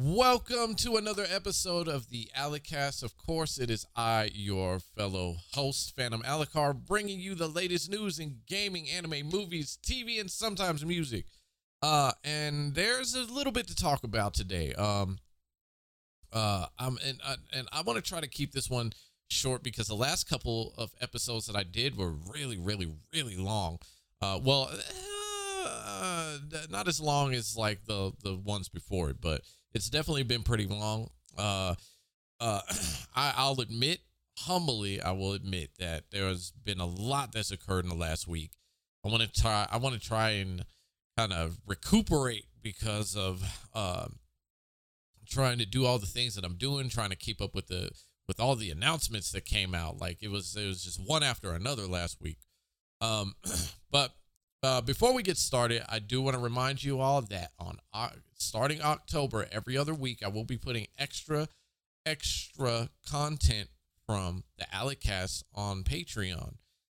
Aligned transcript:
Welcome 0.00 0.76
to 0.76 0.96
another 0.96 1.26
episode 1.28 1.88
of 1.88 2.08
the 2.08 2.30
Alicast. 2.38 3.02
Of 3.02 3.16
course, 3.16 3.58
it 3.58 3.68
is 3.68 3.84
I, 3.96 4.30
your 4.32 4.78
fellow 4.78 5.38
host, 5.54 5.96
Phantom 5.96 6.22
Alucard, 6.22 6.86
bringing 6.86 7.18
you 7.18 7.34
the 7.34 7.48
latest 7.48 7.90
news 7.90 8.20
in 8.20 8.36
gaming, 8.46 8.88
anime, 8.88 9.28
movies, 9.28 9.76
TV, 9.84 10.20
and 10.20 10.30
sometimes 10.30 10.86
music. 10.86 11.24
Uh, 11.82 12.12
and 12.22 12.76
there's 12.76 13.16
a 13.16 13.24
little 13.24 13.50
bit 13.50 13.66
to 13.66 13.74
talk 13.74 14.04
about 14.04 14.34
today. 14.34 14.72
Um, 14.74 15.18
uh, 16.32 16.66
I'm 16.78 16.96
and 17.04 17.20
uh, 17.26 17.34
and 17.52 17.66
I 17.72 17.82
want 17.82 17.96
to 17.96 18.08
try 18.08 18.20
to 18.20 18.28
keep 18.28 18.52
this 18.52 18.70
one 18.70 18.92
short 19.26 19.64
because 19.64 19.88
the 19.88 19.96
last 19.96 20.28
couple 20.30 20.74
of 20.78 20.92
episodes 21.00 21.46
that 21.46 21.56
I 21.56 21.64
did 21.64 21.98
were 21.98 22.12
really, 22.12 22.56
really, 22.56 22.86
really 23.12 23.36
long. 23.36 23.80
Uh, 24.22 24.38
well, 24.40 24.70
uh, 25.66 26.38
not 26.70 26.86
as 26.86 27.00
long 27.00 27.34
as 27.34 27.56
like 27.56 27.86
the 27.86 28.12
the 28.22 28.36
ones 28.36 28.68
before 28.68 29.10
it, 29.10 29.20
but 29.20 29.40
it's 29.74 29.90
definitely 29.90 30.22
been 30.22 30.42
pretty 30.42 30.66
long. 30.66 31.10
Uh, 31.36 31.74
uh, 32.40 32.60
I, 33.16 33.34
I'll 33.36 33.60
admit, 33.60 34.00
humbly, 34.38 35.00
I 35.00 35.12
will 35.12 35.32
admit 35.32 35.70
that 35.78 36.04
there 36.10 36.26
has 36.26 36.52
been 36.64 36.80
a 36.80 36.86
lot 36.86 37.32
that's 37.32 37.50
occurred 37.50 37.84
in 37.84 37.90
the 37.90 37.96
last 37.96 38.26
week. 38.28 38.52
I 39.04 39.08
want 39.08 39.22
to 39.22 39.40
try. 39.40 39.66
I 39.70 39.76
want 39.78 39.94
to 39.94 40.00
try 40.00 40.30
and 40.30 40.64
kind 41.16 41.32
of 41.32 41.58
recuperate 41.66 42.46
because 42.62 43.16
of 43.16 43.42
uh, 43.74 44.06
trying 45.28 45.58
to 45.58 45.66
do 45.66 45.86
all 45.86 45.98
the 45.98 46.06
things 46.06 46.34
that 46.34 46.44
I'm 46.44 46.56
doing, 46.56 46.88
trying 46.88 47.10
to 47.10 47.16
keep 47.16 47.40
up 47.40 47.54
with 47.54 47.68
the 47.68 47.90
with 48.26 48.40
all 48.40 48.56
the 48.56 48.70
announcements 48.70 49.32
that 49.32 49.44
came 49.44 49.74
out. 49.74 50.00
Like 50.00 50.18
it 50.22 50.30
was 50.30 50.56
it 50.56 50.66
was 50.66 50.82
just 50.82 51.00
one 51.04 51.22
after 51.22 51.52
another 51.52 51.86
last 51.86 52.20
week. 52.20 52.38
Um, 53.00 53.34
but 53.90 54.12
uh, 54.62 54.80
before 54.80 55.14
we 55.14 55.22
get 55.22 55.36
started, 55.36 55.82
I 55.88 55.98
do 55.98 56.20
want 56.20 56.36
to 56.36 56.42
remind 56.42 56.82
you 56.82 57.00
all 57.00 57.22
that 57.22 57.52
on 57.58 57.78
starting 58.38 58.80
October, 58.80 59.46
every 59.52 59.76
other 59.76 59.94
week, 59.94 60.22
I 60.24 60.28
will 60.28 60.44
be 60.44 60.56
putting 60.56 60.86
extra 60.98 61.48
extra 62.06 62.88
content 63.06 63.68
from 64.06 64.44
the 64.56 64.64
Alicast 64.72 65.44
on 65.54 65.82
Patreon. 65.82 66.54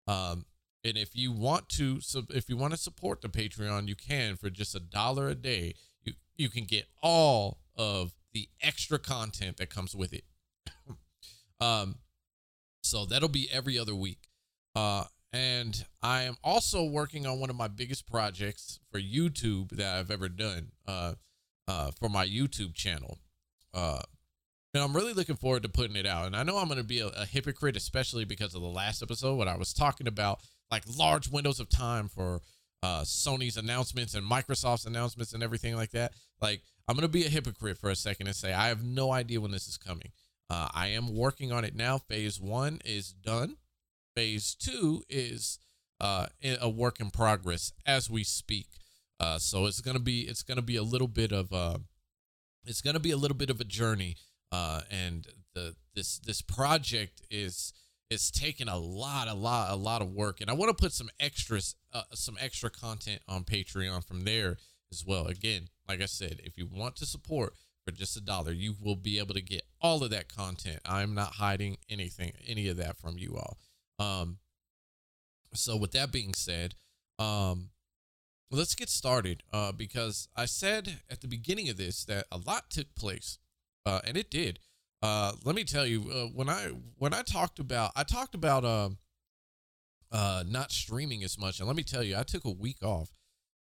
Um, 0.07 0.45
and 0.83 0.97
if 0.97 1.15
you 1.15 1.31
want 1.31 1.67
to, 1.69 1.99
if 2.29 2.49
you 2.49 2.55
want 2.55 2.71
to 2.73 2.77
support 2.77 3.21
the 3.21 3.29
Patreon, 3.29 3.87
you 3.87 3.95
can 3.95 4.35
for 4.35 4.49
just 4.49 4.75
a 4.75 4.79
dollar 4.79 5.27
a 5.29 5.35
day. 5.35 5.73
You 6.03 6.13
you 6.37 6.49
can 6.49 6.65
get 6.65 6.85
all 7.01 7.59
of 7.75 8.13
the 8.33 8.49
extra 8.61 8.99
content 8.99 9.57
that 9.57 9.69
comes 9.69 9.95
with 9.95 10.13
it. 10.13 10.23
um, 11.59 11.95
so 12.83 13.05
that'll 13.05 13.29
be 13.29 13.49
every 13.51 13.77
other 13.77 13.95
week. 13.95 14.29
Uh, 14.75 15.05
and 15.33 15.85
I 16.01 16.23
am 16.23 16.37
also 16.43 16.83
working 16.83 17.27
on 17.27 17.39
one 17.39 17.49
of 17.49 17.55
my 17.55 17.67
biggest 17.67 18.07
projects 18.07 18.79
for 18.91 18.99
YouTube 18.99 19.71
that 19.71 19.97
I've 19.97 20.11
ever 20.11 20.29
done. 20.29 20.71
Uh, 20.87 21.13
uh, 21.69 21.91
for 21.91 22.09
my 22.09 22.25
YouTube 22.25 22.73
channel. 22.73 23.19
Uh, 23.75 24.01
and 24.73 24.83
I'm 24.83 24.95
really 24.95 25.13
looking 25.13 25.35
forward 25.35 25.61
to 25.63 25.69
putting 25.69 25.95
it 25.95 26.07
out. 26.07 26.25
And 26.25 26.35
I 26.35 26.41
know 26.41 26.57
I'm 26.57 26.67
going 26.67 26.79
to 26.79 26.83
be 26.83 26.99
a, 26.99 27.07
a, 27.09 27.25
hypocrite, 27.25 27.77
especially 27.77 28.25
because 28.25 28.55
of 28.55 28.61
the 28.61 28.67
last 28.67 29.03
episode 29.03 29.35
when 29.35 29.47
I 29.47 29.55
was 29.55 29.71
talking 29.71 30.07
about 30.07 30.39
like 30.71 30.83
large 30.97 31.29
windows 31.29 31.59
of 31.59 31.69
time 31.69 32.07
for 32.07 32.41
uh, 32.81 33.01
Sony's 33.01 33.55
announcements 33.55 34.15
and 34.15 34.29
Microsoft's 34.29 34.85
announcements 34.85 35.33
and 35.33 35.43
everything 35.43 35.75
like 35.75 35.91
that. 35.91 36.13
Like, 36.41 36.61
I'm 36.87 36.95
going 36.95 37.03
to 37.03 37.07
be 37.07 37.25
a 37.25 37.29
hypocrite 37.29 37.77
for 37.77 37.91
a 37.91 37.95
second 37.95 38.25
and 38.25 38.35
say 38.35 38.51
I 38.51 38.69
have 38.69 38.83
no 38.83 39.11
idea 39.11 39.39
when 39.39 39.51
this 39.51 39.67
is 39.67 39.77
coming. 39.77 40.11
Uh, 40.49 40.69
I 40.73 40.87
am 40.87 41.15
working 41.15 41.51
on 41.51 41.63
it 41.63 41.75
now. 41.75 41.99
Phase 41.99 42.41
one 42.41 42.79
is 42.83 43.11
done. 43.11 43.57
Phase 44.15 44.55
two 44.55 45.03
is 45.07 45.59
uh, 46.01 46.27
a 46.43 46.69
work 46.69 46.99
in 46.99 47.11
progress 47.11 47.73
as 47.85 48.09
we 48.09 48.23
speak. 48.23 48.69
Uh, 49.19 49.37
so 49.37 49.65
it's 49.65 49.81
gonna 49.81 49.99
be 49.99 50.21
it's 50.21 50.43
gonna 50.43 50.61
be 50.61 50.75
a 50.75 50.83
little 50.83 51.07
bit 51.07 51.31
of 51.31 51.51
uh, 51.51 51.77
it's 52.65 52.81
gonna 52.81 52.99
be 52.99 53.11
a 53.11 53.17
little 53.17 53.37
bit 53.37 53.49
of 53.49 53.59
a 53.59 53.65
journey. 53.65 54.15
Uh, 54.51 54.81
and 54.89 55.27
the 55.53 55.75
this 55.95 56.19
this 56.19 56.41
project 56.41 57.21
is 57.29 57.73
is 58.09 58.31
taking 58.31 58.67
a 58.67 58.77
lot 58.77 59.27
a 59.27 59.33
lot 59.33 59.71
a 59.71 59.75
lot 59.75 60.01
of 60.01 60.11
work, 60.11 60.41
and 60.41 60.49
I 60.49 60.53
want 60.53 60.75
to 60.75 60.81
put 60.81 60.93
some 60.93 61.09
extras 61.19 61.75
uh, 61.93 62.03
some 62.13 62.37
extra 62.39 62.69
content 62.69 63.21
on 63.27 63.43
Patreon 63.43 64.05
from 64.05 64.21
there 64.21 64.57
as 64.91 65.03
well. 65.05 65.27
Again, 65.27 65.67
like 65.87 66.01
I 66.01 66.05
said, 66.05 66.39
if 66.43 66.57
you 66.57 66.67
want 66.67 66.95
to 66.97 67.05
support 67.05 67.53
for 67.85 67.91
just 67.91 68.17
a 68.17 68.21
dollar, 68.21 68.51
you 68.51 68.75
will 68.81 68.95
be 68.95 69.19
able 69.19 69.33
to 69.33 69.41
get 69.41 69.63
all 69.81 70.03
of 70.03 70.11
that 70.11 70.33
content. 70.33 70.79
I'm 70.85 71.13
not 71.13 71.33
hiding 71.33 71.77
anything, 71.89 72.31
any 72.47 72.67
of 72.67 72.77
that 72.77 72.97
from 72.97 73.17
you 73.17 73.37
all. 73.37 73.57
Um, 73.99 74.37
so 75.53 75.75
with 75.75 75.91
that 75.91 76.11
being 76.11 76.33
said, 76.33 76.75
um, 77.17 77.69
let's 78.51 78.75
get 78.75 78.89
started 78.89 79.43
uh, 79.53 79.71
because 79.71 80.27
I 80.35 80.45
said 80.45 80.99
at 81.09 81.21
the 81.21 81.27
beginning 81.27 81.69
of 81.69 81.77
this 81.77 82.03
that 82.05 82.25
a 82.31 82.37
lot 82.37 82.69
took 82.69 82.93
place, 82.95 83.37
uh, 83.85 84.01
and 84.05 84.17
it 84.17 84.29
did. 84.29 84.59
Uh, 85.01 85.33
let 85.45 85.55
me 85.55 85.63
tell 85.63 85.85
you, 85.85 86.11
uh, 86.11 86.25
when 86.33 86.49
I 86.49 86.71
when 86.97 87.13
I 87.13 87.21
talked 87.21 87.59
about 87.59 87.91
I 87.95 88.03
talked 88.03 88.35
about 88.35 88.65
uh, 88.65 88.89
uh, 90.11 90.43
not 90.47 90.71
streaming 90.71 91.23
as 91.23 91.37
much, 91.37 91.59
and 91.59 91.67
let 91.67 91.75
me 91.75 91.83
tell 91.83 92.03
you, 92.03 92.17
I 92.17 92.23
took 92.23 92.45
a 92.45 92.51
week 92.51 92.83
off, 92.83 93.11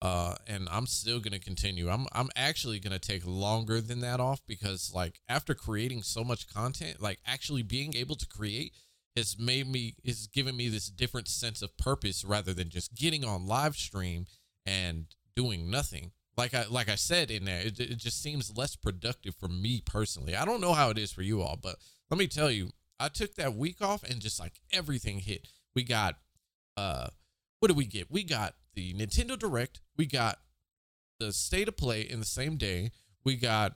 uh, 0.03 0.35
and 0.47 0.69
I'm 0.71 0.87
still 0.87 1.21
gonna 1.21 1.39
continue. 1.39 1.89
I'm 1.89 2.07
I'm 2.13 2.31
actually 2.35 2.81
gonna 2.81 2.99
take 2.99 3.27
longer 3.27 3.81
than 3.81 4.01
that 4.01 4.19
off 4.19 4.41
because 4.47 4.93
like 4.95 5.21
after 5.29 5.55
creating 5.55 6.03
so 6.03 6.25
much 6.25 6.53
content, 6.53 7.01
like 7.01 7.21
actually 7.27 7.63
being 7.63 7.95
able 7.95 8.17
to 8.17 8.27
create 8.27 8.73
has 9.17 9.39
made 9.39 9.69
me 9.69 9.95
has 10.05 10.27
given 10.27 10.57
me 10.57 10.69
this 10.69 10.89
different 10.89 11.29
sense 11.29 11.63
of 11.63 11.77
purpose 11.77 12.25
rather 12.25 12.53
than 12.53 12.71
just 12.71 12.95
getting 12.95 13.25
on 13.25 13.47
live 13.47 13.77
stream 13.77 14.27
and 14.67 15.07
doing 15.35 15.71
nothing. 15.71 16.13
Like 16.37 16.55
I 16.55 16.65
like 16.71 16.89
I 16.89 16.95
said 16.95 17.31
in 17.31 17.45
there, 17.45 17.61
it, 17.61 17.79
it 17.79 17.99
just 17.99 18.23
seems 18.23 18.57
less 18.57 18.77
productive 18.77 19.35
for 19.35 19.49
me 19.49 19.83
personally. 19.85 20.37
I 20.37 20.45
don't 20.45 20.61
know 20.61 20.73
how 20.73 20.91
it 20.91 20.99
is 20.99 21.13
for 21.13 21.23
you 21.23 21.43
all, 21.43 21.59
but 21.61 21.77
let 22.11 22.19
me 22.19 22.27
tell 22.27 22.51
you, 22.51 22.71
I 22.99 23.09
took 23.09 23.35
that 23.35 23.55
week 23.55 23.83
off 23.83 24.03
and 24.03 24.21
just 24.21 24.41
like 24.41 24.61
everything 24.73 25.19
hit. 25.19 25.49
We 25.75 25.85
got 25.85 26.17
uh 26.77 27.09
what 27.59 27.69
did 27.69 27.77
we 27.77 27.85
get? 27.85 28.11
We 28.11 28.23
got 28.23 28.55
the 28.75 28.95
Nintendo 28.95 29.39
Direct, 29.39 29.81
we 29.97 30.07
got 30.07 30.39
the 31.21 31.33
State 31.33 31.69
of 31.69 31.77
Play 31.77 32.01
in 32.01 32.19
the 32.19 32.27
same 32.27 32.57
day. 32.57 32.91
We 33.25 33.37
got 33.37 33.75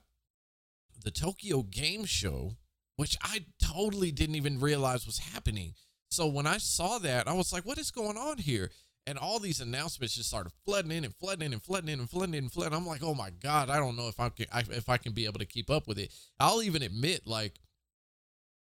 the 1.04 1.10
Tokyo 1.10 1.62
Game 1.62 2.06
Show, 2.06 2.52
which 2.96 3.16
I 3.22 3.44
totally 3.62 4.10
didn't 4.10 4.36
even 4.36 4.58
realize 4.58 5.06
was 5.06 5.18
happening. 5.18 5.74
So 6.08 6.26
when 6.26 6.46
I 6.46 6.58
saw 6.58 6.98
that, 6.98 7.28
I 7.28 7.34
was 7.34 7.52
like, 7.52 7.66
what 7.66 7.78
is 7.78 7.90
going 7.90 8.16
on 8.16 8.38
here? 8.38 8.70
And 9.06 9.18
all 9.18 9.38
these 9.38 9.60
announcements 9.60 10.14
just 10.14 10.28
started 10.28 10.52
flooding 10.64 10.90
in 10.90 11.04
and 11.04 11.14
flooding 11.14 11.46
in 11.46 11.52
and 11.52 11.62
flooding 11.62 11.90
in 11.90 12.00
and 12.00 12.10
flooding 12.10 12.34
in 12.34 12.44
and 12.44 12.52
flooding. 12.52 12.74
I'm 12.74 12.86
like, 12.86 13.02
oh 13.02 13.14
my 13.14 13.30
god, 13.30 13.70
I 13.70 13.76
don't 13.78 13.96
know 13.96 14.08
if 14.08 14.18
I 14.18 14.28
can 14.30 14.46
if 14.52 14.88
I 14.88 14.96
can 14.96 15.12
be 15.12 15.26
able 15.26 15.40
to 15.40 15.46
keep 15.46 15.70
up 15.70 15.86
with 15.86 15.98
it. 15.98 16.12
I'll 16.40 16.62
even 16.62 16.82
admit, 16.82 17.26
like, 17.26 17.60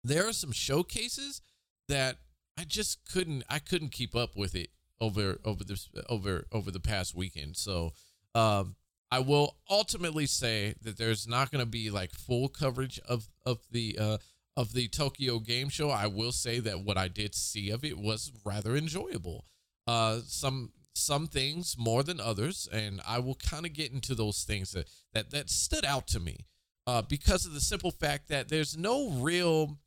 there 0.03 0.27
are 0.27 0.33
some 0.33 0.53
showcases 0.53 1.43
that 1.89 2.17
I 2.59 2.65
just 2.65 3.05
couldn't 3.11 3.45
I 3.49 3.59
couldn't 3.59 3.93
keep 3.93 4.15
up 4.15 4.37
with 4.37 4.55
it 4.55 4.71
over 5.01 5.39
over 5.45 5.65
this 5.65 5.89
over 6.09 6.47
over 6.53 6.71
the 6.71 6.81
past 6.81 7.15
weekend. 7.15 7.57
So, 7.57 7.93
um, 8.35 8.77
I 9.11 9.19
will 9.19 9.57
ultimately 9.69 10.27
say 10.27 10.75
that 10.83 10.97
there's 10.97 11.27
not 11.27 11.51
going 11.51 11.65
to 11.65 11.71
be 11.71 11.91
like 11.91 12.13
full 12.13 12.49
coverage 12.49 12.99
of 13.09 13.29
of 13.45 13.59
the 13.71 13.99
uh 14.01 14.19
of 14.57 14.73
the 14.73 14.89
Tokyo 14.89 15.39
Game 15.39 15.69
Show. 15.69 15.91
I 15.91 16.07
will 16.07 16.33
say 16.33 16.61
that 16.61 16.81
what 16.81 16.97
I 16.97 17.09
did 17.09 17.35
see 17.35 17.71
of 17.71 17.85
it 17.85 17.99
was 17.99 18.33
rather 18.45 18.77
enjoyable 18.77 19.45
uh, 19.87 20.21
some 20.27 20.73
some 20.95 21.27
things 21.27 21.77
more 21.79 22.03
than 22.03 22.21
others, 22.21 22.69
and 22.73 23.01
I 23.07 23.19
will 23.19 23.37
kind 23.37 23.65
of 23.65 23.73
get 23.73 23.93
into 23.93 24.15
those 24.15 24.45
things 24.45 24.73
that 24.73 24.89
that 25.13 25.31
that 25.31 25.51
stood 25.51 25.85
out 25.85 26.07
to 26.09 26.21
me 26.21 26.47
uh, 26.87 27.03
because 27.03 27.47
of 27.47 27.53
the 27.55 27.61
simple 27.61 27.91
fact 27.91 28.29
that 28.29 28.49
there's 28.49 28.77
no 28.77 29.11
real 29.11 29.79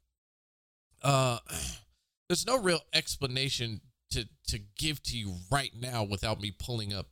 uh, 1.02 1.40
there's 2.30 2.46
no 2.46 2.58
real 2.60 2.80
explanation 2.94 3.82
to 4.12 4.28
to 4.48 4.60
give 4.78 5.02
to 5.04 5.18
you 5.18 5.36
right 5.52 5.72
now 5.80 6.04
without 6.04 6.40
me 6.40 6.52
pulling 6.52 6.94
up 6.94 7.08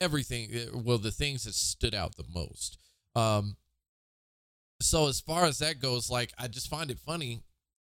everything 0.00 0.50
uh, 0.54 0.78
well 0.78 0.98
the 0.98 1.10
things 1.10 1.44
that 1.44 1.54
stood 1.54 1.94
out 1.94 2.16
the 2.16 2.24
most. 2.32 2.78
Um 3.14 3.56
so 4.82 5.08
as 5.08 5.20
far 5.20 5.44
as 5.44 5.58
that 5.58 5.78
goes 5.78 6.08
like 6.08 6.32
i 6.38 6.48
just 6.48 6.70
find 6.70 6.90
it 6.90 6.98
funny. 6.98 7.40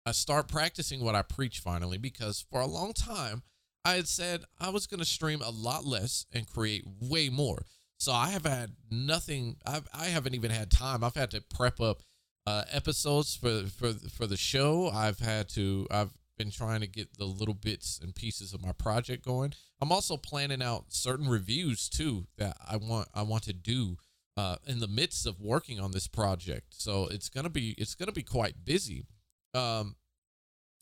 I 0.06 0.12
start 0.12 0.48
practicing 0.48 1.04
what 1.04 1.14
i 1.14 1.22
preach 1.22 1.60
finally 1.60 1.98
because 1.98 2.44
for 2.50 2.60
a 2.60 2.66
long 2.66 2.92
time 2.92 3.42
I 3.84 3.94
had 3.94 4.08
said 4.08 4.44
I 4.58 4.70
was 4.70 4.86
going 4.86 5.00
to 5.00 5.06
stream 5.06 5.40
a 5.42 5.50
lot 5.50 5.84
less 5.84 6.26
and 6.32 6.46
create 6.46 6.84
way 7.00 7.28
more. 7.28 7.64
So 7.98 8.12
I 8.12 8.30
have 8.30 8.44
had 8.44 8.76
nothing. 8.90 9.56
I've, 9.66 9.88
I 9.92 10.06
haven't 10.06 10.34
even 10.34 10.50
had 10.50 10.70
time. 10.70 11.04
I've 11.04 11.14
had 11.14 11.30
to 11.32 11.42
prep 11.54 11.80
up 11.80 12.02
uh, 12.46 12.64
episodes 12.70 13.36
for 13.36 13.64
for 13.66 13.92
for 13.92 14.26
the 14.26 14.36
show. 14.36 14.88
I've 14.88 15.18
had 15.18 15.48
to. 15.50 15.86
I've 15.90 16.12
been 16.38 16.50
trying 16.50 16.80
to 16.80 16.86
get 16.86 17.18
the 17.18 17.26
little 17.26 17.54
bits 17.54 18.00
and 18.02 18.14
pieces 18.14 18.54
of 18.54 18.62
my 18.64 18.72
project 18.72 19.24
going. 19.24 19.52
I'm 19.82 19.92
also 19.92 20.16
planning 20.16 20.62
out 20.62 20.86
certain 20.88 21.28
reviews 21.28 21.88
too 21.88 22.26
that 22.38 22.56
I 22.66 22.76
want. 22.76 23.08
I 23.14 23.22
want 23.22 23.42
to 23.44 23.52
do 23.52 23.98
uh, 24.36 24.56
in 24.66 24.80
the 24.80 24.88
midst 24.88 25.26
of 25.26 25.38
working 25.38 25.78
on 25.78 25.92
this 25.92 26.08
project. 26.08 26.74
So 26.74 27.06
it's 27.10 27.28
gonna 27.28 27.50
be 27.50 27.74
it's 27.76 27.94
gonna 27.94 28.12
be 28.12 28.22
quite 28.22 28.64
busy, 28.64 29.04
um, 29.52 29.96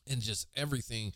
and 0.08 0.20
just 0.20 0.46
everything 0.54 1.12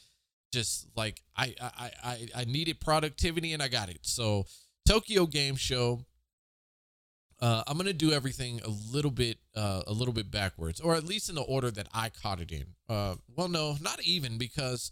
just 0.52 0.86
like 0.96 1.20
I 1.36 1.54
I 1.60 1.90
I 2.04 2.28
I 2.36 2.44
needed 2.44 2.80
productivity 2.80 3.52
and 3.52 3.62
I 3.62 3.68
got 3.68 3.88
it. 3.88 4.00
So 4.02 4.46
Tokyo 4.86 5.26
Game 5.26 5.56
Show. 5.56 6.04
uh, 7.40 7.64
I'm 7.66 7.76
gonna 7.76 7.92
do 7.92 8.12
everything 8.12 8.60
a 8.64 8.68
little 8.68 9.10
bit, 9.10 9.38
uh, 9.56 9.82
a 9.86 9.92
little 9.92 10.14
bit 10.14 10.30
backwards, 10.30 10.80
or 10.80 10.94
at 10.94 11.04
least 11.04 11.28
in 11.28 11.34
the 11.34 11.42
order 11.42 11.70
that 11.72 11.88
I 11.92 12.08
caught 12.08 12.40
it 12.40 12.52
in. 12.52 12.66
Uh, 12.88 13.16
well, 13.34 13.48
no, 13.48 13.76
not 13.80 14.00
even 14.04 14.38
because, 14.38 14.90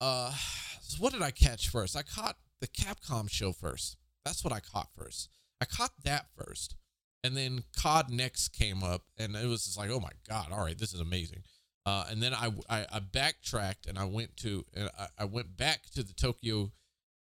uh, 0.00 0.32
what 0.98 1.12
did 1.12 1.22
I 1.22 1.32
catch 1.32 1.68
first? 1.68 1.96
I 1.96 2.02
caught 2.02 2.36
the 2.60 2.68
Capcom 2.68 3.28
show 3.28 3.52
first. 3.52 3.96
That's 4.24 4.44
what 4.44 4.52
I 4.52 4.60
caught 4.60 4.90
first. 4.96 5.28
I 5.60 5.64
caught 5.64 5.92
that 6.04 6.26
first, 6.36 6.76
and 7.24 7.36
then 7.36 7.64
COD 7.76 8.10
Next 8.10 8.50
came 8.50 8.82
up, 8.84 9.02
and 9.18 9.34
it 9.34 9.46
was 9.46 9.64
just 9.64 9.76
like, 9.78 9.90
oh 9.90 10.00
my 10.00 10.12
god, 10.28 10.52
all 10.52 10.64
right, 10.64 10.78
this 10.78 10.92
is 10.94 11.00
amazing. 11.00 11.42
Uh, 11.86 12.04
and 12.10 12.22
then 12.22 12.34
I, 12.34 12.52
I, 12.68 12.86
I 12.92 12.98
backtracked 13.00 13.86
and 13.86 13.98
I 13.98 14.04
went 14.04 14.36
to 14.38 14.64
I, 14.76 15.06
I 15.20 15.24
went 15.24 15.56
back 15.56 15.84
to 15.94 16.02
the 16.02 16.12
Tokyo 16.12 16.72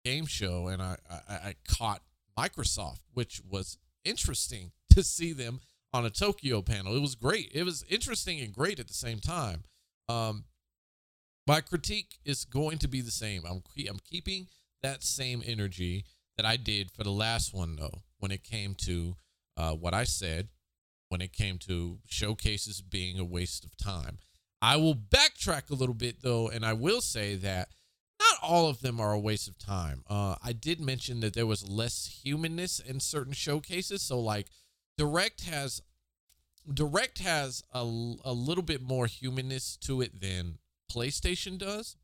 Game 0.05 0.27
Show 0.27 0.69
and 0.69 0.83
I, 0.83 0.97
I 1.11 1.35
I 1.35 1.55
caught 1.67 2.03
Microsoft, 2.39 3.01
which 3.15 3.41
was 3.49 3.79
interesting 4.05 4.73
to 4.91 5.03
see 5.03 5.33
them 5.33 5.61
on 5.93 6.05
a 6.05 6.11
Tokyo 6.11 6.63
panel. 6.63 6.97
It 6.97 7.01
was 7.01 7.15
great. 7.15 7.51
It 7.55 7.65
was 7.65 7.85
interesting 7.89 8.41
and 8.41 8.53
great 8.53 8.79
at 8.81 8.89
the 8.89 8.95
same 8.95 9.21
time. 9.21 9.65
Um, 10.09 10.45
my 11.47 11.61
critique 11.61 12.19
is 12.25 12.45
going 12.45 12.79
to 12.79 12.89
be 12.89 13.01
the 13.01 13.11
same. 13.11 13.43
I'm 13.49 13.63
I'm 13.89 13.99
keeping 14.05 14.49
that 14.83 15.03
same 15.03 15.43
energy 15.45 16.05
that 16.37 16.47
I 16.47 16.57
did 16.57 16.91
for 16.91 17.05
the 17.05 17.11
last 17.11 17.55
one 17.55 17.77
though. 17.77 18.03
When 18.19 18.31
it 18.31 18.45
came 18.45 18.75
to 18.83 19.17
uh, 19.57 19.73
what 19.73 19.95
I 19.95 20.05
said, 20.05 20.49
when 21.09 21.21
it 21.21 21.33
came 21.33 21.59
to 21.59 21.99
showcases 22.07 22.81
being 22.81 23.19
a 23.19 23.25
waste 23.25 23.65
of 23.65 23.77
time, 23.77 24.19
I 24.63 24.77
will 24.77 24.95
backtrack 24.95 25.71
a 25.71 25.75
little 25.75 25.95
bit 25.95 26.23
though, 26.23 26.49
and 26.49 26.65
I 26.65 26.73
will 26.73 27.01
say 27.01 27.35
that 27.35 27.69
not 28.21 28.39
all 28.41 28.69
of 28.69 28.81
them 28.81 29.01
are 29.01 29.13
a 29.13 29.19
waste 29.19 29.49
of 29.49 29.59
time. 29.59 30.05
Uh, 30.09 30.37
I 30.43 30.53
did 30.53 30.81
mention 30.81 31.19
that 31.21 31.35
there 31.35 31.47
was 31.47 31.69
less 31.69 32.21
humanness 32.23 32.79
in 32.79 33.01
certain 33.01 33.33
showcases. 33.33 34.03
So 34.03 34.21
like 34.21 34.47
Direct 34.97 35.43
has 35.43 35.83
Direct 36.73 37.19
has 37.19 37.65
a, 37.75 37.81
a 38.25 38.33
little 38.33 38.63
bit 38.63 38.81
more 38.81 39.07
humanness 39.07 39.77
to 39.79 40.01
it 40.01 40.21
than 40.21 40.59
PlayStation 40.89 41.59
does. 41.59 41.97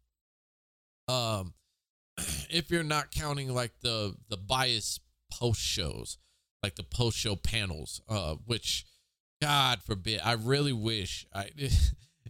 Um, 1.07 1.55
if 2.51 2.73
you're 2.73 2.83
not 2.83 3.13
counting 3.13 3.55
like 3.55 3.75
the 3.83 4.17
the 4.29 4.37
bias 4.37 4.99
post 5.33 5.61
shows, 5.61 6.19
like 6.65 6.75
the 6.75 6.83
post 6.83 7.17
show 7.17 7.37
panels, 7.37 8.01
uh, 8.09 8.35
which 8.47 8.85
God 9.41 9.81
forbid, 9.81 10.21
I 10.25 10.33
really 10.33 10.73
wish 10.73 11.25
I. 11.33 11.51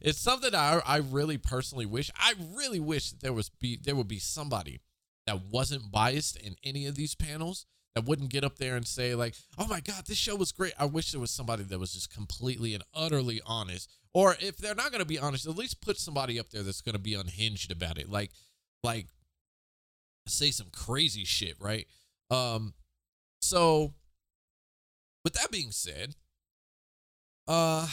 it's 0.01 0.21
something 0.21 0.55
I 0.55 0.81
I 0.85 0.97
really 0.99 1.39
personally 1.39 1.87
wish. 1.87 2.11
I 2.17 2.35
really 2.55 2.81
wish 2.81 3.11
that 3.11 3.21
there 3.21 3.33
was 3.33 3.51
be 3.51 3.77
there 3.77 3.97
would 3.97 4.09
be 4.09 4.19
somebody 4.19 4.81
that 5.27 5.45
wasn't 5.51 5.91
biased 5.91 6.37
in 6.37 6.57
any 6.65 6.87
of 6.87 6.95
these 6.95 7.15
panels 7.15 7.67
that 7.95 8.05
wouldn't 8.05 8.31
get 8.31 8.45
up 8.45 8.59
there 8.59 8.77
and 8.77 8.87
say 8.87 9.15
like, 9.15 9.35
"Oh 9.59 9.67
my 9.67 9.81
god, 9.81 10.07
this 10.07 10.17
show 10.19 10.37
was 10.37 10.53
great." 10.53 10.73
I 10.79 10.85
wish 10.85 11.11
there 11.13 11.21
was 11.21 11.31
somebody 11.31 11.65
that 11.65 11.79
was 11.79 11.93
just 11.93 12.13
completely 12.13 12.75
and 12.75 12.85
utterly 12.95 13.41
honest. 13.45 13.91
Or 14.15 14.37
if 14.41 14.57
they're 14.57 14.75
not 14.75 14.91
going 14.91 15.01
to 15.01 15.07
be 15.07 15.19
honest, 15.19 15.47
at 15.47 15.57
least 15.57 15.81
put 15.81 15.99
somebody 15.99 16.39
up 16.39 16.51
there 16.51 16.63
that's 16.63 16.81
going 16.81 16.95
to 16.95 17.01
be 17.01 17.15
unhinged 17.15 17.71
about 17.71 17.99
it. 17.99 18.09
Like 18.11 18.31
like 18.83 19.07
say 20.27 20.51
some 20.51 20.69
crazy 20.73 21.25
shit, 21.25 21.57
right? 21.61 21.87
Um 22.31 22.75
so 23.41 23.95
with 25.25 25.35
that 25.35 25.51
being 25.51 25.73
said, 25.73 26.15
uh 27.47 27.89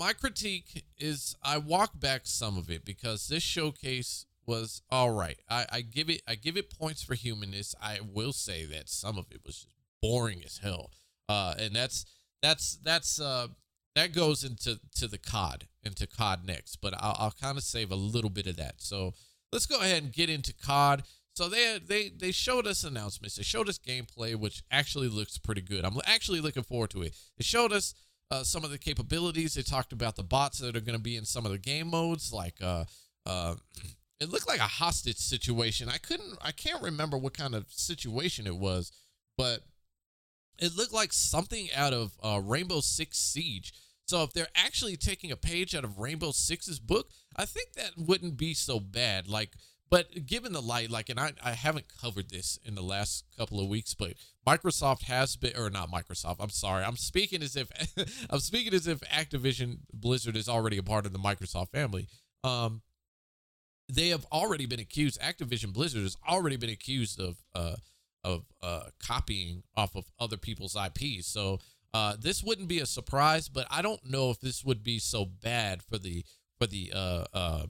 my 0.00 0.14
critique 0.14 0.86
is 0.96 1.36
I 1.42 1.58
walk 1.58 2.00
back 2.00 2.22
some 2.24 2.56
of 2.56 2.70
it 2.70 2.86
because 2.86 3.28
this 3.28 3.42
showcase 3.42 4.24
was 4.46 4.80
all 4.90 5.10
right. 5.10 5.38
I, 5.48 5.66
I 5.70 5.80
give 5.82 6.08
it 6.08 6.22
I 6.26 6.36
give 6.36 6.56
it 6.56 6.76
points 6.76 7.02
for 7.02 7.14
humanness. 7.14 7.74
I 7.82 7.98
will 8.02 8.32
say 8.32 8.64
that 8.64 8.88
some 8.88 9.18
of 9.18 9.26
it 9.30 9.42
was 9.44 9.56
just 9.56 9.68
boring 10.00 10.40
as 10.42 10.58
hell. 10.62 10.90
Uh, 11.28 11.54
and 11.58 11.76
that's 11.76 12.06
that's 12.40 12.78
that's 12.82 13.20
uh 13.20 13.48
that 13.94 14.14
goes 14.14 14.42
into 14.42 14.80
to 14.96 15.06
the 15.06 15.18
COD 15.18 15.68
into 15.84 16.06
COD 16.06 16.46
next, 16.46 16.76
but 16.76 16.94
I'll, 16.98 17.16
I'll 17.18 17.34
kind 17.38 17.58
of 17.58 17.62
save 17.62 17.90
a 17.90 17.96
little 17.96 18.30
bit 18.30 18.46
of 18.46 18.56
that. 18.56 18.76
So 18.78 19.12
let's 19.52 19.66
go 19.66 19.80
ahead 19.80 20.02
and 20.02 20.12
get 20.12 20.30
into 20.30 20.54
COD. 20.54 21.02
So 21.34 21.50
they 21.50 21.78
they 21.78 22.08
they 22.08 22.32
showed 22.32 22.66
us 22.66 22.84
announcements. 22.84 23.36
They 23.36 23.42
showed 23.42 23.68
us 23.68 23.78
gameplay, 23.78 24.34
which 24.34 24.62
actually 24.70 25.08
looks 25.08 25.36
pretty 25.36 25.60
good. 25.60 25.84
I'm 25.84 25.98
actually 26.06 26.40
looking 26.40 26.62
forward 26.62 26.90
to 26.90 27.02
it. 27.02 27.14
They 27.36 27.44
showed 27.44 27.70
us 27.70 27.94
uh, 28.30 28.42
some 28.44 28.64
of 28.64 28.70
the 28.70 28.78
capabilities. 28.78 29.54
They 29.54 29.62
talked 29.62 29.92
about 29.92 30.16
the 30.16 30.22
bots 30.22 30.58
that 30.58 30.76
are 30.76 30.80
going 30.80 30.96
to 30.96 31.02
be 31.02 31.16
in 31.16 31.24
some 31.24 31.44
of 31.44 31.52
the 31.52 31.58
game 31.58 31.88
modes, 31.88 32.32
like 32.32 32.56
uh, 32.62 32.84
uh, 33.26 33.54
it 34.20 34.30
looked 34.30 34.48
like 34.48 34.60
a 34.60 34.64
hostage 34.64 35.16
situation. 35.16 35.88
I 35.88 35.98
couldn't, 35.98 36.38
I 36.42 36.52
can't 36.52 36.82
remember 36.82 37.16
what 37.16 37.36
kind 37.36 37.54
of 37.54 37.66
situation 37.70 38.46
it 38.46 38.56
was, 38.56 38.92
but 39.36 39.60
it 40.58 40.76
looked 40.76 40.92
like 40.92 41.12
something 41.12 41.68
out 41.74 41.94
of 41.94 42.12
uh, 42.22 42.40
Rainbow 42.42 42.80
Six 42.80 43.18
Siege. 43.18 43.72
So 44.06 44.22
if 44.24 44.32
they're 44.32 44.48
actually 44.54 44.96
taking 44.96 45.30
a 45.30 45.36
page 45.36 45.74
out 45.74 45.84
of 45.84 45.98
Rainbow 45.98 46.32
Six's 46.32 46.80
book, 46.80 47.10
I 47.36 47.46
think 47.46 47.72
that 47.74 47.92
wouldn't 47.96 48.36
be 48.36 48.54
so 48.54 48.80
bad. 48.80 49.28
Like 49.28 49.52
but 49.90 50.26
given 50.26 50.52
the 50.52 50.62
light, 50.62 50.90
like, 50.90 51.08
and 51.08 51.18
I, 51.18 51.32
I 51.42 51.52
haven't 51.52 51.86
covered 52.00 52.30
this 52.30 52.58
in 52.64 52.74
the 52.74 52.82
last 52.82 53.24
couple 53.36 53.60
of 53.60 53.68
weeks, 53.68 53.94
but 53.94 54.14
Microsoft 54.46 55.02
has 55.02 55.36
been, 55.36 55.56
or 55.56 55.68
not 55.68 55.90
Microsoft. 55.90 56.36
I'm 56.38 56.50
sorry. 56.50 56.84
I'm 56.84 56.96
speaking 56.96 57.42
as 57.42 57.56
if 57.56 57.68
I'm 58.30 58.40
speaking 58.40 58.72
as 58.72 58.86
if 58.86 59.00
Activision 59.00 59.78
Blizzard 59.92 60.36
is 60.36 60.48
already 60.48 60.78
a 60.78 60.82
part 60.82 61.06
of 61.06 61.12
the 61.12 61.18
Microsoft 61.18 61.70
family. 61.70 62.08
Um, 62.44 62.82
they 63.88 64.08
have 64.08 64.24
already 64.32 64.66
been 64.66 64.80
accused. 64.80 65.20
Activision 65.20 65.72
Blizzard 65.72 66.02
has 66.02 66.16
already 66.28 66.56
been 66.56 66.70
accused 66.70 67.20
of 67.20 67.38
uh 67.54 67.76
of 68.22 68.44
uh 68.62 68.84
copying 69.04 69.64
off 69.76 69.96
of 69.96 70.04
other 70.20 70.36
people's 70.36 70.76
IPs. 70.76 71.26
So 71.26 71.58
uh, 71.92 72.16
this 72.20 72.42
wouldn't 72.42 72.68
be 72.68 72.78
a 72.78 72.86
surprise, 72.86 73.48
but 73.48 73.66
I 73.70 73.82
don't 73.82 74.04
know 74.08 74.30
if 74.30 74.40
this 74.40 74.64
would 74.64 74.84
be 74.84 74.98
so 74.98 75.24
bad 75.24 75.82
for 75.82 75.98
the 75.98 76.24
for 76.58 76.66
the 76.66 76.92
uh, 76.94 77.24
uh, 77.34 77.66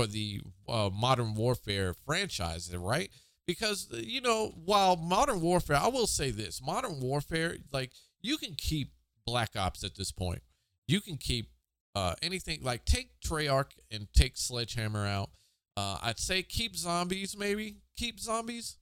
for 0.00 0.06
the 0.06 0.40
uh, 0.68 0.90
Modern 0.92 1.34
Warfare 1.34 1.94
franchise, 2.06 2.74
right? 2.74 3.10
Because 3.46 3.88
uh, 3.92 3.98
you 3.98 4.20
know, 4.20 4.54
while 4.64 4.96
Modern 4.96 5.40
Warfare, 5.40 5.76
I 5.76 5.88
will 5.88 6.06
say 6.06 6.30
this: 6.30 6.62
Modern 6.62 7.00
Warfare, 7.00 7.56
like 7.72 7.90
you 8.22 8.36
can 8.36 8.54
keep 8.54 8.92
Black 9.26 9.50
Ops 9.56 9.84
at 9.84 9.96
this 9.96 10.12
point. 10.12 10.42
You 10.88 11.00
can 11.00 11.16
keep 11.16 11.50
uh, 11.94 12.14
anything 12.22 12.60
like 12.62 12.84
take 12.84 13.10
Treyarch 13.20 13.72
and 13.90 14.08
take 14.14 14.36
Sledgehammer 14.36 15.06
out. 15.06 15.30
Uh, 15.76 15.98
I'd 16.02 16.18
say 16.18 16.42
keep 16.42 16.76
zombies, 16.76 17.36
maybe 17.36 17.76
keep 17.96 18.20
zombies. 18.20 18.78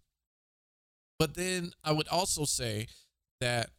But 1.18 1.34
then 1.34 1.72
I 1.82 1.92
would 1.92 2.08
also 2.08 2.44
say 2.44 2.86
that 3.40 3.70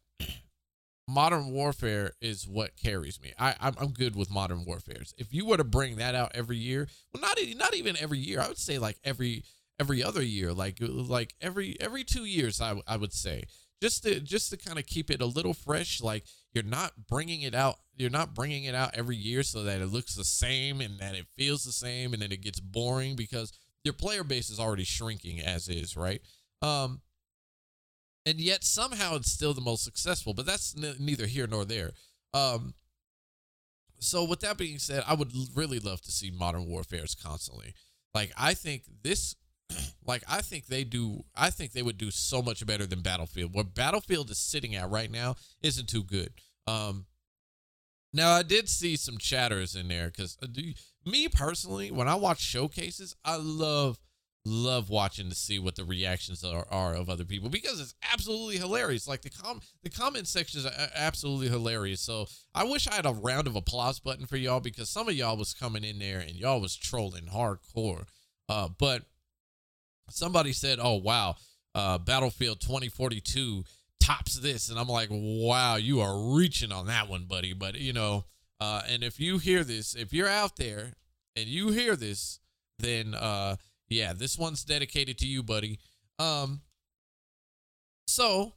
modern 1.10 1.52
warfare 1.52 2.12
is 2.22 2.48
what 2.48 2.78
carries 2.78 3.20
me. 3.22 3.34
I 3.38 3.56
I'm, 3.60 3.74
I'm 3.80 3.92
good 3.92 4.16
with 4.16 4.32
modern 4.32 4.64
warfares. 4.66 5.14
If 5.18 5.34
you 5.34 5.46
were 5.46 5.58
to 5.58 5.64
bring 5.64 5.96
that 5.98 6.16
out 6.16 6.32
every 6.36 6.58
year, 6.58 6.88
well, 7.14 7.22
not 7.22 7.38
not 7.58 7.74
even 7.74 7.98
every 8.00 8.20
year. 8.20 8.40
I 8.40 8.48
would 8.48 8.58
say 8.58 8.78
like 8.78 8.98
every 9.04 9.44
every 9.80 10.04
other 10.04 10.22
year, 10.22 10.54
like 10.54 10.78
like 10.82 11.34
every 11.42 11.76
every 11.80 12.04
two 12.04 12.26
years. 12.26 12.62
I 12.62 12.82
I 12.88 12.98
would 12.98 13.14
say 13.14 13.46
just 13.82 14.04
to 14.04 14.20
just 14.20 14.52
to 14.52 14.58
kind 14.58 14.78
of 14.78 14.86
keep 14.86 15.10
it 15.10 15.22
a 15.22 15.26
little 15.26 15.54
fresh. 15.54 16.02
Like 16.02 16.26
you're 16.54 16.64
not 16.64 17.08
bringing 17.08 17.42
it 17.42 17.56
out. 17.56 17.78
You're 17.96 18.10
not 18.10 18.34
bringing 18.34 18.66
it 18.66 18.76
out 18.76 18.92
every 18.94 19.18
year 19.18 19.44
so 19.44 19.64
that 19.64 19.82
it 19.82 19.88
looks 19.88 20.16
the 20.16 20.24
same 20.24 20.80
and 20.80 21.00
that 21.00 21.16
it 21.16 21.26
feels 21.38 21.64
the 21.64 21.72
same 21.72 22.14
and 22.14 22.22
then 22.22 22.32
it 22.32 22.42
gets 22.42 22.60
boring 22.60 23.16
because 23.16 23.52
your 23.84 23.94
player 23.94 24.24
base 24.24 24.50
is 24.50 24.60
already 24.60 24.84
shrinking 24.84 25.40
as 25.42 25.68
is, 25.68 25.98
right? 25.98 26.22
Um, 26.62 27.02
and 28.26 28.40
yet 28.40 28.64
somehow 28.64 29.16
it's 29.16 29.32
still 29.32 29.54
the 29.54 29.62
most 29.62 29.84
successful. 29.84 30.34
But 30.34 30.46
that's 30.46 30.76
n- 30.78 30.96
neither 31.00 31.26
here 31.26 31.48
nor 31.48 31.66
there. 31.66 31.92
Um, 32.34 32.74
so 34.00 34.24
with 34.24 34.40
that 34.42 34.58
being 34.58 34.80
said, 34.80 35.04
I 35.08 35.14
would 35.14 35.32
really 35.56 35.80
love 35.80 36.02
to 36.02 36.12
see 36.12 36.32
Modern 36.32 36.66
Warfare's 36.66 37.16
constantly. 37.16 37.74
Like 38.14 38.32
I 38.38 38.54
think 38.54 38.84
this, 39.04 39.36
like 40.06 40.24
I 40.28 40.42
think 40.42 40.68
they 40.68 40.84
do. 40.84 41.26
I 41.36 41.50
think 41.50 41.74
they 41.74 41.84
would 41.84 41.98
do 41.98 42.12
so 42.12 42.42
much 42.42 42.66
better 42.66 42.86
than 42.86 43.02
Battlefield. 43.02 43.54
What 43.54 43.76
Battlefield 43.76 44.30
is 44.30 44.40
sitting 44.40 44.76
at 44.76 44.90
right 44.90 45.12
now 45.12 45.36
isn't 45.62 45.90
too 45.90 46.04
good. 46.04 46.34
Um, 46.68 47.06
now 48.14 48.32
I 48.32 48.44
did 48.44 48.70
see 48.70 48.96
some 48.96 49.18
chatters 49.18 49.76
in 49.76 49.88
there 49.88 50.08
because 50.08 50.38
uh, 50.42 50.48
me 51.06 51.28
personally, 51.28 51.92
when 51.92 52.08
I 52.08 52.16
watch 52.16 52.40
showcases, 52.40 53.16
I 53.24 53.36
love 53.38 54.00
love 54.46 54.90
watching 54.90 55.30
to 55.30 55.36
see 55.36 55.60
what 55.60 55.76
the 55.76 55.84
reactions 55.84 56.44
are, 56.44 56.66
are 56.72 56.96
of 56.96 57.10
other 57.10 57.26
people 57.26 57.50
because 57.50 57.80
it's 57.80 57.94
absolutely 58.12 58.58
hilarious. 58.58 59.08
Like 59.08 59.22
the 59.22 59.30
com 59.30 59.62
the 59.84 59.90
comment 59.90 60.28
sections 60.28 60.66
are 60.66 60.72
absolutely 60.96 61.50
hilarious. 61.50 62.02
So 62.02 62.28
I 62.56 62.64
wish 62.64 62.88
I 62.88 62.96
had 62.96 63.06
a 63.06 63.12
round 63.12 63.48
of 63.48 63.56
applause 63.56 64.00
button 64.00 64.26
for 64.26 64.38
y'all 64.38 64.60
because 64.60 64.90
some 64.90 65.10
of 65.10 65.16
y'all 65.16 65.38
was 65.38 65.54
coming 65.54 65.84
in 65.84 66.00
there 66.00 66.20
and 66.20 66.32
y'all 66.32 66.62
was 66.62 66.76
trolling 66.76 67.26
hardcore. 67.26 68.06
Uh, 68.48 68.70
but 68.78 69.04
somebody 70.10 70.54
said, 70.54 70.80
"Oh 70.82 70.96
wow, 70.96 71.36
uh, 71.76 71.98
Battlefield 71.98 72.62
2042 72.62 73.64
tops 74.02 74.40
this," 74.40 74.70
and 74.70 74.80
I'm 74.80 74.88
like, 74.88 75.10
"Wow, 75.12 75.76
you 75.76 76.00
are 76.02 76.36
reaching 76.36 76.72
on 76.72 76.88
that 76.88 77.10
one, 77.10 77.26
buddy." 77.26 77.54
But 77.54 77.76
you 77.76 77.94
know, 77.94 78.26
uh, 78.60 78.82
and 78.90 79.04
if 79.04 79.20
you 79.20 79.38
hear 79.38 79.64
this, 79.64 79.96
if 79.96 80.14
you're 80.14 80.30
out 80.30 80.56
there 80.56 80.94
and 81.36 81.48
you 81.48 81.70
hear 81.70 81.96
this, 81.96 82.40
then 82.80 83.14
uh 83.14 83.58
yeah, 83.90 84.14
this 84.14 84.38
one's 84.38 84.64
dedicated 84.64 85.18
to 85.20 85.28
you, 85.28 85.44
buddy. 85.44 85.80
Um, 86.18 86.62
so 88.08 88.54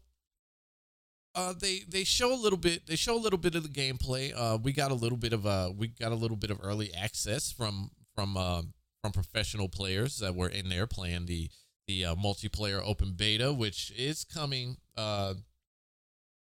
uh, 1.35 1.55
they 1.59 1.81
they 1.89 2.05
show 2.05 2.33
a 2.33 2.37
little 2.37 2.59
bit. 2.59 2.87
They 2.87 2.97
show 2.97 3.17
a 3.17 3.21
little 3.21 3.39
bit 3.39 3.55
of 3.55 3.63
the 3.63 3.69
gameplay. 3.69 4.33
Uh, 4.37 4.59
we 4.63 4.73
got 4.73 4.91
a 4.91 4.95
little 4.95 5.19
bit 5.19 5.33
of 5.33 5.47
uh, 5.47 5.71
we 5.77 5.89
got 5.89 6.13
a 6.13 6.17
little 6.17 6.37
bit 6.37 6.51
of 6.51 6.59
early 6.63 6.93
access 6.95 7.51
from 7.51 7.91
from 8.15 8.37
uh, 8.37 8.63
from 9.03 9.13
professional 9.13 9.69
players 9.69 10.19
that 10.19 10.35
were 10.35 10.49
in 10.49 10.69
there 10.69 10.87
playing 10.87 11.27
the 11.27 11.49
the 11.87 12.05
uh, 12.05 12.15
multiplayer 12.15 12.83
open 12.85 13.13
beta, 13.13 13.53
which 13.53 13.93
is 13.97 14.25
coming. 14.25 14.77
Uh, 14.97 15.35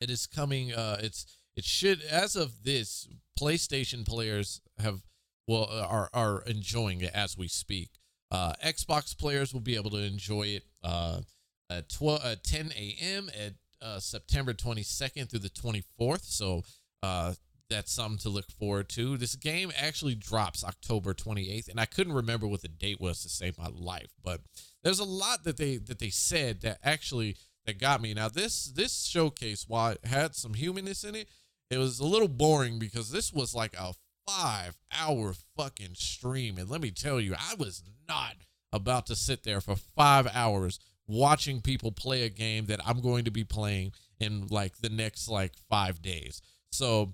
it 0.02 0.10
is 0.10 0.28
coming. 0.28 0.74
Uh, 0.74 0.98
it's 1.02 1.26
it 1.56 1.64
should 1.64 2.02
as 2.02 2.36
of 2.36 2.64
this 2.64 3.08
PlayStation 3.40 4.06
players 4.06 4.62
have 4.80 5.02
well 5.48 5.66
are 5.66 6.10
are 6.14 6.42
enjoying 6.44 7.02
it 7.02 7.12
as 7.14 7.38
we 7.38 7.48
speak. 7.48 7.90
Uh, 8.34 8.54
Xbox 8.66 9.16
players 9.16 9.54
will 9.54 9.62
be 9.62 9.76
able 9.76 9.92
to 9.92 10.04
enjoy 10.04 10.44
it 10.44 10.64
uh, 10.84 11.20
at 11.70 11.88
12 11.90 12.26
at 12.26 12.44
10 12.44 12.72
a.m. 12.76 13.30
at 13.40 13.54
uh, 13.80 14.00
September 14.00 14.54
22nd 14.54 15.30
through 15.30 15.40
the 15.40 15.50
24th. 15.50 16.26
So 16.26 16.64
uh, 17.04 17.34
that's 17.70 17.92
something 17.92 18.18
to 18.20 18.30
look 18.30 18.50
forward 18.52 18.90
to. 18.90 19.18
This 19.18 19.36
game 19.36 19.72
actually 19.78 20.16
drops 20.16 20.64
October 20.64 21.14
28th, 21.14 21.70
and 21.70 21.80
I 21.80 21.86
couldn't 21.86 22.14
remember 22.14 22.48
what 22.48 22.64
the 22.64 22.68
date 22.68 23.00
was 23.00 23.22
to 23.22 23.30
save 23.30 23.58
my 23.60 23.68
life. 23.72 24.10
But 24.24 24.42
there's 24.84 25.00
a 25.00 25.06
lot 25.06 25.44
that 25.44 25.58
they 25.58 25.78
that 25.78 26.00
they 26.00 26.10
said 26.10 26.62
that 26.62 26.80
actually 26.84 27.38
that 27.66 27.80
got 27.80 28.02
me. 28.02 28.14
Now 28.14 28.30
this 28.30 28.66
this 28.66 29.06
showcase, 29.06 29.66
while 29.68 29.92
it 29.92 30.06
had 30.06 30.36
some 30.36 30.56
humanness 30.56 31.04
in 31.04 31.16
it, 31.16 31.30
it 31.70 31.78
was 31.78 32.00
a 32.00 32.06
little 32.06 32.28
boring 32.28 32.80
because 32.80 33.12
this 33.12 33.32
was 33.32 33.54
like 33.54 33.76
a 33.78 33.94
five 34.28 34.78
hour 34.92 35.34
fucking 35.58 35.96
stream. 35.96 36.58
And 36.58 36.70
let 36.70 36.82
me 36.82 36.92
tell 36.92 37.20
you, 37.20 37.36
I 37.38 37.56
was 37.56 37.84
not 38.08 38.36
about 38.72 39.06
to 39.08 39.16
sit 39.16 39.44
there 39.44 39.62
for 39.62 39.76
five 39.76 40.28
hours 40.34 40.80
watching 41.08 41.62
people 41.62 41.92
play 41.92 42.24
a 42.24 42.30
game 42.30 42.66
that 42.66 42.80
I'm 42.86 43.02
going 43.02 43.26
to 43.26 43.32
be 43.32 43.44
playing 43.44 43.92
in 44.20 44.48
like 44.50 44.78
the 44.78 44.90
next 44.90 45.28
like 45.28 45.54
five 45.70 46.02
days. 46.02 46.42
So 46.72 47.14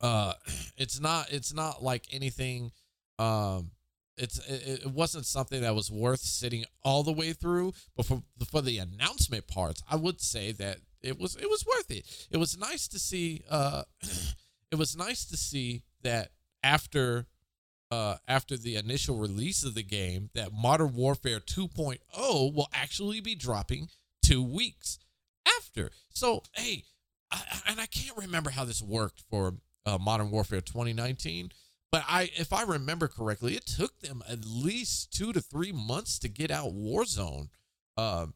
uh 0.00 0.32
it's 0.76 1.00
not 1.00 1.30
it's 1.30 1.52
not 1.52 1.82
like 1.82 2.06
anything 2.12 2.72
um 3.18 3.70
it's 4.16 4.38
it, 4.48 4.84
it 4.84 4.90
wasn't 4.90 5.26
something 5.26 5.62
that 5.62 5.74
was 5.74 5.90
worth 5.90 6.20
sitting 6.20 6.64
all 6.82 7.02
the 7.02 7.12
way 7.12 7.32
through 7.32 7.72
but 7.96 8.06
for 8.06 8.22
for 8.50 8.60
the 8.62 8.78
announcement 8.78 9.46
parts 9.46 9.82
i 9.90 9.96
would 9.96 10.20
say 10.20 10.52
that 10.52 10.78
it 11.02 11.18
was 11.18 11.36
it 11.36 11.48
was 11.48 11.64
worth 11.66 11.90
it 11.90 12.04
it 12.30 12.36
was 12.36 12.58
nice 12.58 12.88
to 12.88 12.98
see 12.98 13.42
uh 13.50 13.82
it 14.70 14.76
was 14.78 14.96
nice 14.96 15.24
to 15.24 15.36
see 15.36 15.82
that 16.02 16.30
after 16.62 17.26
uh, 17.90 18.16
after 18.28 18.56
the 18.56 18.76
initial 18.76 19.16
release 19.16 19.64
of 19.64 19.74
the 19.74 19.82
game 19.82 20.30
that 20.34 20.52
Modern 20.52 20.94
Warfare 20.94 21.40
2.0 21.40 21.98
will 22.54 22.68
actually 22.72 23.20
be 23.20 23.34
dropping 23.34 23.88
two 24.22 24.42
weeks 24.42 24.98
after. 25.58 25.90
So, 26.12 26.44
hey, 26.52 26.84
I, 27.32 27.42
and 27.66 27.80
I 27.80 27.86
can't 27.86 28.16
remember 28.16 28.50
how 28.50 28.64
this 28.64 28.80
worked 28.80 29.24
for 29.28 29.54
uh, 29.86 29.98
Modern 29.98 30.30
Warfare 30.30 30.60
2019, 30.60 31.50
but 31.90 32.04
I, 32.08 32.30
if 32.36 32.52
I 32.52 32.62
remember 32.62 33.08
correctly, 33.08 33.56
it 33.56 33.66
took 33.66 33.98
them 34.00 34.22
at 34.28 34.44
least 34.44 35.12
two 35.12 35.32
to 35.32 35.40
three 35.40 35.72
months 35.72 36.18
to 36.20 36.28
get 36.28 36.52
out 36.52 36.72
Warzone 36.72 37.48
uh, 37.96 38.26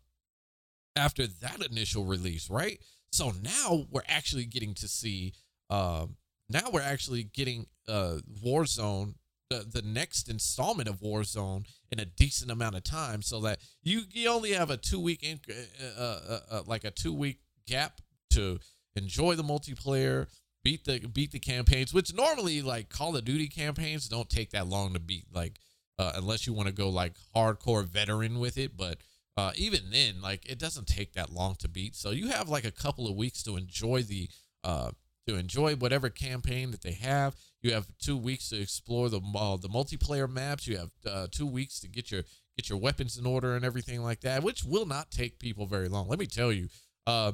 after 0.97 1.27
that 1.27 1.65
initial 1.65 2.05
release, 2.05 2.51
right? 2.51 2.81
So 3.13 3.33
now 3.43 3.87
we're 3.91 4.03
actually 4.09 4.47
getting 4.47 4.75
to 4.75 4.89
see. 4.89 5.35
Uh, 5.71 6.07
now 6.49 6.71
we're 6.73 6.81
actually 6.81 7.25
getting 7.25 7.67
uh, 7.89 8.19
Warzone 8.45 9.15
the, 9.51 9.81
the 9.81 9.87
next 9.87 10.29
installment 10.29 10.89
of 10.89 11.01
Warzone 11.01 11.65
in 11.91 12.01
a 12.01 12.05
decent 12.05 12.51
amount 12.51 12.77
of 12.77 12.85
time 12.85 13.23
so 13.23 13.41
that 13.41 13.61
you, 13.83 14.03
you 14.11 14.29
only 14.29 14.53
have 14.53 14.71
a 14.71 14.77
two 14.77 15.01
week 15.01 15.25
uh, 15.25 15.55
uh, 15.85 16.21
uh, 16.29 16.39
uh, 16.51 16.63
like 16.67 16.85
a 16.85 16.91
two 16.91 17.13
week 17.13 17.39
gap 17.67 18.01
to 18.31 18.59
enjoy 18.97 19.35
the 19.35 19.43
multiplayer 19.43 20.27
beat 20.63 20.85
the 20.85 20.99
beat 21.01 21.31
the 21.31 21.39
campaigns 21.39 21.93
which 21.93 22.15
normally 22.15 22.63
like 22.63 22.89
call 22.89 23.17
of 23.17 23.25
duty 23.25 23.49
campaigns 23.49 24.09
don't 24.09 24.31
take 24.31 24.51
that 24.51 24.67
long 24.67 24.95
to 24.95 25.01
beat 25.01 25.27
like 25.33 25.59
uh, 25.99 26.13
unless 26.17 26.47
you 26.47 26.53
want 26.53 26.67
to 26.67 26.75
go 26.75 26.89
like 26.89 27.13
hardcore 27.37 27.85
veteran 27.85 28.39
with 28.39 28.57
it 28.57 28.77
but 28.77 28.99
even 29.57 29.81
then 29.91 30.23
like 30.23 30.49
it 30.49 30.59
doesn't 30.59 30.87
take 30.87 31.13
that 31.13 31.31
long 31.31 31.55
to 31.57 31.69
beat 31.69 31.95
so 31.95 32.11
you 32.11 32.29
have 32.29 32.49
like 32.49 32.65
a 32.65 32.71
couple 32.71 33.07
of 33.07 33.15
weeks 33.15 33.43
to 33.43 33.57
enjoy 33.57 34.03
the 34.03 34.29
to 35.27 35.37
enjoy 35.37 35.75
whatever 35.77 36.11
campaign 36.11 36.71
that 36.71 36.83
they 36.83 36.93
have. 36.93 37.35
You 37.63 37.73
have 37.73 37.87
two 37.99 38.17
weeks 38.17 38.51
to 38.51 38.61
explore 38.61 39.09
the 39.09 39.19
uh, 39.19 39.57
the 39.57 39.69
multiplayer 39.69 40.29
maps. 40.29 40.67
You 40.67 40.79
have 40.79 40.91
uh, 41.07 41.27
two 41.31 41.47
weeks 41.47 41.81
to 41.81 41.89
get 41.89 42.11
your 42.11 42.23
get 42.57 42.69
your 42.69 42.79
weapons 42.79 43.17
in 43.17 43.27
order 43.27 43.57
and 43.57 43.65
everything 43.65 44.03
like 44.03 44.21
that, 44.21 44.43
which 44.43 44.65
will 44.65 44.87
not 44.87 45.11
take 45.11 45.39
people 45.39 45.67
very 45.67 45.89
long. 45.89 46.09
Let 46.09 46.19
me 46.19 46.27
tell 46.27 46.53
you. 46.53 46.69
Uh, 47.07 47.33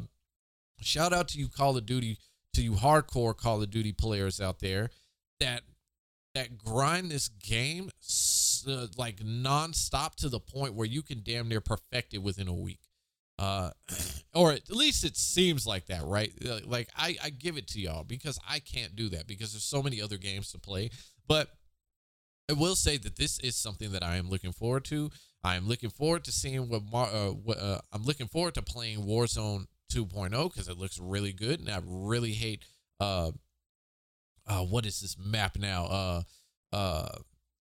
shout 0.81 1.13
out 1.13 1.29
to 1.29 1.39
you, 1.39 1.49
Call 1.49 1.77
of 1.77 1.87
Duty, 1.87 2.19
to 2.55 2.63
you 2.63 2.73
hardcore 2.73 3.37
Call 3.37 3.63
of 3.63 3.71
Duty 3.71 3.93
players 3.93 4.41
out 4.41 4.61
there 4.61 4.91
that 5.41 5.63
that 6.35 6.57
grind 6.57 7.11
this 7.11 7.29
game 7.29 7.91
uh, 8.69 8.87
like 8.97 9.17
nonstop 9.17 10.15
to 10.17 10.29
the 10.29 10.39
point 10.39 10.75
where 10.75 10.87
you 10.87 11.03
can 11.03 11.23
damn 11.25 11.49
near 11.49 11.61
perfect 11.61 12.15
it 12.15 12.19
within 12.19 12.47
a 12.47 12.55
week 12.55 12.79
uh, 13.41 13.71
or 14.35 14.53
at 14.53 14.71
least 14.71 15.05
it 15.05 15.17
seems 15.17 15.67
like 15.67 15.87
that, 15.87 16.05
right? 16.05 16.33
Like 16.67 16.89
I, 16.97 17.17
I 17.25 17.31
give 17.31 17.57
it 17.57 17.67
to 17.69 17.81
y'all 17.81 18.05
because 18.05 18.39
I 18.49 18.59
can't 18.61 18.95
do 18.95 19.09
that 19.09 19.27
because 19.27 19.53
there's 19.53 19.65
so 19.65 19.83
many 19.83 20.01
other 20.01 20.19
games 20.19 20.53
to 20.53 20.59
play. 20.59 20.91
But 21.27 21.49
I 22.49 22.53
will 22.53 22.77
say 22.77 22.99
that 22.99 23.17
this 23.17 23.39
is 23.41 23.57
something 23.57 23.93
that 23.93 24.03
I 24.03 24.17
am 24.17 24.29
looking 24.29 24.53
forward 24.53 24.85
to. 24.87 25.11
I 25.43 25.57
am 25.57 25.67
looking 25.67 25.91
forward 25.91 26.25
to 26.25 26.33
seeing 26.33 26.69
what, 26.69 26.83
Mar- 26.93 27.09
uh, 27.09 27.31
what 27.31 27.59
uh, 27.59 27.79
I'm 27.93 28.05
looking 28.05 28.27
forward 28.27 28.55
to 28.55 28.63
playing 28.63 29.05
Warzone 29.05 29.67
2.0 29.93 30.31
because 30.53 30.69
it 30.69 30.77
looks 30.77 30.99
really 31.01 31.33
good, 31.33 31.61
and 31.61 31.71
I 31.71 31.81
really 31.85 32.33
hate 32.33 32.65
uh, 33.01 33.31
uh, 34.47 34.65
what 34.65 34.85
is 34.85 35.01
this 35.01 35.17
map 35.19 35.57
now? 35.59 35.85
Uh, 35.87 36.23
uh, 36.73 37.09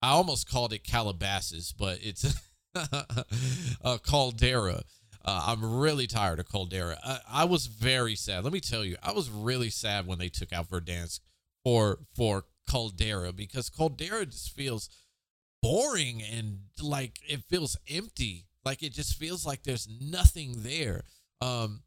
I 0.02 0.10
almost 0.10 0.50
called 0.50 0.74
it 0.74 0.84
Calabasas, 0.84 1.72
but 1.72 2.00
it's 2.02 2.26
uh, 2.76 3.98
Caldera. 4.06 4.84
Uh, 5.26 5.46
I'm 5.48 5.80
really 5.80 6.06
tired 6.06 6.40
of 6.40 6.50
Caldera. 6.50 6.98
I, 7.04 7.20
I, 7.30 7.46
was 7.46 7.68
very 7.68 8.16
sad. 8.16 8.44
Let 8.44 8.52
me 8.52 8.60
tell 8.60 8.84
you, 8.84 8.98
I 9.02 9.14
was 9.14 9.30
really 9.30 9.70
sad 9.70 10.06
when 10.06 10.20
they 10.20 10.28
took 10.28 10.52
out 10.52 10.70
Verdansk 10.70 11.22
for 11.64 12.00
for 12.14 12.44
Caldera 12.70 13.32
because 13.32 13.70
Caldera 13.70 14.26
just 14.26 14.54
feels 14.54 14.90
boring 15.62 16.22
and 16.22 16.60
like 16.82 17.20
it 17.28 17.44
feels 17.50 17.78
empty. 17.90 18.48
Like 18.66 18.84
it 18.84 18.92
just 18.92 19.16
feels 19.18 19.46
like 19.46 19.64
there's 19.64 19.88
nothing 20.02 20.56
there. 20.58 21.04
Um, 21.42 21.84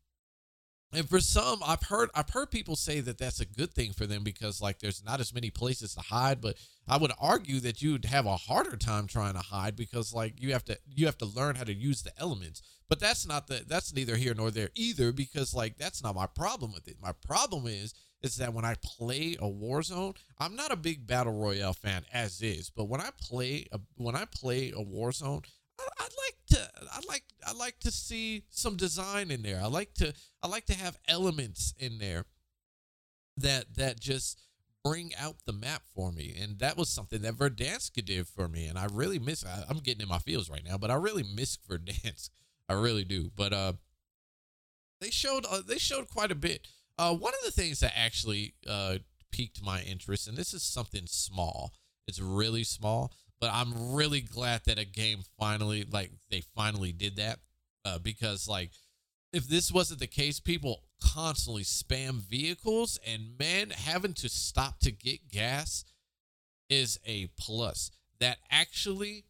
and 0.93 1.09
for 1.09 1.21
some, 1.21 1.61
I've 1.66 1.83
heard 1.83 2.11
I've 2.14 2.31
heard 2.31 2.50
people 2.50 2.76
say 2.76 3.00
that 3.00 3.19
that's 3.19 3.40
a 3.40 3.47
good 3.47 3.73
thing 3.73 3.93
for 3.93 4.07
them 4.07 4.23
because 4.23 4.61
like 4.61 4.78
there's 4.78 5.05
not 5.05 5.21
as 5.21 5.35
many 5.35 5.50
places 5.50 5.95
to 5.95 6.00
hide. 6.00 6.40
But 6.40 6.57
I 6.87 6.97
would 6.97 7.12
argue 7.21 7.61
that 7.61 7.83
you'd 7.83 8.05
have 8.05 8.26
a 8.26 8.37
harder 8.37 8.76
time 8.76 9.07
trying 9.07 9.35
to 9.35 9.40
hide 9.40 9.76
because 9.76 10.14
like 10.14 10.40
you 10.40 10.52
have 10.52 10.64
to 10.66 10.78
you 10.87 11.07
have 11.07 11.19
to 11.19 11.26
learn 11.26 11.57
how 11.57 11.64
to 11.64 11.75
use 11.75 12.02
the 12.02 12.12
elements. 12.19 12.62
But 12.88 13.00
that's 13.00 13.26
not 13.26 13.49
the 13.49 13.64
that's 13.66 13.93
neither 13.95 14.16
here 14.16 14.35
nor 14.35 14.50
there 14.50 14.71
either 14.76 15.12
because 15.12 15.52
like 15.52 15.76
that's 15.76 16.02
not 16.02 16.14
my 16.14 16.26
problem 16.26 16.73
with 16.73 16.87
it. 16.87 16.97
My 17.02 17.12
problem 17.12 17.66
is 17.66 17.93
is 18.23 18.37
that 18.37 18.55
when 18.55 18.64
I 18.64 18.76
play 18.83 19.37
a 19.40 19.47
Warzone, 19.47 20.16
I'm 20.38 20.57
not 20.57 20.73
a 20.73 20.76
big 20.76 21.07
battle 21.07 21.33
royale 21.33 21.75
fan 21.75 22.05
as 22.12 22.40
is, 22.40 22.71
but 22.71 22.88
when 22.88 23.00
I 23.00 23.11
play 23.21 23.66
a, 23.73 23.81
when 23.97 24.16
I 24.16 24.25
play 24.25 24.71
a 24.71 24.83
Warzone, 24.83 25.45
I'd 25.78 26.09
like 26.26 26.37
to 26.50 26.71
I 26.92 27.00
like 27.09 27.25
I 27.47 27.52
like 27.52 27.78
to 27.80 27.90
see 27.90 28.45
some 28.50 28.76
design 28.76 29.30
in 29.30 29.42
there. 29.42 29.61
I 29.62 29.66
like 29.66 29.95
to 29.95 30.14
I 30.42 30.49
like 30.49 30.66
to 30.66 30.75
have 30.75 30.99
elements 31.09 31.75
in 31.78 31.99
there 31.99 32.25
that 33.37 33.75
that 33.76 34.00
just 34.00 34.40
bring 34.85 35.12
out 35.18 35.37
the 35.45 35.52
map 35.52 35.83
for 35.95 36.12
me. 36.12 36.37
And 36.40 36.59
that 36.61 36.76
was 36.76 36.88
something 36.88 37.23
that 37.23 37.35
Verdansk 37.35 37.92
did 38.04 38.28
for 38.28 38.49
me. 38.49 38.66
And 38.66 38.78
I 38.78 38.87
really 38.90 39.18
miss 39.18 39.45
I, 39.45 39.64
am 39.68 39.78
getting 39.78 40.02
in 40.02 40.09
my 40.09 40.18
feels 40.18 40.49
right 40.49 40.64
now, 40.64 40.78
but 40.78 40.90
I 40.90 40.95
really 40.95 41.25
miss 41.25 41.59
Verdansk. 41.71 42.30
I 42.68 42.75
really 42.75 43.04
do. 43.04 43.30
But 43.35 43.52
uh 43.52 43.73
they 45.00 45.11
showed 45.11 45.45
uh, 45.50 45.62
they 45.66 45.78
showed 45.78 46.09
quite 46.09 46.30
a 46.30 46.37
bit. 46.37 46.66
Uh 46.99 47.14
one 47.14 47.35
of 47.35 47.45
the 47.45 47.52
things 47.52 47.80
that 47.80 47.92
actually 47.97 48.54
uh 48.68 48.99
piqued 49.33 49.62
my 49.62 49.83
interest, 49.83 50.28
and 50.28 50.37
this 50.37 50.54
is 50.54 50.62
something 50.62 51.06
small. 51.06 51.75
It's 52.06 52.21
really 52.21 52.64
small 52.64 53.12
but 53.40 53.50
I'm 53.52 53.95
really 53.95 54.21
glad 54.21 54.62
that 54.66 54.78
a 54.78 54.85
game 54.85 55.21
finally 55.38 55.85
like 55.90 56.11
they 56.31 56.43
finally 56.55 56.93
did 56.93 57.16
that 57.16 57.38
uh, 57.85 57.99
because 57.99 58.49
like 58.49 58.71
if 59.33 59.49
this 59.49 59.71
wasn't 59.71 60.00
the 60.00 60.07
case, 60.07 60.40
people 60.40 60.83
constantly 61.02 61.62
spam 61.62 62.21
vehicles 62.21 62.99
and 63.07 63.38
man 63.38 63.71
having 63.71 64.14
to 64.14 64.28
stop 64.28 64.78
to 64.81 64.90
get 64.90 65.31
gas 65.31 65.85
is 66.71 66.99
a 67.05 67.28
plus. 67.38 67.90
That 68.21 68.38
actually 68.50 69.25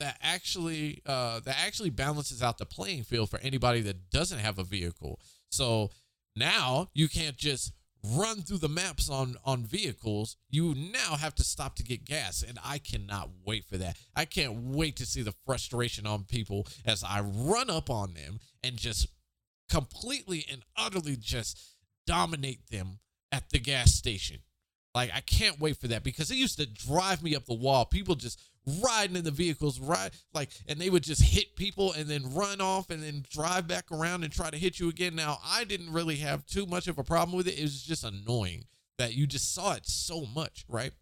that 0.00 0.16
actually 0.22 1.02
uh 1.04 1.40
that 1.40 1.56
actually 1.66 1.90
balances 1.90 2.42
out 2.42 2.58
the 2.58 2.64
playing 2.64 3.02
field 3.02 3.28
for 3.30 3.38
anybody 3.40 3.80
that 3.82 4.10
doesn't 4.10 4.38
have 4.38 4.58
a 4.58 4.64
vehicle. 4.64 5.20
So 5.50 5.90
now 6.34 6.88
you 6.94 7.08
can't 7.08 7.36
just 7.36 7.72
run 8.16 8.42
through 8.42 8.58
the 8.58 8.68
maps 8.68 9.10
on 9.10 9.36
on 9.44 9.64
vehicles 9.64 10.36
you 10.50 10.74
now 10.74 11.16
have 11.16 11.34
to 11.34 11.42
stop 11.42 11.74
to 11.76 11.82
get 11.82 12.04
gas 12.04 12.42
and 12.46 12.58
i 12.64 12.78
cannot 12.78 13.30
wait 13.44 13.64
for 13.64 13.76
that 13.76 13.96
i 14.16 14.24
can't 14.24 14.54
wait 14.54 14.96
to 14.96 15.06
see 15.06 15.22
the 15.22 15.34
frustration 15.44 16.06
on 16.06 16.24
people 16.24 16.66
as 16.86 17.02
i 17.04 17.20
run 17.20 17.68
up 17.70 17.90
on 17.90 18.14
them 18.14 18.38
and 18.62 18.76
just 18.76 19.08
completely 19.68 20.44
and 20.50 20.62
utterly 20.76 21.16
just 21.16 21.60
dominate 22.06 22.70
them 22.70 22.98
at 23.32 23.50
the 23.50 23.58
gas 23.58 23.92
station. 23.92 24.38
Like 24.94 25.10
I 25.14 25.20
can't 25.20 25.60
wait 25.60 25.76
for 25.76 25.88
that 25.88 26.02
because 26.02 26.30
it 26.30 26.36
used 26.36 26.58
to 26.58 26.66
drive 26.66 27.22
me 27.22 27.36
up 27.36 27.44
the 27.44 27.54
wall. 27.54 27.84
People 27.84 28.14
just 28.14 28.40
riding 28.82 29.16
in 29.16 29.24
the 29.24 29.30
vehicles, 29.30 29.80
right? 29.80 30.10
Like, 30.34 30.50
and 30.66 30.80
they 30.80 30.90
would 30.90 31.02
just 31.02 31.22
hit 31.22 31.56
people 31.56 31.92
and 31.92 32.08
then 32.08 32.34
run 32.34 32.60
off 32.60 32.90
and 32.90 33.02
then 33.02 33.24
drive 33.30 33.66
back 33.66 33.90
around 33.90 34.24
and 34.24 34.32
try 34.32 34.50
to 34.50 34.56
hit 34.58 34.78
you 34.78 34.88
again. 34.88 35.14
Now, 35.14 35.38
I 35.44 35.64
didn't 35.64 35.92
really 35.92 36.16
have 36.16 36.46
too 36.46 36.66
much 36.66 36.88
of 36.88 36.98
a 36.98 37.04
problem 37.04 37.36
with 37.36 37.48
it. 37.48 37.58
It 37.58 37.62
was 37.62 37.82
just 37.82 38.04
annoying 38.04 38.64
that 38.98 39.14
you 39.14 39.26
just 39.26 39.54
saw 39.54 39.74
it 39.74 39.86
so 39.86 40.26
much, 40.34 40.64
right? 40.68 40.92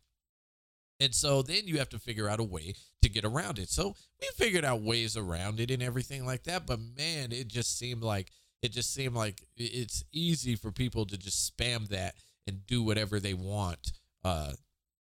And 1.00 1.14
so 1.14 1.42
then 1.42 1.62
you 1.66 1.78
have 1.78 1.90
to 1.90 1.99
figure 1.99 2.28
out 2.28 2.40
a 2.40 2.44
way 2.44 2.75
to 3.02 3.08
get 3.08 3.25
around 3.25 3.58
it. 3.58 3.68
So 3.68 3.94
we 4.20 4.28
figured 4.37 4.64
out 4.64 4.82
ways 4.82 5.16
around 5.16 5.61
it 5.61 5.70
and 5.70 5.82
everything 5.82 6.25
like 6.25 6.44
that. 6.44 6.66
But 6.66 6.80
man, 6.96 7.32
it 7.32 7.49
just 7.49 7.78
seemed 7.78 8.02
like 8.02 8.30
it 8.62 8.73
just 8.73 8.94
seemed 8.94 9.14
like 9.14 9.42
it's 9.56 10.04
easy 10.12 10.56
for 10.56 10.73
people 10.73 11.04
to 11.06 11.18
just 11.18 11.56
spam 11.56 11.88
that 11.88 12.14
and 12.46 12.66
do 12.66 12.82
whatever 12.82 13.20
they 13.20 13.35
want 13.35 13.92
uh, 14.25 14.52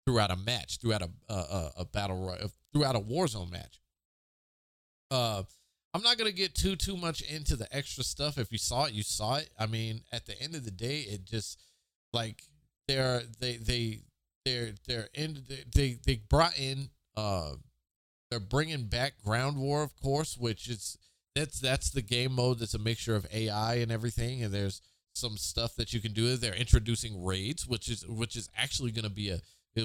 throughout 0.05 0.31
a 0.31 0.35
match, 0.35 0.79
throughout 0.79 1.01
a 1.01 1.09
a, 1.33 1.71
a 1.79 1.85
battle, 1.85 2.35
throughout 2.73 2.95
a 2.95 2.99
Warzone 2.99 3.51
match. 3.51 3.79
Uh, 5.09 5.43
I'm 5.93 6.03
not 6.03 6.17
gonna 6.17 6.31
get 6.31 6.55
too 6.55 6.75
too 6.75 6.97
much 6.97 7.21
into 7.21 7.55
the 7.55 7.73
extra 7.75 8.03
stuff. 8.03 8.37
If 8.37 8.51
you 8.51 8.57
saw 8.57 8.85
it, 8.85 8.93
you 8.93 9.03
saw 9.03 9.37
it. 9.37 9.49
I 9.59 9.65
mean, 9.65 10.01
at 10.11 10.25
the 10.25 10.41
end 10.41 10.55
of 10.55 10.63
the 10.63 10.71
day, 10.71 10.99
it 10.99 11.25
just 11.25 11.61
like 12.13 12.43
they're 12.87 13.23
they 13.39 13.57
they 13.57 14.01
they're 14.45 14.71
they're 14.87 15.09
in 15.13 15.43
they 15.73 15.97
they 16.05 16.15
brought 16.29 16.57
in 16.57 16.89
uh 17.15 17.51
they're 18.29 18.39
bringing 18.39 18.85
back 18.85 19.13
ground 19.23 19.57
war 19.57 19.83
of 19.83 19.95
course 20.01 20.37
which 20.37 20.67
is 20.67 20.97
that's 21.35 21.59
that's 21.59 21.91
the 21.91 22.01
game 22.01 22.33
mode 22.33 22.59
that's 22.59 22.73
a 22.73 22.79
mixture 22.79 23.15
of 23.15 23.27
ai 23.33 23.75
and 23.75 23.91
everything 23.91 24.43
and 24.43 24.53
there's 24.53 24.81
some 25.13 25.37
stuff 25.37 25.75
that 25.75 25.93
you 25.93 25.99
can 25.99 26.13
do 26.13 26.35
they're 26.37 26.55
introducing 26.55 27.23
raids 27.23 27.67
which 27.67 27.89
is 27.89 28.05
which 28.07 28.35
is 28.35 28.49
actually 28.57 28.91
going 28.91 29.03
to 29.03 29.09
be 29.09 29.29
a 29.29 29.39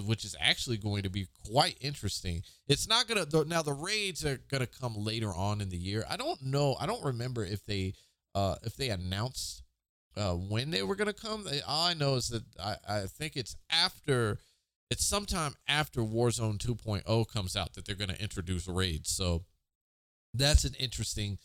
which 0.05 0.25
is 0.25 0.35
actually 0.41 0.77
going 0.77 1.03
to 1.03 1.11
be 1.11 1.27
quite 1.51 1.77
interesting 1.81 2.43
it's 2.69 2.89
not 2.89 3.07
to 3.25 3.45
now 3.45 3.63
the 3.63 3.73
raids 3.73 4.25
are 4.25 4.39
to 4.61 4.79
come 4.81 4.95
later 4.97 5.33
on 5.33 5.61
in 5.61 5.69
the 5.69 5.77
year 5.77 6.05
i 6.11 6.17
don't 6.17 6.43
know 6.43 6.77
i 6.81 6.87
don't 6.87 7.05
remember 7.05 7.45
if 7.45 7.65
they 7.65 7.95
uh 8.35 8.57
if 8.65 8.77
they 8.77 8.89
announced 8.91 9.63
uh, 10.17 10.33
when 10.33 10.71
they 10.71 10.83
were 10.83 10.97
to 11.07 11.13
come. 11.13 11.47
All 11.67 11.87
I 11.87 11.95
know 11.95 12.15
is 12.15 12.29
that 12.29 12.43
I, 12.59 12.77
I 12.89 13.01
think 13.07 13.37
it's 13.37 13.57
after, 13.71 14.39
it's 14.91 15.07
sometime 15.07 15.55
after 15.69 16.01
Warzone 16.01 16.59
2.0 16.59 17.33
comes 17.33 17.57
out 17.57 17.75
that 17.75 17.87
they're 17.87 17.97
to 18.11 18.23
introduce 18.23 18.67
raids. 18.67 19.11
So 19.11 19.45
that's 20.33 20.65
an 20.65 20.75
interesting, 20.79 21.39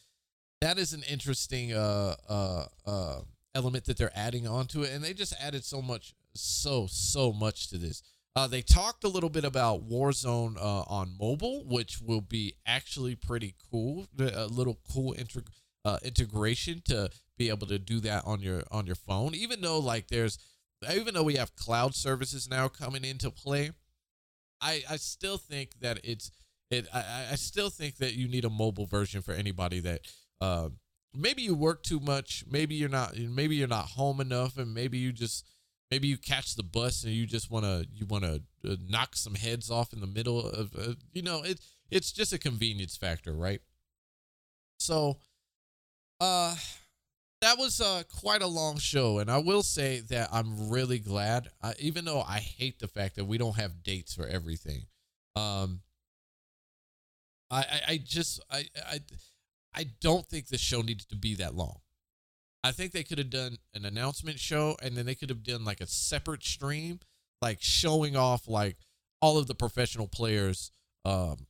that 0.61 0.77
is 0.77 0.93
an 0.93 1.03
interesting 1.09 1.73
uh, 1.73 2.15
uh, 2.29 2.65
uh, 2.85 3.19
element 3.53 3.85
that 3.85 3.97
they're 3.97 4.15
adding 4.15 4.47
onto 4.47 4.83
it. 4.83 4.91
And 4.91 5.03
they 5.03 5.13
just 5.13 5.33
added 5.41 5.65
so 5.65 5.81
much, 5.81 6.13
so, 6.33 6.87
so 6.89 7.33
much 7.33 7.69
to 7.69 7.77
this. 7.77 8.03
Uh, 8.35 8.47
they 8.47 8.61
talked 8.61 9.03
a 9.03 9.09
little 9.09 9.29
bit 9.29 9.43
about 9.43 9.89
Warzone 9.89 10.55
uh, 10.57 10.83
on 10.87 11.15
mobile, 11.19 11.65
which 11.65 11.99
will 12.01 12.21
be 12.21 12.53
actually 12.65 13.15
pretty 13.15 13.55
cool. 13.69 14.07
A 14.19 14.47
little 14.47 14.79
cool 14.91 15.13
uh, 15.83 15.97
integration 16.03 16.81
to 16.85 17.09
be 17.37 17.49
able 17.49 17.67
to 17.67 17.79
do 17.79 17.99
that 18.01 18.23
on 18.25 18.41
your 18.41 18.63
on 18.71 18.85
your 18.85 18.95
phone. 18.95 19.35
Even 19.35 19.61
though 19.61 19.79
like 19.79 20.07
there's 20.07 20.37
even 20.93 21.13
though 21.13 21.23
we 21.23 21.35
have 21.35 21.55
cloud 21.55 21.93
services 21.93 22.47
now 22.49 22.67
coming 22.69 23.03
into 23.03 23.29
play, 23.31 23.71
I 24.61 24.81
I 24.89 24.95
still 24.95 25.37
think 25.37 25.79
that 25.81 25.99
it's 26.03 26.31
it 26.69 26.87
I, 26.93 27.27
I 27.31 27.35
still 27.35 27.69
think 27.69 27.97
that 27.97 28.13
you 28.13 28.29
need 28.29 28.45
a 28.45 28.49
mobile 28.49 28.85
version 28.85 29.21
for 29.21 29.33
anybody 29.33 29.81
that 29.81 30.01
uh, 30.39 30.69
maybe 31.13 31.41
you 31.41 31.53
work 31.53 31.83
too 31.83 31.99
much, 31.99 32.45
maybe 32.49 32.75
you're 32.75 32.89
not 32.89 33.17
maybe 33.17 33.57
you're 33.57 33.67
not 33.67 33.87
home 33.87 34.21
enough, 34.21 34.57
and 34.57 34.73
maybe 34.73 34.97
you 34.97 35.11
just 35.11 35.45
maybe 35.91 36.07
you 36.07 36.17
catch 36.17 36.55
the 36.55 36.63
bus 36.63 37.03
and 37.03 37.13
you 37.13 37.27
just 37.27 37.51
want 37.51 37.65
to 37.65 37.85
you 37.93 38.05
want 38.05 38.23
to 38.23 38.41
uh, 38.67 38.75
knock 38.89 39.15
some 39.15 39.35
heads 39.35 39.69
off 39.69 39.93
in 39.93 39.99
the 39.99 40.07
middle 40.07 40.39
of 40.39 40.73
uh, 40.75 40.93
you 41.13 41.21
know 41.21 41.43
it 41.43 41.59
it's 41.91 42.11
just 42.11 42.31
a 42.33 42.39
convenience 42.39 42.95
factor, 42.95 43.33
right? 43.33 43.59
So 44.79 45.17
uh, 46.21 46.55
that 47.41 47.57
was 47.57 47.81
uh, 47.81 48.03
quite 48.21 48.41
a 48.41 48.47
long 48.47 48.77
show, 48.77 49.19
and 49.19 49.29
I 49.29 49.39
will 49.39 49.61
say 49.61 49.99
that 50.09 50.29
I'm 50.31 50.69
really 50.69 50.99
glad. 50.99 51.49
I, 51.61 51.73
even 51.79 52.05
though 52.05 52.21
I 52.21 52.39
hate 52.39 52.79
the 52.79 52.87
fact 52.87 53.17
that 53.17 53.25
we 53.25 53.37
don't 53.37 53.57
have 53.57 53.83
dates 53.83 54.15
for 54.15 54.25
everything, 54.25 54.83
um, 55.35 55.81
I, 57.51 57.59
I, 57.59 57.81
I 57.89 57.97
just 58.03 58.41
I, 58.49 58.65
I 58.87 58.99
I 59.73 59.85
don't 59.99 60.25
think 60.25 60.47
the 60.47 60.57
show 60.57 60.81
needed 60.81 61.09
to 61.09 61.15
be 61.15 61.35
that 61.35 61.55
long. 61.55 61.79
I 62.63 62.71
think 62.71 62.91
they 62.91 63.03
could 63.03 63.17
have 63.17 63.29
done 63.29 63.57
an 63.73 63.85
announcement 63.85 64.39
show, 64.39 64.77
and 64.81 64.95
then 64.95 65.05
they 65.05 65.15
could 65.15 65.29
have 65.29 65.43
done 65.43 65.65
like 65.65 65.81
a 65.81 65.87
separate 65.87 66.43
stream, 66.43 66.99
like 67.41 67.57
showing 67.61 68.15
off 68.15 68.47
like 68.47 68.77
all 69.21 69.37
of 69.37 69.47
the 69.47 69.55
professional 69.55 70.07
players 70.07 70.71
um, 71.05 71.47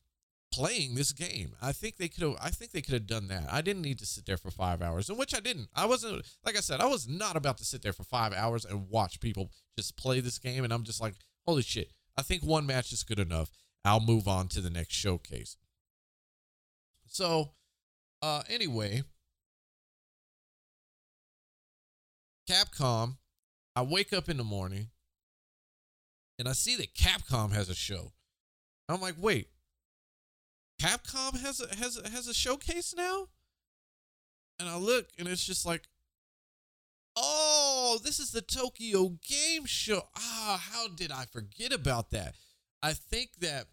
playing 0.52 0.94
this 0.94 1.12
game. 1.12 1.54
I 1.60 1.72
think 1.72 1.96
they 1.96 2.08
could 2.08 2.22
have 2.22 2.36
I 2.40 2.50
think 2.50 2.72
they 2.72 2.82
could 2.82 2.94
have 2.94 3.06
done 3.06 3.28
that. 3.28 3.48
I 3.50 3.60
didn't 3.62 3.82
need 3.82 3.98
to 3.98 4.06
sit 4.06 4.26
there 4.26 4.36
for 4.36 4.50
5 4.50 4.82
hours, 4.82 5.08
and 5.08 5.18
which 5.18 5.34
I 5.34 5.40
didn't. 5.40 5.68
I 5.74 5.86
wasn't 5.86 6.24
like 6.44 6.56
I 6.56 6.60
said, 6.60 6.80
I 6.80 6.86
was 6.86 7.08
not 7.08 7.36
about 7.36 7.58
to 7.58 7.64
sit 7.64 7.82
there 7.82 7.92
for 7.92 8.04
5 8.04 8.32
hours 8.32 8.64
and 8.64 8.88
watch 8.88 9.20
people 9.20 9.50
just 9.76 9.96
play 9.96 10.20
this 10.20 10.38
game 10.38 10.64
and 10.64 10.72
I'm 10.72 10.84
just 10.84 11.00
like, 11.00 11.14
"Holy 11.46 11.62
shit. 11.62 11.92
I 12.16 12.22
think 12.22 12.42
one 12.42 12.66
match 12.66 12.92
is 12.92 13.02
good 13.02 13.18
enough. 13.18 13.50
I'll 13.84 14.00
move 14.00 14.28
on 14.28 14.48
to 14.48 14.60
the 14.60 14.70
next 14.70 14.94
showcase." 14.94 15.56
So, 17.06 17.52
uh 18.20 18.42
anyway, 18.48 19.02
Capcom, 22.48 23.16
I 23.74 23.82
wake 23.82 24.12
up 24.12 24.28
in 24.28 24.36
the 24.36 24.44
morning 24.44 24.88
and 26.38 26.48
I 26.48 26.52
see 26.52 26.76
that 26.76 26.94
Capcom 26.94 27.52
has 27.52 27.68
a 27.68 27.74
show. 27.74 28.12
I'm 28.88 29.00
like, 29.00 29.14
wait, 29.18 29.48
Capcom 30.80 31.40
has 31.40 31.60
a, 31.60 31.74
has 31.76 31.96
a, 31.96 32.08
has 32.08 32.26
a 32.26 32.34
showcase 32.34 32.94
now, 32.96 33.28
and 34.58 34.68
I 34.68 34.76
look 34.76 35.06
and 35.18 35.28
it's 35.28 35.44
just 35.44 35.64
like, 35.64 35.82
oh, 37.16 38.00
this 38.02 38.18
is 38.18 38.32
the 38.32 38.42
Tokyo 38.42 39.16
Game 39.26 39.64
Show. 39.66 40.02
Ah, 40.16 40.62
how 40.72 40.88
did 40.88 41.12
I 41.12 41.24
forget 41.24 41.72
about 41.72 42.10
that? 42.10 42.34
I 42.82 42.92
think 42.92 43.36
that, 43.40 43.66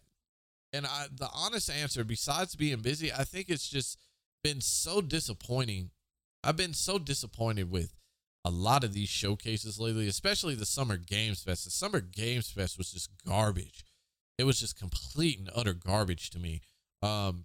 and 0.72 0.86
I 0.86 1.06
the 1.12 1.28
honest 1.34 1.70
answer, 1.70 2.04
besides 2.04 2.54
being 2.54 2.80
busy, 2.80 3.12
I 3.12 3.24
think 3.24 3.48
it's 3.48 3.68
just 3.68 3.98
been 4.44 4.60
so 4.60 5.00
disappointing. 5.00 5.90
I've 6.44 6.56
been 6.56 6.74
so 6.74 6.98
disappointed 6.98 7.70
with 7.70 7.92
a 8.44 8.50
lot 8.50 8.84
of 8.84 8.92
these 8.92 9.08
showcases 9.08 9.78
lately, 9.78 10.08
especially 10.08 10.54
the 10.54 10.66
Summer 10.66 10.96
Games 10.96 11.42
Fest. 11.42 11.64
The 11.64 11.70
Summer 11.70 12.00
Games 12.00 12.50
Fest 12.50 12.78
was 12.78 12.90
just 12.90 13.10
garbage. 13.26 13.84
It 14.38 14.44
was 14.44 14.60
just 14.60 14.78
complete 14.78 15.38
and 15.38 15.50
utter 15.54 15.74
garbage 15.74 16.30
to 16.30 16.38
me. 16.38 16.62
Um, 17.02 17.44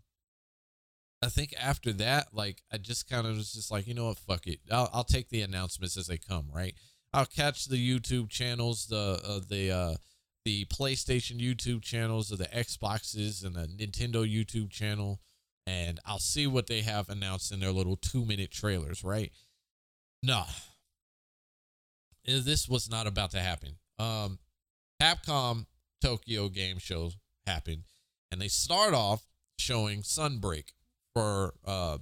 I 1.22 1.28
think 1.28 1.54
after 1.60 1.92
that, 1.94 2.28
like 2.34 2.62
I 2.72 2.78
just 2.78 3.10
kind 3.10 3.28
of 3.28 3.36
was 3.36 3.54
just 3.54 3.72
like, 3.72 3.88
you 3.88 3.94
know 3.94 4.06
what, 4.06 4.18
fuck 4.18 4.48
it. 4.48 4.60
I'll, 4.72 4.90
I'll 4.94 5.04
take 5.04 5.30
the 5.30 5.42
announcements 5.42 5.98
as 5.98 6.08
they 6.08 6.18
come. 6.18 6.48
Right. 6.54 6.76
I'll 7.14 7.26
catch 7.26 7.66
the 7.66 7.78
YouTube 7.78 8.30
channels, 8.30 8.88
the 8.88 9.22
uh, 9.26 9.40
the 9.48 9.72
uh, 9.72 9.96
the 10.44 10.66
PlayStation 10.66 11.40
YouTube 11.40 11.82
channels, 11.82 12.32
or 12.32 12.36
the 12.36 12.46
Xboxes, 12.46 13.44
and 13.44 13.56
the 13.56 13.68
Nintendo 13.68 14.30
YouTube 14.30 14.70
channel, 14.70 15.22
and 15.66 16.00
I'll 16.06 16.20
see 16.20 16.46
what 16.46 16.68
they 16.68 16.82
have 16.82 17.10
announced 17.10 17.52
in 17.52 17.60
their 17.60 17.72
little 17.72 17.96
two 17.96 18.26
minute 18.26 18.52
trailers. 18.52 19.04
Right. 19.04 19.32
Nah. 20.22 20.46
This 22.26 22.68
was 22.68 22.90
not 22.90 23.08
about 23.08 23.32
to 23.32 23.40
happen. 23.40 23.78
Um, 24.00 24.40
Capcom 25.02 25.66
Tokyo 26.02 26.50
Game 26.50 26.80
Show 26.80 27.12
happened, 27.46 27.84
and 28.32 28.42
they 28.42 28.48
start 28.48 28.94
off 28.94 29.26
showing 29.58 30.02
Sunbreak 30.02 30.74
for 31.14 31.54
uh, 31.66 32.00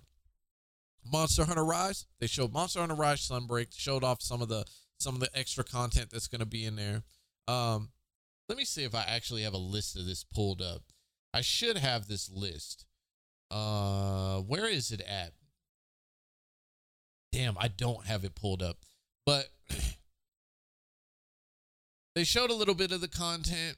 Monster 1.11 1.45
Hunter 1.45 1.65
Rise. 1.65 2.05
They 2.19 2.27
showed 2.27 2.53
Monster 2.53 2.79
Hunter 2.79 2.95
Rise 2.95 3.27
Sunbreak, 3.27 3.67
showed 3.71 4.03
off 4.03 4.21
some 4.21 4.41
of 4.41 4.49
the 4.49 4.65
some 4.97 5.15
of 5.15 5.21
the 5.21 5.29
extra 5.37 5.63
content 5.63 6.09
that's 6.11 6.27
going 6.27 6.39
to 6.39 6.45
be 6.45 6.65
in 6.65 6.75
there. 6.75 7.03
Um, 7.47 7.89
let 8.47 8.57
me 8.57 8.65
see 8.65 8.83
if 8.83 8.95
I 8.95 9.03
actually 9.03 9.43
have 9.43 9.53
a 9.53 9.57
list 9.57 9.97
of 9.97 10.05
this 10.05 10.23
pulled 10.23 10.61
up. 10.61 10.83
I 11.33 11.41
should 11.41 11.77
have 11.77 12.07
this 12.07 12.29
list. 12.31 12.85
Uh, 13.51 14.39
where 14.39 14.67
is 14.67 14.91
it 14.91 15.01
at? 15.01 15.33
Damn, 17.31 17.57
I 17.59 17.67
don't 17.67 18.05
have 18.05 18.23
it 18.23 18.35
pulled 18.35 18.61
up. 18.61 18.77
But 19.25 19.49
they 22.15 22.23
showed 22.23 22.49
a 22.49 22.55
little 22.55 22.75
bit 22.75 22.91
of 22.91 23.01
the 23.01 23.07
content 23.07 23.77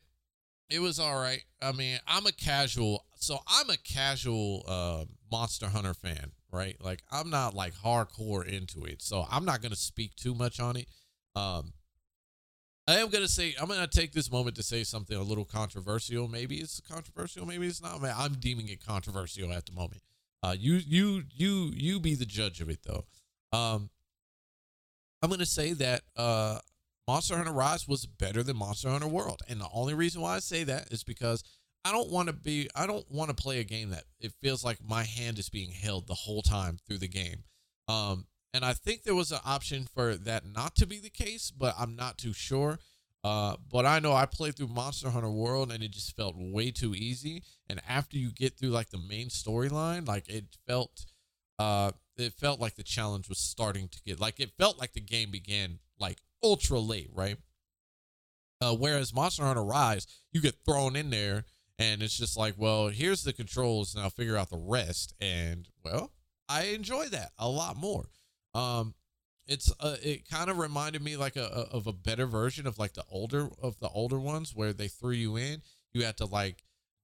it 0.70 0.80
was 0.80 1.00
all 1.00 1.16
right. 1.16 1.44
I 1.62 1.72
mean, 1.72 2.00
I'm 2.08 2.26
a 2.26 2.32
casual, 2.32 3.06
so 3.16 3.40
I'm 3.48 3.70
a 3.70 3.78
casual 3.78 4.64
uh, 4.68 5.06
Monster 5.32 5.68
Hunter 5.68 5.94
fan, 5.94 6.32
right? 6.52 6.76
Like, 6.82 7.04
I'm 7.12 7.30
not 7.30 7.54
like 7.54 7.74
hardcore 7.76 8.46
into 8.46 8.86
it, 8.86 9.02
so 9.02 9.26
I'm 9.30 9.46
not 9.46 9.62
gonna 9.62 9.76
speak 9.76 10.16
too 10.16 10.34
much 10.34 10.60
on 10.60 10.78
it. 10.78 10.88
Um, 11.36 11.74
I 12.88 12.98
am 12.98 13.10
gonna 13.10 13.28
say 13.28 13.56
I'm 13.60 13.68
gonna 13.68 13.88
take 13.88 14.14
this 14.14 14.32
moment 14.32 14.56
to 14.56 14.64
say 14.64 14.84
something 14.84 15.16
a 15.16 15.24
little 15.24 15.46
controversial. 15.46 16.28
Maybe 16.28 16.58
it's 16.58 16.80
controversial, 16.80 17.46
maybe 17.46 17.68
it's 17.68 17.82
not. 17.82 18.04
I'm 18.04 18.34
deeming 18.34 18.68
it 18.70 18.84
controversial 18.84 19.52
at 19.54 19.66
the 19.68 19.74
moment. 19.74 20.02
Uh, 20.42 20.56
you, 20.58 20.76
you, 20.76 21.24
you, 21.34 21.72
you 21.74 22.00
be 22.00 22.14
the 22.14 22.26
judge 22.26 22.62
of 22.62 22.70
it, 22.70 22.80
though. 22.84 23.06
Um, 23.52 23.90
I'm 25.22 25.30
gonna 25.30 25.46
say 25.46 25.74
that 25.74 26.02
uh, 26.16 26.60
Monster 27.08 27.38
Hunter 27.38 27.52
Rise 27.52 27.88
was 27.88 28.06
better 28.06 28.42
than 28.42 28.58
Monster 28.58 28.90
Hunter 28.90 29.08
World, 29.08 29.42
and 29.48 29.62
the 29.62 29.70
only 29.72 29.94
reason 29.94 30.22
why 30.22 30.36
I 30.36 30.40
say 30.40 30.64
that 30.64 30.92
is 30.92 31.04
because 31.04 31.44
I 31.84 31.92
don't 31.92 32.10
want 32.10 32.28
to 32.28 32.34
be 32.34 32.68
I 32.76 32.88
don't 32.88 33.10
want 33.12 33.30
to 33.30 33.36
play 33.36 33.60
a 33.60 33.64
game 33.64 33.92
that 33.92 34.06
it 34.20 34.34
feels 34.42 34.64
like 34.64 34.80
my 34.84 35.04
hand 35.04 35.38
is 35.38 35.50
being 35.50 35.72
held 35.72 36.08
the 36.08 36.16
whole 36.16 36.42
time 36.42 36.80
through 36.88 36.98
the 36.98 37.08
game. 37.08 37.44
Um, 37.88 38.26
and 38.56 38.66
I 38.66 38.74
think 38.74 39.04
there 39.04 39.14
was 39.14 39.32
an 39.32 39.40
option 39.46 39.86
for 39.94 40.16
that 40.16 40.46
not 40.46 40.76
to 40.78 40.88
be 40.88 41.00
the 41.00 41.12
case, 41.12 41.52
but 41.52 41.76
I'm 41.78 41.96
not 41.96 42.18
too 42.18 42.34
sure. 42.34 42.80
Uh, 43.24 43.58
but 43.72 43.86
I 43.86 44.00
know 44.00 44.14
I 44.14 44.26
played 44.26 44.56
through 44.56 44.68
Monster 44.68 45.10
Hunter 45.10 45.30
World 45.30 45.72
and 45.72 45.84
it 45.84 45.92
just 45.92 46.16
felt 46.16 46.36
way 46.38 46.72
too 46.72 46.96
easy. 46.96 47.44
And 47.68 47.82
after 47.88 48.18
you 48.18 48.32
get 48.32 48.58
through 48.58 48.70
like 48.70 48.90
the 48.90 48.98
main 48.98 49.28
storyline, 49.28 50.08
like 50.08 50.30
it 50.30 50.46
felt, 50.68 51.06
uh, 51.60 51.92
it 52.18 52.34
felt 52.34 52.60
like 52.60 52.76
the 52.76 52.84
challenge 52.84 53.28
was 53.28 53.40
starting 53.40 53.90
to 53.90 54.00
get 54.06 54.20
like 54.20 54.40
it 54.40 54.52
felt 54.58 54.80
like 54.80 54.94
the 54.94 55.02
game 55.02 55.32
began 55.32 55.80
like 56.00 56.20
ultra 56.44 56.80
late, 56.80 57.10
right? 57.14 57.38
Uh, 58.62 58.74
whereas 58.74 59.14
Monster 59.14 59.44
Hunter 59.44 59.64
Rise, 59.64 60.08
you 60.32 60.42
get 60.42 60.56
thrown 60.66 60.96
in 60.96 61.10
there 61.10 61.46
and 61.78 62.02
it's 62.02 62.18
just 62.18 62.38
like, 62.38 62.56
well, 62.58 62.88
here's 62.88 63.24
the 63.24 63.34
controls, 63.34 63.96
now 63.96 64.10
figure 64.10 64.38
out 64.38 64.50
the 64.50 64.58
rest. 64.58 65.14
And 65.20 65.68
well, 65.84 66.12
I 66.48 66.66
enjoy 66.66 67.08
that 67.08 67.32
a 67.38 67.50
lot 67.50 67.76
more. 67.76 68.10
Um, 68.54 68.94
it's 69.48 69.72
uh, 69.80 69.98
it 70.02 70.28
kind 70.30 70.50
of 70.50 70.58
reminded 70.58 71.02
me 71.04 71.18
like 71.18 71.36
a, 71.36 71.44
a, 71.44 71.76
of 71.76 71.88
a 71.88 71.94
better 71.94 72.26
version 72.26 72.66
of 72.66 72.80
like 72.80 72.94
the 72.94 73.04
older 73.10 73.50
of 73.62 73.80
the 73.80 73.90
older 73.90 74.20
ones 74.20 74.56
where 74.56 74.74
they 74.74 74.88
threw 74.88 75.12
you 75.12 75.36
in 75.36 75.62
you 75.94 76.04
had 76.04 76.18
to 76.18 76.26
like 76.26 76.64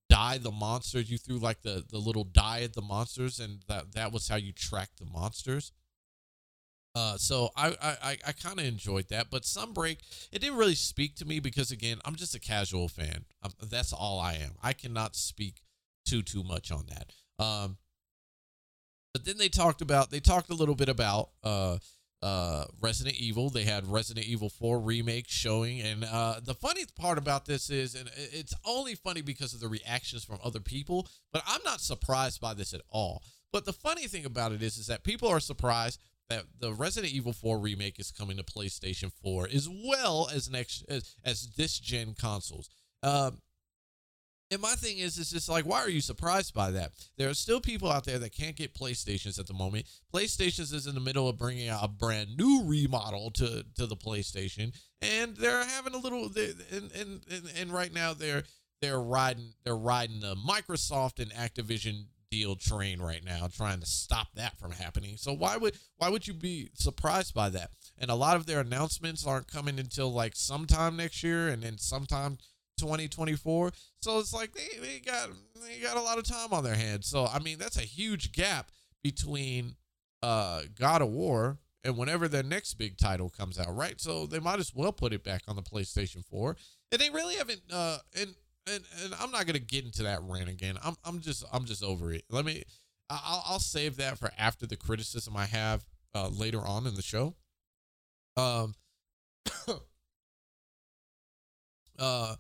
die 0.10 0.38
the 0.38 0.52
monsters 0.52 1.10
you 1.10 1.18
threw 1.18 1.38
like 1.38 1.62
the 1.62 1.84
the 1.90 1.98
little 1.98 2.24
die 2.24 2.62
at 2.62 2.74
the 2.74 2.82
monsters 2.82 3.40
and 3.40 3.62
that 3.68 3.94
that 3.94 4.12
was 4.12 4.28
how 4.28 4.36
you 4.36 4.52
track 4.52 4.90
the 4.98 5.06
monsters 5.06 5.72
uh 6.96 7.18
so 7.18 7.50
i 7.56 7.76
i 7.82 8.18
i 8.28 8.32
kind 8.32 8.60
of 8.60 8.66
enjoyed 8.66 9.08
that 9.10 9.30
but 9.30 9.44
sunbreak 9.44 9.98
it 10.32 10.40
didn't 10.40 10.58
really 10.58 10.76
speak 10.76 11.16
to 11.16 11.26
me 11.26 11.40
because 11.40 11.72
again 11.72 12.00
i'm 12.06 12.16
just 12.16 12.36
a 12.36 12.40
casual 12.40 12.88
fan 12.88 13.26
I'm, 13.42 13.52
that's 13.70 13.94
all 13.94 14.20
i 14.20 14.34
am 14.34 14.52
i 14.62 14.74
cannot 14.74 15.16
speak 15.16 15.62
too 16.06 16.22
too 16.22 16.44
much 16.44 16.72
on 16.72 16.86
that 16.88 17.44
um 17.44 17.78
but 19.14 19.26
then 19.26 19.38
they 19.38 19.50
talked 19.50 19.82
about 19.82 20.12
they 20.12 20.20
talked 20.20 20.50
a 20.50 20.56
little 20.56 20.76
bit 20.76 20.90
about 20.90 21.30
uh 21.44 21.78
uh, 22.22 22.66
Resident 22.80 23.16
Evil. 23.18 23.50
They 23.50 23.64
had 23.64 23.88
Resident 23.88 24.26
Evil 24.26 24.50
4 24.50 24.80
remake 24.80 25.26
showing, 25.28 25.82
and 25.82 26.04
uh, 26.04 26.40
the 26.44 26.54
funny 26.54 26.86
part 26.96 27.18
about 27.18 27.46
this 27.46 27.70
is, 27.70 27.96
and 27.96 28.10
it's 28.16 28.54
only 28.66 28.96
funny 28.96 29.22
because 29.22 29.54
of 29.54 29.60
the 29.60 29.68
reactions 29.68 30.24
from 30.24 30.40
other 30.44 30.60
people, 30.60 31.08
but 31.34 31.42
I'm 31.48 31.62
not 31.66 31.82
surprised 31.82 32.40
by 32.40 32.54
this 32.54 32.74
at 32.74 32.82
all. 32.90 33.24
But 33.52 33.66
the 33.66 33.74
funny 33.74 34.08
thing 34.08 34.26
about 34.26 34.52
it 34.52 34.62
is, 34.62 34.78
is 34.78 34.88
that 34.88 35.04
people 35.04 35.28
are 35.28 35.40
surprised 35.40 36.00
that 36.32 36.46
the 36.60 36.74
Resident 36.74 37.14
Evil 37.14 37.34
4 37.34 37.60
remake 37.60 38.00
is 38.00 38.12
coming 38.12 38.38
to 38.38 38.44
PlayStation 38.44 39.12
4 39.24 39.50
as 39.54 39.70
well 39.70 40.30
as 40.34 40.50
next 40.50 40.84
as, 40.90 41.16
as 41.24 41.50
this 41.58 41.80
gen 41.80 42.16
consoles. 42.20 42.70
Um, 43.04 43.40
and 44.52 44.62
my 44.62 44.74
thing 44.74 44.98
is, 44.98 45.18
it's 45.18 45.32
just 45.32 45.48
like, 45.48 45.66
why 45.66 45.80
are 45.80 45.90
you 45.90 46.02
surprised 46.02 46.54
by 46.54 46.72
that? 46.72 46.92
There 47.18 47.30
are 47.30 47.34
still 47.34 47.62
people 47.62 47.90
out 47.90 48.04
there 48.04 48.20
that 48.20 48.36
can't 48.36 48.58
get 48.58 48.74
PlayStations 48.74 49.40
at 49.40 49.48
the 49.48 49.54
moment. 49.54 49.86
PlayStations 50.14 50.74
is 50.74 50.88
in 50.88 50.94
the 50.94 51.00
middle 51.00 51.30
of 51.30 51.38
bringing 51.38 51.70
out 51.70 51.86
a 51.86 51.88
brand 51.88 52.36
new 52.38 52.64
remodel 52.66 53.32
to 53.32 53.64
to 53.76 53.88
the 53.88 53.96
PlayStation, 53.96 54.76
and 55.02 55.38
they're 55.38 55.64
having 55.64 55.94
a 55.94 55.98
little. 55.98 56.26
And 56.26 56.92
and 56.92 57.22
and, 57.32 57.52
and 57.58 57.72
right 57.72 57.94
now 57.94 58.14
they're 58.14 58.44
they're 58.82 59.00
riding 59.00 59.54
they're 59.64 59.74
riding 59.74 60.20
the 60.20 60.36
Microsoft 60.36 61.20
and 61.20 61.32
Activision 61.32 62.08
deal 62.32 62.56
train 62.56 63.02
right 63.02 63.24
now, 63.24 63.48
trying 63.54 63.82
to 63.82 63.86
stop 63.86 64.30
that 64.36 64.58
from 64.58 64.72
happening. 64.72 65.18
So 65.18 65.34
why 65.34 65.58
would 65.58 65.78
why 65.98 66.10
would 66.10 66.26
you 66.26 66.34
be 66.34 66.70
surprised 66.74 67.36
by 67.36 67.50
that? 67.50 67.72
And 68.00 68.10
a 68.10 68.16
lot 68.16 68.38
of 68.38 68.48
their 68.48 68.62
announcements 68.62 69.28
aren't 69.28 69.52
coming 69.52 69.78
until 69.78 70.12
like 70.12 70.36
sometime 70.36 70.96
next 70.96 71.22
year, 71.22 71.50
and 71.50 71.62
then 71.62 71.78
sometime 71.78 72.38
2024. 72.80 73.74
So 74.02 74.20
it's 74.20 74.34
like 74.34 74.54
they, 74.54 74.80
they 74.80 75.00
got 75.00 75.30
they 75.62 75.80
got 75.80 75.98
a 75.98 76.02
lot 76.02 76.18
of 76.18 76.24
time 76.24 76.54
on 76.54 76.64
their 76.64 76.76
hands. 76.76 77.08
So 77.08 77.28
I 77.28 77.40
mean 77.40 77.60
that's 77.60 77.78
a 77.78 77.82
huge 77.82 78.32
gap 78.32 78.72
between 79.04 79.76
uh 80.24 80.64
God 80.80 81.02
of 81.02 81.10
War 81.10 81.60
and 81.84 81.98
whenever 81.98 82.28
their 82.28 82.44
next 82.44 82.76
big 82.76 82.98
title 82.98 83.30
comes 83.30 83.60
out, 83.60 83.76
right? 83.76 84.00
So 84.00 84.26
they 84.26 84.40
might 84.40 84.60
as 84.60 84.74
well 84.74 84.94
put 84.94 85.14
it 85.14 85.24
back 85.24 85.44
on 85.48 85.56
the 85.56 85.64
PlayStation 85.64 86.24
4. 86.26 86.56
And 86.92 87.02
they 87.02 87.10
really 87.10 87.36
haven't 87.36 87.62
uh 87.72 87.98
and 88.20 88.36
and, 88.68 88.84
and 89.04 89.14
I'm 89.20 89.32
not 89.32 89.46
gonna 89.46 89.60
get 89.60 89.86
into 89.86 90.04
that 90.04 90.20
rant 90.24 90.50
again. 90.50 90.78
I'm 90.84 90.96
I'm 91.04 91.20
just 91.20 91.44
I'm 91.52 91.66
just 91.66 91.84
over 91.84 92.12
it. 92.12 92.24
Let 92.30 92.46
me 92.46 92.64
I'll 93.10 93.44
I'll 93.46 93.60
save 93.60 93.98
that 93.98 94.18
for 94.18 94.32
after 94.38 94.66
the 94.66 94.78
criticism 94.78 95.36
I 95.36 95.46
have 95.46 95.86
uh 96.14 96.30
later 96.30 96.62
on 96.62 96.88
in 96.88 96.96
the 96.96 97.02
show. 97.02 97.36
Um 98.38 98.76
uh 102.00 102.36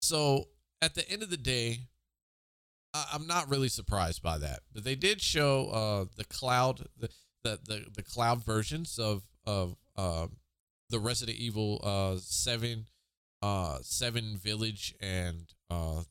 so 0.00 0.44
at 0.82 0.94
the 0.94 1.08
end 1.10 1.22
of 1.22 1.30
the 1.30 1.36
day, 1.36 1.80
I'm 2.94 3.26
not 3.26 3.48
really 3.48 3.68
surprised 3.68 4.22
by 4.22 4.38
that. 4.38 4.60
But 4.72 4.84
they 4.84 4.96
did 4.96 5.20
show 5.20 5.66
uh, 5.66 6.04
the 6.16 6.24
cloud, 6.24 6.86
the, 6.98 7.08
the 7.44 7.58
the 7.64 7.84
the 7.94 8.02
cloud 8.02 8.44
versions 8.44 8.98
of 8.98 9.22
of 9.46 9.76
uh, 9.96 10.26
the 10.88 10.98
Resident 10.98 11.38
Evil 11.38 11.80
uh, 11.84 12.18
seven 12.20 12.86
uh, 13.42 13.78
seven 13.82 14.36
Village 14.36 14.94
and 15.00 15.52
uh, 15.70 16.02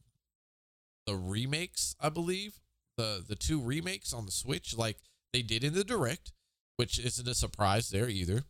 the 1.06 1.16
remakes. 1.16 1.96
I 2.00 2.10
believe 2.10 2.60
the 2.98 3.24
the 3.28 3.36
two 3.36 3.62
remakes 3.62 4.14
on 4.14 4.26
the 4.26 4.32
Switch, 4.32 4.78
like 4.78 4.98
they 5.34 5.42
did 5.42 5.64
in 5.64 5.74
the 5.74 5.84
direct, 5.84 6.32
which 6.78 7.00
isn't 7.00 7.28
a 7.28 7.36
surprise 7.36 7.90
there 7.90 8.10
either. 8.10 8.44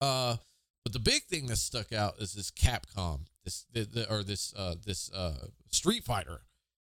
Uh, 0.00 0.36
but 0.84 0.92
the 0.92 0.98
big 0.98 1.24
thing 1.24 1.46
that 1.46 1.56
stuck 1.56 1.92
out 1.92 2.14
is 2.18 2.32
this 2.32 2.50
Capcom 2.50 3.26
this 3.44 3.66
the, 3.72 3.84
the, 3.84 4.12
or 4.12 4.22
this 4.22 4.54
uh 4.56 4.74
this 4.84 5.10
uh 5.12 5.46
Street 5.70 6.04
Fighter. 6.04 6.42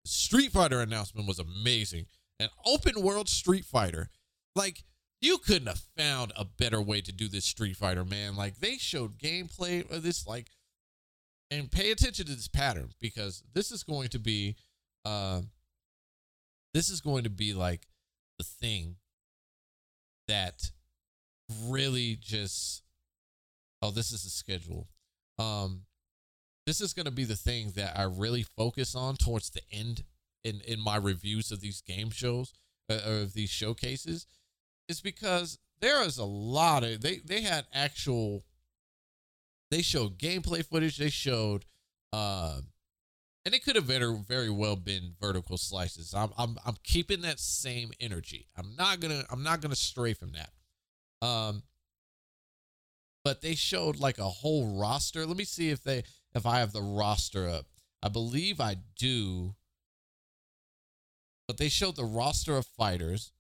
Street 0.06 0.52
Fighter 0.52 0.82
announcement 0.82 1.28
was 1.28 1.40
amazing. 1.40 2.06
An 2.40 2.50
open 2.66 3.02
world 3.02 3.30
Street 3.30 3.66
Fighter. 3.66 4.10
Like 4.56 4.84
you 5.22 5.38
couldn't 5.38 5.68
have 5.68 5.84
found 5.98 6.32
a 6.36 6.46
better 6.46 6.82
way 6.82 7.02
to 7.02 7.12
do 7.12 7.28
this 7.28 7.46
Street 7.46 7.76
Fighter, 7.76 8.06
man. 8.06 8.36
Like 8.36 8.60
they 8.60 8.78
showed 8.78 9.18
gameplay 9.18 9.90
of 9.92 10.04
this 10.04 10.26
like 10.26 10.48
and 11.52 11.72
pay 11.72 11.92
attention 11.92 12.26
to 12.26 12.36
this 12.36 12.48
pattern 12.48 12.92
because 13.02 13.44
this 13.54 13.72
is 13.72 13.84
going 13.84 14.10
to 14.10 14.20
be 14.20 14.56
uh 15.06 15.42
this 16.74 16.90
is 16.90 17.02
going 17.02 17.24
to 17.24 17.30
be 17.30 17.54
like 17.54 17.88
the 18.38 18.44
thing 18.44 18.96
that 20.28 20.72
really 21.66 22.18
just 22.22 22.84
oh 23.82 23.92
this 23.92 24.12
is 24.12 24.24
the 24.24 24.30
schedule 24.30 24.88
um 25.40 25.82
this 26.68 26.82
is 26.82 26.94
going 26.94 27.06
to 27.06 27.12
be 27.12 27.24
the 27.24 27.36
thing 27.36 27.72
that 27.76 27.98
I 27.98 28.04
really 28.04 28.44
focus 28.44 28.94
on 28.94 29.16
towards 29.16 29.50
the 29.50 29.62
end 29.72 30.04
in 30.44 30.62
in 30.68 30.80
my 30.80 30.98
reviews 30.98 31.52
of 31.52 31.62
these 31.62 31.82
game 31.82 32.12
shows 32.12 32.54
uh, 32.92 33.00
of 33.04 33.34
these 33.34 33.50
showcases 33.50 34.28
is 34.90 35.00
because 35.00 35.58
there 35.80 36.04
is 36.04 36.18
a 36.18 36.26
lot 36.26 36.84
of 36.84 37.02
they 37.02 37.20
they 37.20 37.42
had 37.42 37.66
actual 37.74 38.44
they 39.72 39.82
showed 39.82 40.18
gameplay 40.18 40.66
footage 40.66 40.98
they 40.98 41.10
showed 41.10 41.64
uh 42.12 42.60
and 43.46 43.56
it 43.56 43.64
could 43.64 43.78
have 43.78 43.86
very 43.86 44.14
very 44.28 44.50
well 44.50 44.76
been 44.76 45.14
vertical 45.22 45.58
slices 45.58 46.14
i'm 46.14 46.32
i'm, 46.38 46.58
I'm 46.66 46.76
keeping 46.84 47.22
that 47.22 47.40
same 47.40 47.92
energy 48.02 48.48
i'm 48.58 48.76
not 48.78 49.00
gonna 49.00 49.24
i'm 49.32 49.44
not 49.44 49.62
gonna 49.62 49.76
stray 49.76 50.14
from 50.14 50.34
that 50.34 50.50
um 51.26 51.64
but 53.24 53.42
they 53.42 53.56
showed 53.56 53.98
like 53.98 54.18
a 54.18 54.24
whole 54.24 54.78
roster 54.78 55.26
let 55.26 55.38
me 55.38 55.46
see 55.46 55.70
if 55.70 55.82
they 55.82 56.04
if 56.34 56.46
I 56.46 56.60
have 56.60 56.74
the 56.74 56.82
roster 56.82 57.48
up. 57.48 57.66
I 58.02 58.10
believe 58.10 58.62
I 58.62 58.78
do. 58.98 59.56
But 61.48 61.58
they 61.58 61.70
showed 61.70 61.96
the 61.96 62.06
roster 62.06 62.58
of 62.58 62.66
fighters. 62.66 63.32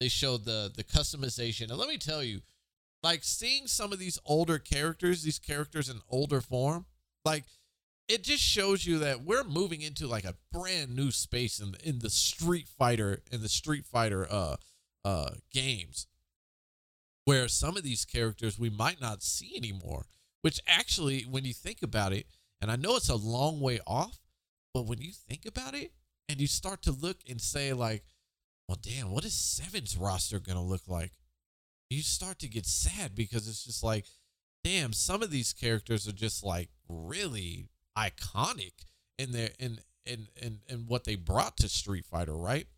They 0.00 0.08
showed 0.08 0.44
the 0.44 0.72
the 0.74 0.84
customization. 0.84 1.68
And 1.68 1.78
let 1.78 1.88
me 1.88 1.98
tell 1.98 2.22
you, 2.22 2.40
like 3.02 3.22
seeing 3.22 3.66
some 3.66 3.92
of 3.92 3.98
these 3.98 4.18
older 4.24 4.58
characters, 4.58 5.22
these 5.22 5.38
characters 5.38 5.88
in 5.88 6.00
older 6.08 6.40
form, 6.40 6.86
like 7.24 7.44
it 8.08 8.24
just 8.24 8.42
shows 8.42 8.86
you 8.86 8.98
that 8.98 9.22
we're 9.22 9.44
moving 9.44 9.82
into 9.82 10.06
like 10.06 10.24
a 10.24 10.36
brand 10.52 10.96
new 10.96 11.10
space 11.10 11.60
in 11.60 11.76
in 11.84 12.00
the 12.00 12.10
Street 12.10 12.68
Fighter 12.68 13.22
in 13.30 13.42
the 13.42 13.48
Street 13.48 13.86
Fighter 13.86 14.26
uh 14.30 14.56
uh 15.04 15.30
games 15.52 16.06
where 17.26 17.46
some 17.48 17.76
of 17.76 17.82
these 17.82 18.04
characters 18.04 18.58
we 18.58 18.70
might 18.70 19.00
not 19.00 19.22
see 19.22 19.54
anymore 19.56 20.06
which 20.42 20.60
actually, 20.66 21.22
when 21.22 21.44
you 21.44 21.52
think 21.52 21.82
about 21.82 22.12
it, 22.12 22.26
and 22.60 22.70
I 22.70 22.76
know 22.76 22.96
it's 22.96 23.08
a 23.08 23.16
long 23.16 23.60
way 23.60 23.80
off, 23.86 24.20
but 24.72 24.86
when 24.86 25.00
you 25.00 25.12
think 25.12 25.46
about 25.46 25.74
it 25.74 25.92
and 26.28 26.40
you 26.40 26.46
start 26.46 26.82
to 26.82 26.92
look 26.92 27.18
and 27.28 27.40
say, 27.40 27.72
like, 27.72 28.04
well, 28.70 28.78
damn, 28.80 29.10
what 29.10 29.24
is 29.24 29.34
Seven's 29.34 29.96
roster 29.96 30.38
going 30.38 30.56
to 30.56 30.62
look 30.62 30.86
like? 30.86 31.10
You 31.88 32.02
start 32.02 32.38
to 32.38 32.48
get 32.48 32.66
sad 32.66 33.16
because 33.16 33.48
it's 33.48 33.64
just 33.64 33.82
like, 33.82 34.04
damn, 34.62 34.92
some 34.92 35.24
of 35.24 35.32
these 35.32 35.52
characters 35.52 36.06
are 36.06 36.12
just 36.12 36.44
like 36.44 36.68
really 36.88 37.66
iconic 37.98 38.74
in 39.18 39.32
their 39.32 39.48
in 39.58 39.80
in 40.06 40.28
in, 40.40 40.60
in 40.68 40.86
what 40.86 41.02
they 41.02 41.16
brought 41.16 41.56
to 41.56 41.68
Street 41.68 42.04
Fighter, 42.04 42.36
right? 42.36 42.68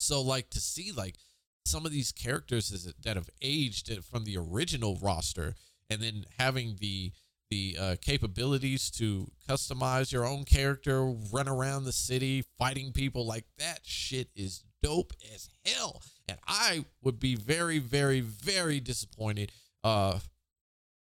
So 0.00 0.20
like 0.20 0.50
to 0.50 0.60
see 0.60 0.90
like 0.90 1.18
some 1.64 1.86
of 1.86 1.92
these 1.92 2.10
characters 2.10 2.92
that 3.00 3.14
have 3.14 3.30
aged 3.40 3.96
from 4.04 4.24
the 4.24 4.36
original 4.36 4.98
roster, 5.00 5.54
and 5.88 6.00
then 6.00 6.24
having 6.36 6.78
the 6.80 7.12
the 7.50 7.76
uh, 7.78 7.96
capabilities 8.00 8.90
to 8.92 9.30
customize 9.48 10.12
your 10.12 10.26
own 10.26 10.44
character, 10.44 11.04
run 11.32 11.48
around 11.48 11.84
the 11.84 11.92
city 11.92 12.44
fighting 12.58 12.92
people 12.92 13.26
like 13.26 13.44
that 13.58 13.80
shit 13.84 14.28
is 14.34 14.64
dope 14.82 15.12
as 15.34 15.48
hell. 15.64 16.02
And 16.28 16.38
I 16.46 16.84
would 17.02 17.18
be 17.18 17.34
very, 17.34 17.78
very, 17.78 18.20
very 18.20 18.80
disappointed. 18.80 19.52
Uh, 19.82 20.20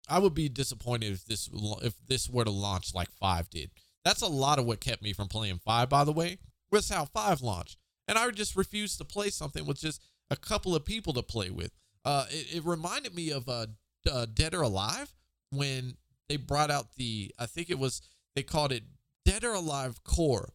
I 0.10 0.20
would 0.20 0.34
be 0.34 0.50
disappointed 0.50 1.12
if 1.12 1.26
this 1.26 1.50
if 1.82 1.96
this 2.08 2.30
were 2.30 2.46
to 2.46 2.52
launch 2.52 2.94
like 2.94 3.12
five 3.12 3.50
did. 3.50 3.72
That's 4.06 4.22
a 4.22 4.28
lot 4.28 4.58
of 4.60 4.66
what 4.66 4.80
kept 4.80 5.02
me 5.02 5.12
from 5.12 5.28
playing 5.28 5.60
five, 5.60 5.90
by 5.90 6.04
the 6.06 6.14
way, 6.14 6.38
was 6.72 6.90
how 6.90 7.06
five 7.06 7.42
launched. 7.42 7.78
And 8.08 8.18
I 8.18 8.30
just 8.32 8.56
refused 8.56 9.00
to 9.00 9.06
play 9.06 9.30
something 9.30 9.66
with 9.66 9.80
just 9.80 10.02
a 10.30 10.38
couple 10.38 10.76
of 10.76 10.86
people 10.86 11.14
to 11.14 11.24
play 11.24 11.50
with. 11.50 11.72
Uh, 12.06 12.26
it, 12.30 12.58
it 12.58 12.66
reminded 12.66 13.14
me 13.14 13.32
of 13.32 13.50
uh, 13.50 13.68
uh, 14.10 14.26
Dead 14.34 14.54
or 14.54 14.62
Alive 14.62 15.14
when 15.52 15.98
they 16.30 16.38
brought 16.38 16.72
out 16.72 16.96
the 16.96 17.34
I 17.40 17.46
think 17.46 17.70
it 17.70 17.80
was 17.80 18.02
they 18.36 18.44
called 18.44 18.72
it 18.72 18.84
Dead 19.26 19.44
or 19.44 19.54
Alive 19.54 20.04
Core 20.04 20.54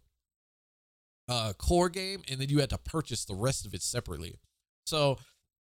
uh 1.29 1.53
core 1.57 1.89
game 1.89 2.23
and 2.29 2.41
then 2.41 2.49
you 2.49 2.59
had 2.59 2.71
to 2.71 2.79
purchase 2.79 3.25
the 3.25 3.35
rest 3.35 3.65
of 3.65 3.75
it 3.75 3.83
separately. 3.83 4.39
So 4.85 5.19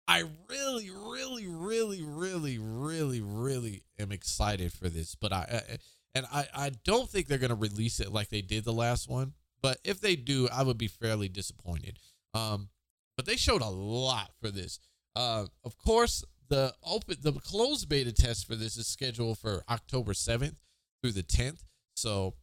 I 0.08 0.24
really 0.50 0.90
really 0.90 1.48
really 1.48 2.02
really 2.04 2.58
really 2.60 3.22
really 3.22 3.84
am 4.00 4.12
excited 4.12 4.74
for 4.74 4.90
this, 4.90 5.16
but 5.16 5.34
I, 5.34 5.62
I 5.70 5.78
and 6.16 6.26
I 6.32 6.48
I 6.54 6.72
don't 6.84 7.10
think 7.10 7.28
they're 7.28 7.38
to 7.40 7.56
release 7.56 8.00
it 8.00 8.12
like 8.12 8.30
they 8.30 8.42
did 8.42 8.66
the 8.66 8.74
last 8.74 9.10
one, 9.10 9.34
but 9.62 9.80
if 9.84 10.02
they 10.02 10.16
do, 10.16 10.48
I 10.52 10.64
would 10.64 10.78
be 10.78 10.88
fairly 10.88 11.30
disappointed. 11.30 12.00
Um 12.34 12.70
but 13.16 13.26
they 13.26 13.36
showed 13.36 13.62
a 13.62 13.70
lot 13.70 14.32
for 14.40 14.52
this. 14.52 14.80
Uh 15.16 15.46
of 15.64 15.78
course, 15.78 16.24
the 16.50 16.74
open 16.84 17.18
the 17.22 17.34
closed 17.34 17.90
beta 17.90 18.12
test 18.12 18.48
for 18.48 18.56
this 18.56 18.78
is 18.78 18.88
scheduled 18.88 19.38
for 19.38 19.64
October 19.70 20.14
7th 20.14 20.56
through 21.02 21.12
the 21.12 21.24
10th. 21.24 21.64
So 21.96 22.36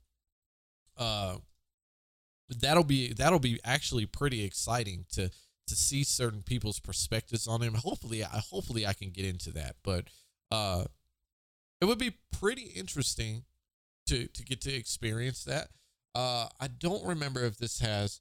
uh 0.96 1.36
that'll 2.48 2.84
be 2.84 3.12
that'll 3.12 3.38
be 3.38 3.58
actually 3.64 4.06
pretty 4.06 4.44
exciting 4.44 5.06
to 5.12 5.30
to 5.66 5.74
see 5.74 6.04
certain 6.04 6.42
people's 6.42 6.80
perspectives 6.80 7.46
on 7.46 7.62
him. 7.62 7.74
Hopefully 7.74 8.24
I 8.24 8.42
hopefully 8.50 8.86
I 8.86 8.92
can 8.92 9.10
get 9.10 9.24
into 9.24 9.50
that. 9.52 9.76
But 9.82 10.08
uh 10.50 10.84
it 11.80 11.86
would 11.86 11.98
be 11.98 12.18
pretty 12.32 12.72
interesting 12.74 13.44
to 14.06 14.26
to 14.28 14.44
get 14.44 14.60
to 14.62 14.74
experience 14.74 15.44
that. 15.44 15.68
Uh 16.14 16.48
I 16.60 16.68
don't 16.68 17.06
remember 17.06 17.44
if 17.44 17.58
this 17.58 17.80
has 17.80 18.20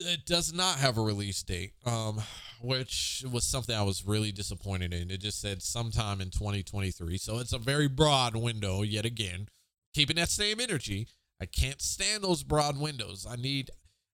it 0.00 0.24
does 0.24 0.52
not 0.52 0.78
have 0.78 0.98
a 0.98 1.02
release 1.02 1.42
date, 1.42 1.72
um, 1.84 2.20
which 2.60 3.24
was 3.30 3.44
something 3.44 3.74
I 3.74 3.82
was 3.82 4.06
really 4.06 4.32
disappointed 4.32 4.92
in. 4.92 5.10
It 5.10 5.20
just 5.20 5.40
said 5.40 5.62
sometime 5.62 6.20
in 6.20 6.30
2023. 6.30 7.18
So 7.18 7.38
it's 7.38 7.52
a 7.52 7.58
very 7.58 7.88
broad 7.88 8.34
window, 8.34 8.82
yet 8.82 9.04
again. 9.04 9.48
Keeping 9.94 10.16
that 10.16 10.30
same 10.30 10.60
energy. 10.60 11.08
I 11.40 11.46
can't 11.46 11.80
stand 11.80 12.22
those 12.22 12.42
broad 12.42 12.78
windows. 12.78 13.26
I 13.28 13.36
need, 13.36 13.70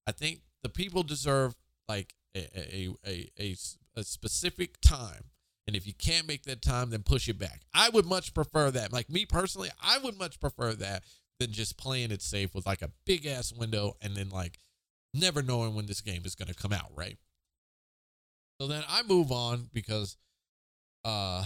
I 0.07 0.12
think 0.12 0.40
the 0.62 0.68
people 0.68 1.03
deserve 1.03 1.55
like 1.88 2.14
a, 2.37 2.49
a, 2.57 2.88
a, 3.07 3.31
a, 3.38 3.57
a 3.96 4.05
specific 4.05 4.81
time. 4.81 5.31
And 5.66 5.75
if 5.75 5.87
you 5.87 5.94
can't 5.94 6.29
make 6.29 6.44
that 6.44 6.62
time, 6.62 6.90
then 6.90 7.03
push 7.03 7.29
it 7.29 7.38
back. 7.38 7.62
I 7.75 7.88
would 7.90 8.07
much 8.07 8.33
prefer 8.33 8.70
that. 8.70 8.92
Like 8.92 9.11
me 9.11 9.27
personally, 9.27 9.70
I 9.83 9.99
would 9.99 10.16
much 10.16 10.38
prefer 10.38 10.72
that 10.75 11.03
than 11.40 11.51
just 11.51 11.77
playing 11.77 12.12
it 12.12 12.22
safe 12.22 12.55
with 12.55 12.66
like 12.66 12.83
a 12.83 12.92
big 13.05 13.27
ass 13.27 13.53
window 13.53 13.96
and 14.01 14.14
then 14.14 14.31
like 14.31 14.59
never 15.18 15.42
knowing 15.42 15.74
when 15.74 15.87
this 15.87 16.00
game 16.00 16.22
is 16.24 16.35
going 16.35 16.48
to 16.48 16.55
come 16.55 16.72
out, 16.72 16.90
right? 16.94 17.18
So 18.61 18.66
then 18.66 18.83
I 18.88 19.02
move 19.02 19.31
on 19.33 19.68
because 19.72 20.16
uh 21.05 21.44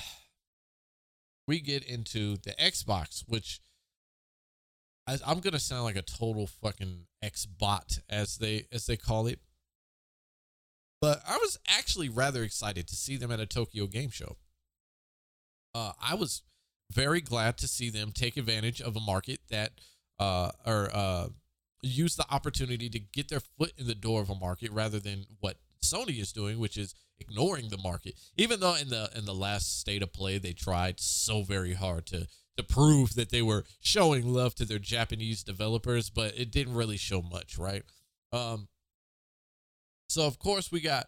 we 1.46 1.60
get 1.60 1.82
into 1.84 2.36
the 2.36 2.52
Xbox, 2.52 3.24
which 3.26 3.60
I, 5.06 5.18
I'm 5.26 5.40
gonna 5.40 5.58
sound 5.58 5.84
like 5.84 5.96
a 5.96 6.02
total 6.02 6.46
fucking 6.46 7.06
Xbot 7.24 8.00
as 8.08 8.36
they 8.36 8.66
as 8.70 8.86
they 8.86 8.96
call 8.96 9.26
it. 9.26 9.40
But 11.00 11.22
I 11.26 11.38
was 11.38 11.58
actually 11.66 12.08
rather 12.08 12.44
excited 12.44 12.86
to 12.86 12.94
see 12.94 13.16
them 13.16 13.32
at 13.32 13.40
a 13.40 13.46
Tokyo 13.46 13.86
Game 13.86 14.10
Show. 14.10 14.36
Uh, 15.74 15.92
I 16.00 16.14
was 16.14 16.42
very 16.92 17.20
glad 17.20 17.56
to 17.58 17.68
see 17.68 17.90
them 17.90 18.12
take 18.12 18.36
advantage 18.36 18.80
of 18.80 18.96
a 18.96 19.00
market 19.00 19.40
that 19.50 19.72
uh, 20.20 20.52
or 20.64 20.90
uh, 20.92 21.28
use 21.82 22.16
the 22.16 22.26
opportunity 22.30 22.88
to 22.90 22.98
get 22.98 23.28
their 23.28 23.40
foot 23.40 23.72
in 23.78 23.86
the 23.86 23.94
door 23.94 24.20
of 24.20 24.30
a 24.30 24.34
market 24.34 24.70
rather 24.72 24.98
than 24.98 25.24
what 25.40 25.56
Sony 25.82 26.20
is 26.20 26.32
doing, 26.32 26.58
which 26.58 26.76
is 26.76 26.94
ignoring 27.18 27.68
the 27.68 27.78
market. 27.78 28.14
Even 28.36 28.60
though 28.60 28.74
in 28.74 28.88
the 28.88 29.10
in 29.16 29.24
the 29.24 29.34
last 29.34 29.80
state 29.80 30.02
of 30.02 30.12
play 30.12 30.38
they 30.38 30.52
tried 30.52 31.00
so 31.00 31.42
very 31.42 31.74
hard 31.74 32.06
to 32.06 32.26
to 32.56 32.62
prove 32.62 33.14
that 33.14 33.30
they 33.30 33.42
were 33.42 33.64
showing 33.80 34.32
love 34.32 34.54
to 34.56 34.64
their 34.64 34.78
Japanese 34.78 35.42
developers, 35.42 36.10
but 36.10 36.38
it 36.38 36.50
didn't 36.50 36.74
really 36.74 36.96
show 36.96 37.22
much, 37.22 37.58
right? 37.58 37.82
Um 38.32 38.68
so 40.08 40.26
of 40.26 40.38
course 40.38 40.70
we 40.70 40.80
got 40.80 41.06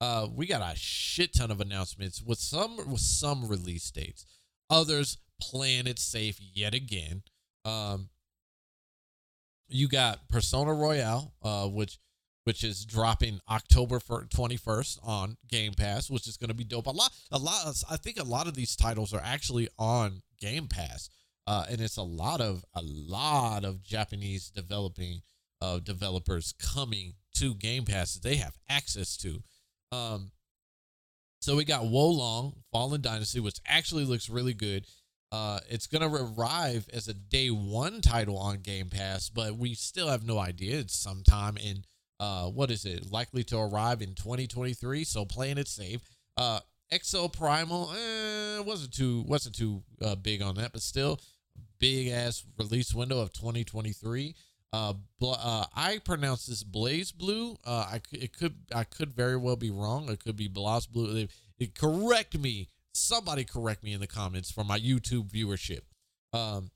uh 0.00 0.28
we 0.32 0.46
got 0.46 0.62
a 0.62 0.76
shit 0.76 1.34
ton 1.34 1.50
of 1.50 1.60
announcements 1.60 2.22
with 2.22 2.38
some 2.38 2.76
with 2.90 3.00
some 3.00 3.48
release 3.48 3.90
dates. 3.90 4.24
Others 4.70 5.18
playing 5.40 5.86
it 5.86 5.98
safe 5.98 6.38
yet 6.54 6.74
again. 6.74 7.22
Um 7.64 8.08
you 9.72 9.88
got 9.88 10.28
Persona 10.28 10.72
Royal, 10.72 11.34
uh, 11.42 11.68
which 11.68 11.98
which 12.44 12.64
is 12.64 12.84
dropping 12.84 13.40
October 13.48 14.00
twenty 14.30 14.56
first 14.56 14.98
on 15.02 15.36
Game 15.48 15.74
Pass, 15.74 16.10
which 16.10 16.26
is 16.26 16.36
going 16.36 16.48
to 16.48 16.54
be 16.54 16.64
dope. 16.64 16.86
A 16.86 16.90
lot, 16.90 17.12
a 17.30 17.38
lot. 17.38 17.82
I 17.90 17.96
think 17.96 18.18
a 18.18 18.24
lot 18.24 18.46
of 18.46 18.54
these 18.54 18.76
titles 18.76 19.12
are 19.14 19.22
actually 19.22 19.68
on 19.78 20.22
Game 20.40 20.66
Pass, 20.66 21.08
uh, 21.46 21.66
and 21.70 21.80
it's 21.80 21.96
a 21.96 22.02
lot 22.02 22.40
of 22.40 22.64
a 22.74 22.82
lot 22.82 23.64
of 23.64 23.82
Japanese 23.82 24.50
developing 24.50 25.20
uh, 25.60 25.78
developers 25.78 26.54
coming 26.58 27.14
to 27.36 27.54
Game 27.54 27.84
Pass 27.84 28.14
that 28.14 28.22
they 28.28 28.36
have 28.36 28.58
access 28.68 29.16
to. 29.18 29.42
Um, 29.92 30.32
so 31.40 31.56
we 31.56 31.64
got 31.64 31.86
Wo 31.86 32.08
Long 32.08 32.54
Fallen 32.70 33.00
Dynasty, 33.00 33.40
which 33.40 33.60
actually 33.66 34.04
looks 34.04 34.28
really 34.28 34.54
good. 34.54 34.86
Uh, 35.32 35.58
it's 35.70 35.86
going 35.86 36.02
to 36.02 36.32
arrive 36.38 36.86
as 36.92 37.08
a 37.08 37.14
day 37.14 37.48
one 37.48 38.02
title 38.02 38.36
on 38.36 38.58
Game 38.58 38.90
Pass, 38.90 39.30
but 39.30 39.56
we 39.56 39.74
still 39.74 40.08
have 40.08 40.26
no 40.26 40.38
idea. 40.38 40.78
It's 40.78 40.94
sometime 40.94 41.56
in, 41.56 41.86
uh, 42.20 42.48
what 42.48 42.70
is 42.70 42.84
it? 42.84 43.10
Likely 43.10 43.42
to 43.44 43.58
arrive 43.58 44.02
in 44.02 44.14
2023. 44.14 45.04
So 45.04 45.24
playing 45.24 45.56
it 45.56 45.68
safe. 45.68 46.02
Uh, 46.36 46.60
Exoprimal, 46.92 47.94
eh, 47.94 48.60
wasn't 48.60 48.92
too 48.92 49.22
wasn't 49.26 49.54
too 49.54 49.82
uh, 50.02 50.14
big 50.14 50.42
on 50.42 50.56
that, 50.56 50.72
but 50.72 50.82
still 50.82 51.18
big 51.78 52.08
ass 52.08 52.44
release 52.58 52.94
window 52.94 53.18
of 53.18 53.32
2023. 53.32 54.34
Uh, 54.74 54.92
bl- 55.18 55.32
uh, 55.32 55.64
I 55.74 55.98
pronounce 56.04 56.44
this 56.44 56.62
BlazBlue. 56.62 57.56
Uh, 57.64 57.70
I 57.92 58.00
it 58.12 58.36
could 58.36 58.56
I 58.74 58.84
could 58.84 59.14
very 59.14 59.38
well 59.38 59.56
be 59.56 59.70
wrong. 59.70 60.10
It 60.10 60.22
could 60.22 60.36
be 60.36 60.50
BlazBlue. 60.50 61.24
It, 61.24 61.30
it, 61.58 61.74
correct 61.74 62.38
me 62.38 62.68
somebody 62.92 63.44
correct 63.44 63.82
me 63.82 63.92
in 63.92 64.00
the 64.00 64.06
comments 64.06 64.50
for 64.50 64.64
my 64.64 64.78
YouTube 64.78 65.30
viewership. 65.30 65.80
Um, 66.32 66.70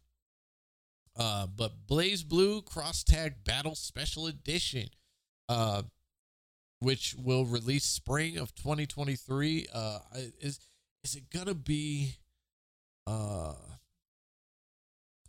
uh, 1.17 1.47
but 1.47 1.87
BlazBlue 1.87 2.65
Cross 2.67 3.05
Tag 3.05 3.45
Battle 3.45 3.75
Special 3.75 4.27
Edition, 4.27 4.89
uh, 5.49 5.83
which 6.81 7.15
will 7.19 7.45
release 7.45 7.85
spring 7.85 8.37
of 8.37 8.55
2023. 8.55 9.67
Uh, 9.73 9.99
is 10.41 10.61
is 11.03 11.15
it 11.15 11.31
gonna 11.31 11.55
be? 11.55 12.17
Uh, 13.07 13.55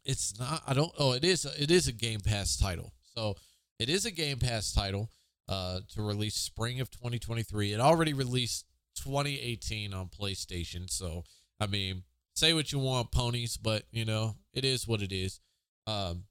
it's 0.04 0.38
not. 0.40 0.62
I 0.68 0.74
don't. 0.74 0.92
Oh, 1.00 1.14
it 1.14 1.24
is. 1.24 1.46
It 1.46 1.72
is 1.72 1.88
a 1.88 1.94
Game 1.94 2.20
Pass 2.20 2.58
title. 2.58 2.92
So 3.16 3.36
it 3.80 3.90
is 3.90 4.06
a 4.06 4.12
Game 4.12 4.40
Pass 4.40 4.74
title. 4.74 5.10
Uh, 5.50 5.80
to 5.88 6.02
release 6.02 6.36
spring 6.36 6.82
of 6.82 6.92
2023. 6.92 7.72
It 7.72 7.80
already 7.80 8.12
released 8.12 8.66
2018 8.98 9.94
on 9.94 10.08
PlayStation. 10.08 10.90
So, 10.90 11.24
I 11.60 11.68
mean, 11.68 12.04
say 12.36 12.54
what 12.54 12.72
you 12.72 12.80
want, 12.80 13.12
ponies, 13.12 13.58
but 13.58 13.84
you 13.92 14.06
know, 14.06 14.36
it 14.54 14.66
is 14.66 14.88
what 14.88 15.02
it 15.02 15.12
is. 15.12 15.40
Um, 15.86 16.24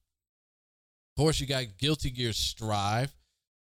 of 1.17 1.23
course, 1.23 1.41
you 1.41 1.47
got 1.47 1.79
Guilty 1.79 2.11
Gear 2.11 2.33
Strive, 2.33 3.15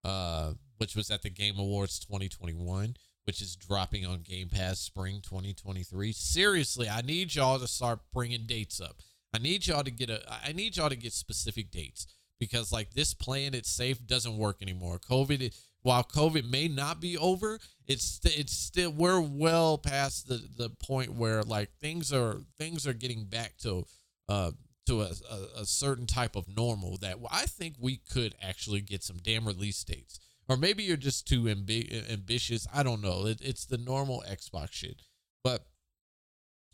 uh, 0.05 0.53
which 0.77 0.95
was 0.95 1.11
at 1.11 1.23
the 1.23 1.31
Game 1.31 1.59
Awards 1.59 1.99
2021, 2.01 2.97
which 3.25 3.41
is 3.41 3.57
dropping 3.57 4.05
on 4.05 4.21
Game 4.21 4.49
Pass 4.49 4.79
spring 4.79 5.21
2023. 5.23 6.13
Seriously, 6.13 6.89
I 6.89 7.01
need 7.01 7.35
y'all 7.35 7.59
to 7.59 7.67
start 7.67 8.01
bringing 8.13 8.47
dates 8.47 8.81
up. 8.81 9.01
I 9.35 9.39
need 9.39 9.67
y'all 9.67 9.85
to 9.85 9.91
get 9.91 10.11
a. 10.11 10.21
I 10.45 10.53
need 10.53 10.77
y'all 10.77 10.89
to 10.89 10.97
get 10.97 11.13
specific 11.13 11.71
dates 11.71 12.07
because 12.39 12.73
like 12.73 12.93
this 12.93 13.15
playing 13.15 13.55
it 13.55 13.67
safe 13.67 14.07
doesn't 14.07 14.39
work 14.39 14.59
anymore. 14.63 14.99
COVID 14.99 15.55
while 15.87 16.03
COVID 16.03 16.51
may 16.51 16.67
not 16.67 17.01
be 17.01 17.17
over, 17.17 17.61
it's 17.87 18.19
it's 18.25 18.53
still 18.53 18.91
we're 18.91 19.21
well 19.21 19.79
past 19.79 20.27
the 20.27 20.43
the 20.57 20.69
point 20.69 21.13
where 21.15 21.45
like 21.45 21.71
things 21.81 22.13
are 22.13 22.41
things 22.59 22.89
are 22.89 22.93
getting 22.93 23.27
back 23.27 23.57
to 23.59 23.87
uh 24.29 24.51
to 24.87 25.03
a, 25.03 25.13
a, 25.31 25.61
a 25.61 25.65
certain 25.65 26.09
type 26.09 26.35
of 26.35 26.49
normal 26.57 26.97
that 27.03 27.19
I 27.31 27.47
think 27.47 27.77
we 27.79 27.99
could 27.99 28.35
actually 28.43 28.81
get 28.81 29.05
some 29.05 29.19
damn 29.23 29.47
release 29.47 29.85
dates. 29.85 30.19
or 30.49 30.57
maybe 30.57 30.83
you're 30.83 30.97
just 30.97 31.29
too 31.29 31.43
ambi- 31.43 32.11
ambitious. 32.11 32.67
I 32.75 32.83
don't 32.83 33.01
know. 33.01 33.25
It, 33.27 33.39
it's 33.41 33.65
the 33.65 33.79
normal 33.79 34.25
Xbox 34.29 34.73
shit. 34.73 35.03
But 35.45 35.67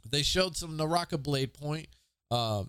they 0.09 0.23
showed 0.23 0.57
some 0.57 0.79
Naraka 0.79 1.19
Blade 1.19 1.53
Point. 1.53 1.89
Uh, 2.31 2.65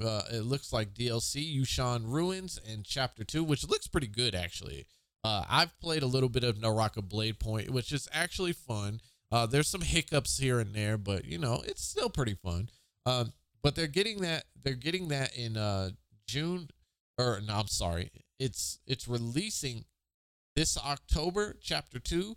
uh, 0.00 0.22
it 0.32 0.44
looks 0.44 0.72
like 0.72 0.94
DLC, 0.94 1.56
Yushan 1.56 2.04
Ruins, 2.06 2.60
and 2.68 2.84
Chapter 2.84 3.24
2, 3.24 3.42
which 3.42 3.68
looks 3.68 3.88
pretty 3.88 4.06
good 4.06 4.36
actually. 4.36 4.86
Uh, 5.22 5.44
I've 5.48 5.78
played 5.80 6.02
a 6.02 6.06
little 6.06 6.28
bit 6.28 6.44
of 6.44 6.60
Naraka 6.60 7.02
Blade 7.02 7.38
Point, 7.38 7.70
which 7.70 7.92
is 7.92 8.08
actually 8.12 8.52
fun. 8.52 9.00
Uh, 9.30 9.46
there's 9.46 9.68
some 9.68 9.82
hiccups 9.82 10.38
here 10.38 10.58
and 10.60 10.74
there, 10.74 10.96
but 10.96 11.24
you 11.24 11.38
know 11.38 11.62
it's 11.66 11.84
still 11.84 12.08
pretty 12.08 12.34
fun. 12.34 12.70
Um, 13.06 13.32
but 13.62 13.74
they're 13.74 13.86
getting 13.86 14.22
that 14.22 14.44
they're 14.62 14.74
getting 14.74 15.08
that 15.08 15.36
in 15.36 15.56
uh, 15.56 15.90
June, 16.26 16.70
or 17.18 17.40
no, 17.46 17.54
I'm 17.54 17.68
sorry, 17.68 18.10
it's 18.38 18.78
it's 18.86 19.06
releasing 19.06 19.84
this 20.56 20.78
October. 20.78 21.56
Chapter 21.60 21.98
two, 21.98 22.36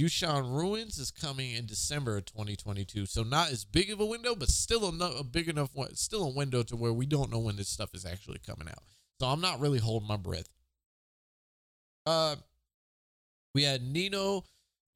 Yushan 0.00 0.56
Ruins 0.56 0.98
is 0.98 1.10
coming 1.10 1.52
in 1.52 1.66
December 1.66 2.16
of 2.16 2.24
2022. 2.24 3.06
So 3.06 3.22
not 3.22 3.50
as 3.50 3.64
big 3.64 3.90
of 3.90 4.00
a 4.00 4.06
window, 4.06 4.34
but 4.34 4.48
still 4.48 4.84
a, 4.84 5.18
a 5.18 5.24
big 5.24 5.48
enough 5.48 5.74
one, 5.74 5.94
still 5.96 6.24
a 6.24 6.32
window 6.32 6.62
to 6.62 6.76
where 6.76 6.92
we 6.92 7.06
don't 7.06 7.30
know 7.30 7.38
when 7.38 7.56
this 7.56 7.68
stuff 7.68 7.90
is 7.92 8.06
actually 8.06 8.38
coming 8.38 8.68
out. 8.68 8.82
So 9.20 9.26
I'm 9.26 9.42
not 9.42 9.60
really 9.60 9.78
holding 9.78 10.08
my 10.08 10.16
breath. 10.16 10.48
Uh, 12.10 12.34
we 13.54 13.62
had 13.62 13.82
Nino, 13.82 14.42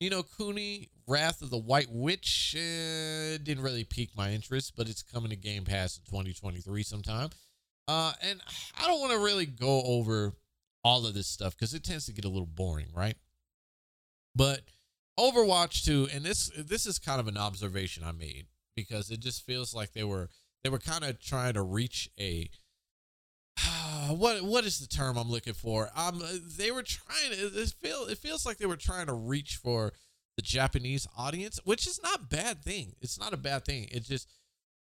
Ni 0.00 0.08
no 0.08 0.24
Kuni, 0.24 0.88
Wrath 1.06 1.42
of 1.42 1.50
the 1.50 1.58
White 1.58 1.86
Witch. 1.88 2.56
Uh, 2.58 3.38
didn't 3.40 3.62
really 3.62 3.84
pique 3.84 4.16
my 4.16 4.32
interest, 4.32 4.72
but 4.76 4.88
it's 4.88 5.04
coming 5.04 5.30
to 5.30 5.36
Game 5.36 5.64
Pass 5.64 5.96
in 5.96 6.02
2023 6.06 6.82
sometime. 6.82 7.30
Uh, 7.86 8.12
and 8.20 8.40
I 8.80 8.88
don't 8.88 9.00
want 9.00 9.12
to 9.12 9.18
really 9.20 9.46
go 9.46 9.82
over 9.82 10.32
all 10.82 11.06
of 11.06 11.14
this 11.14 11.28
stuff 11.28 11.54
because 11.56 11.72
it 11.72 11.84
tends 11.84 12.06
to 12.06 12.12
get 12.12 12.24
a 12.24 12.28
little 12.28 12.46
boring, 12.46 12.88
right? 12.92 13.16
But 14.34 14.62
Overwatch 15.16 15.84
2, 15.84 16.08
and 16.12 16.24
this 16.24 16.50
this 16.58 16.84
is 16.84 16.98
kind 16.98 17.20
of 17.20 17.28
an 17.28 17.36
observation 17.36 18.02
I 18.02 18.10
made 18.10 18.46
because 18.74 19.12
it 19.12 19.20
just 19.20 19.46
feels 19.46 19.72
like 19.72 19.92
they 19.92 20.02
were 20.02 20.30
they 20.64 20.70
were 20.70 20.80
kind 20.80 21.04
of 21.04 21.20
trying 21.20 21.54
to 21.54 21.62
reach 21.62 22.10
a 22.18 22.50
what 24.10 24.42
what 24.42 24.64
is 24.64 24.78
the 24.78 24.86
term 24.86 25.16
I'm 25.16 25.30
looking 25.30 25.54
for? 25.54 25.90
Um, 25.96 26.22
they 26.58 26.70
were 26.70 26.82
trying 26.82 27.30
to. 27.30 27.62
It 27.62 27.72
feel 27.80 28.04
it 28.04 28.18
feels 28.18 28.44
like 28.44 28.58
they 28.58 28.66
were 28.66 28.76
trying 28.76 29.06
to 29.06 29.12
reach 29.12 29.56
for 29.56 29.92
the 30.36 30.42
Japanese 30.42 31.06
audience, 31.16 31.60
which 31.64 31.86
is 31.86 32.00
not 32.02 32.28
bad 32.28 32.62
thing. 32.62 32.94
It's 33.00 33.18
not 33.18 33.32
a 33.32 33.36
bad 33.36 33.64
thing. 33.64 33.88
It's 33.92 34.08
just, 34.08 34.28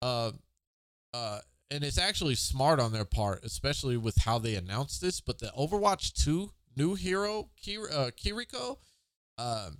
uh, 0.01 0.31
uh, 1.13 1.39
and 1.69 1.83
it's 1.83 1.99
actually 1.99 2.35
smart 2.35 2.79
on 2.79 2.91
their 2.91 3.05
part, 3.05 3.43
especially 3.43 3.97
with 3.97 4.17
how 4.17 4.39
they 4.39 4.55
announced 4.55 5.01
this. 5.01 5.21
But 5.21 5.39
the 5.39 5.51
Overwatch 5.57 6.13
Two 6.13 6.51
new 6.75 6.95
hero 6.95 7.49
Kir- 7.63 7.91
uh, 7.91 8.11
Kiriko, 8.11 8.77
um, 9.37 9.77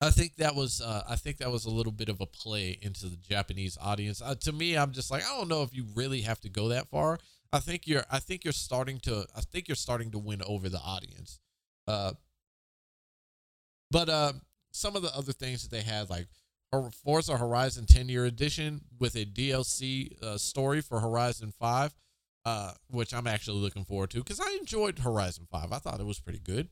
I 0.00 0.10
think 0.10 0.36
that 0.36 0.54
was 0.54 0.80
uh, 0.80 1.02
I 1.08 1.16
think 1.16 1.38
that 1.38 1.50
was 1.50 1.64
a 1.64 1.70
little 1.70 1.92
bit 1.92 2.08
of 2.08 2.20
a 2.20 2.26
play 2.26 2.78
into 2.82 3.06
the 3.06 3.16
Japanese 3.16 3.76
audience. 3.80 4.22
Uh, 4.22 4.34
to 4.42 4.52
me, 4.52 4.76
I'm 4.76 4.92
just 4.92 5.10
like 5.10 5.24
I 5.24 5.36
don't 5.36 5.48
know 5.48 5.62
if 5.62 5.74
you 5.74 5.86
really 5.94 6.20
have 6.22 6.40
to 6.42 6.48
go 6.48 6.68
that 6.68 6.88
far. 6.88 7.18
I 7.52 7.60
think 7.60 7.86
you're 7.86 8.04
I 8.10 8.18
think 8.18 8.44
you're 8.44 8.52
starting 8.52 8.98
to 9.00 9.26
I 9.36 9.40
think 9.40 9.68
you're 9.68 9.74
starting 9.76 10.10
to 10.12 10.18
win 10.18 10.42
over 10.46 10.68
the 10.68 10.78
audience. 10.78 11.40
Uh 11.86 12.12
but 13.90 14.08
uh 14.08 14.32
some 14.72 14.96
of 14.96 15.02
the 15.02 15.14
other 15.16 15.32
things 15.32 15.62
that 15.62 15.70
they 15.70 15.82
had 15.82 16.10
like 16.10 16.26
Forza 17.02 17.38
Horizon 17.38 17.86
10 17.86 18.08
year 18.10 18.26
edition 18.26 18.82
with 18.98 19.16
a 19.16 19.24
DLC 19.24 20.22
uh, 20.22 20.36
story 20.36 20.82
for 20.82 21.00
Horizon 21.00 21.52
5 21.58 21.94
uh 22.44 22.72
which 22.88 23.14
I'm 23.14 23.26
actually 23.26 23.60
looking 23.60 23.84
forward 23.84 24.10
to 24.10 24.22
cuz 24.22 24.40
I 24.40 24.56
enjoyed 24.60 24.98
Horizon 24.98 25.46
5. 25.50 25.72
I 25.72 25.78
thought 25.78 26.00
it 26.00 26.06
was 26.06 26.20
pretty 26.20 26.40
good. 26.40 26.68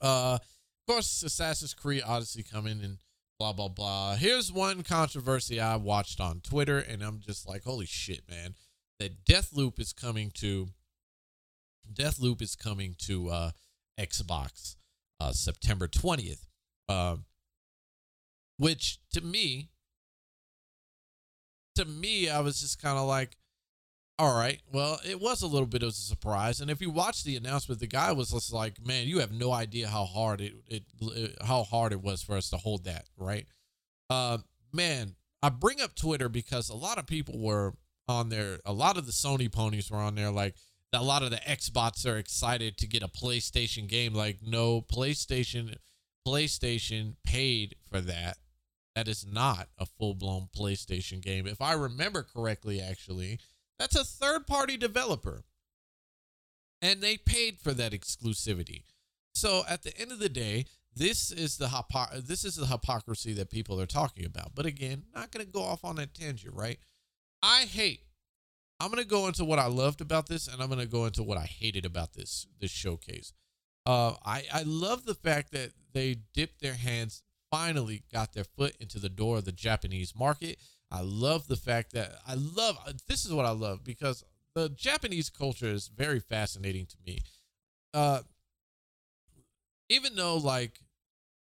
Uh 0.00 0.38
of 0.40 0.86
course 0.86 1.24
Assassin's 1.24 1.74
Creed 1.74 2.04
Odyssey 2.06 2.44
coming 2.44 2.84
and 2.84 2.98
blah 3.40 3.52
blah 3.52 3.66
blah. 3.66 4.14
Here's 4.14 4.52
one 4.52 4.84
controversy 4.84 5.58
I 5.58 5.74
watched 5.74 6.20
on 6.20 6.40
Twitter 6.40 6.78
and 6.78 7.02
I'm 7.02 7.18
just 7.18 7.48
like 7.48 7.64
holy 7.64 7.86
shit 7.86 8.22
man 8.30 8.54
that 8.98 9.24
Deathloop 9.24 9.78
is 9.78 9.92
coming 9.92 10.30
to 10.34 10.68
Deathloop 11.92 12.42
is 12.42 12.56
coming 12.56 12.94
to 12.98 13.28
uh, 13.30 13.50
Xbox 13.98 14.76
uh, 15.20 15.32
September 15.32 15.86
20th. 15.86 16.46
Uh, 16.88 17.16
which 18.58 18.98
to 19.12 19.20
me, 19.20 19.70
to 21.74 21.84
me, 21.84 22.28
I 22.28 22.40
was 22.40 22.60
just 22.60 22.80
kind 22.80 22.98
of 22.98 23.06
like, 23.06 23.36
all 24.18 24.34
right, 24.34 24.60
well, 24.72 24.98
it 25.06 25.20
was 25.20 25.42
a 25.42 25.46
little 25.46 25.66
bit 25.66 25.82
of 25.82 25.90
a 25.90 25.92
surprise. 25.92 26.60
And 26.60 26.70
if 26.70 26.80
you 26.80 26.90
watch 26.90 27.22
the 27.22 27.36
announcement, 27.36 27.80
the 27.80 27.86
guy 27.86 28.12
was 28.12 28.30
just 28.30 28.52
like, 28.52 28.84
man, 28.84 29.06
you 29.06 29.18
have 29.18 29.30
no 29.30 29.52
idea 29.52 29.88
how 29.88 30.04
hard 30.06 30.40
it, 30.40 30.54
it, 30.68 30.84
it 31.02 31.36
how 31.44 31.64
hard 31.64 31.92
it 31.92 32.00
was 32.00 32.22
for 32.22 32.36
us 32.36 32.48
to 32.50 32.56
hold 32.56 32.84
that, 32.84 33.04
right? 33.18 33.46
Uh, 34.08 34.38
man, 34.72 35.16
I 35.42 35.50
bring 35.50 35.82
up 35.82 35.94
Twitter 35.94 36.30
because 36.30 36.70
a 36.70 36.74
lot 36.74 36.98
of 36.98 37.06
people 37.06 37.38
were 37.38 37.74
on 38.08 38.28
there. 38.28 38.60
A 38.64 38.72
lot 38.72 38.96
of 38.96 39.06
the 39.06 39.12
Sony 39.12 39.50
ponies 39.50 39.90
were 39.90 39.98
on 39.98 40.14
there. 40.14 40.30
Like 40.30 40.54
a 40.92 41.02
lot 41.02 41.22
of 41.22 41.30
the 41.30 41.36
Xbots 41.36 42.06
are 42.06 42.18
excited 42.18 42.76
to 42.78 42.86
get 42.86 43.02
a 43.02 43.08
PlayStation 43.08 43.88
game. 43.88 44.14
Like 44.14 44.38
no 44.44 44.80
PlayStation, 44.80 45.76
PlayStation 46.26 47.14
paid 47.24 47.76
for 47.90 48.00
that. 48.00 48.38
That 48.94 49.08
is 49.08 49.26
not 49.26 49.68
a 49.78 49.86
full 49.86 50.14
blown 50.14 50.48
PlayStation 50.56 51.20
game. 51.20 51.46
If 51.46 51.60
I 51.60 51.74
remember 51.74 52.22
correctly, 52.22 52.80
actually, 52.80 53.38
that's 53.78 53.96
a 53.96 54.04
third 54.04 54.46
party 54.46 54.76
developer. 54.76 55.44
And 56.80 57.02
they 57.02 57.16
paid 57.16 57.58
for 57.58 57.72
that 57.74 57.92
exclusivity. 57.92 58.84
So 59.34 59.64
at 59.68 59.82
the 59.82 59.96
end 59.98 60.12
of 60.12 60.18
the 60.18 60.30
day, 60.30 60.66
this 60.94 61.30
is 61.30 61.58
the 61.58 61.68
hypo- 61.68 62.20
this 62.20 62.42
is 62.42 62.56
the 62.56 62.66
hypocrisy 62.66 63.34
that 63.34 63.50
people 63.50 63.78
are 63.78 63.86
talking 63.86 64.24
about. 64.24 64.54
But 64.54 64.64
again, 64.64 65.04
not 65.14 65.30
going 65.30 65.44
to 65.44 65.52
go 65.52 65.62
off 65.62 65.84
on 65.84 65.96
that 65.96 66.14
tangent, 66.14 66.54
right? 66.54 66.78
I 67.42 67.62
hate. 67.62 68.00
I'm 68.78 68.90
gonna 68.90 69.04
go 69.04 69.26
into 69.26 69.44
what 69.44 69.58
I 69.58 69.66
loved 69.66 70.00
about 70.00 70.28
this, 70.28 70.48
and 70.48 70.62
I'm 70.62 70.68
gonna 70.68 70.86
go 70.86 71.06
into 71.06 71.22
what 71.22 71.38
I 71.38 71.44
hated 71.44 71.84
about 71.84 72.12
this 72.12 72.46
this 72.60 72.70
showcase. 72.70 73.32
Uh, 73.86 74.14
I 74.24 74.44
I 74.52 74.62
love 74.62 75.04
the 75.04 75.14
fact 75.14 75.52
that 75.52 75.72
they 75.92 76.16
dipped 76.34 76.60
their 76.60 76.74
hands, 76.74 77.22
finally 77.50 78.02
got 78.12 78.32
their 78.32 78.44
foot 78.44 78.76
into 78.80 78.98
the 78.98 79.08
door 79.08 79.38
of 79.38 79.44
the 79.44 79.52
Japanese 79.52 80.14
market. 80.14 80.58
I 80.90 81.00
love 81.00 81.48
the 81.48 81.56
fact 81.56 81.92
that 81.92 82.12
I 82.26 82.34
love 82.34 82.76
this 83.08 83.24
is 83.24 83.32
what 83.32 83.46
I 83.46 83.50
love 83.50 83.82
because 83.82 84.24
the 84.54 84.68
Japanese 84.68 85.30
culture 85.30 85.66
is 85.66 85.88
very 85.88 86.20
fascinating 86.20 86.86
to 86.86 86.96
me. 87.06 87.18
Uh, 87.94 88.20
even 89.88 90.16
though 90.16 90.36
like 90.36 90.80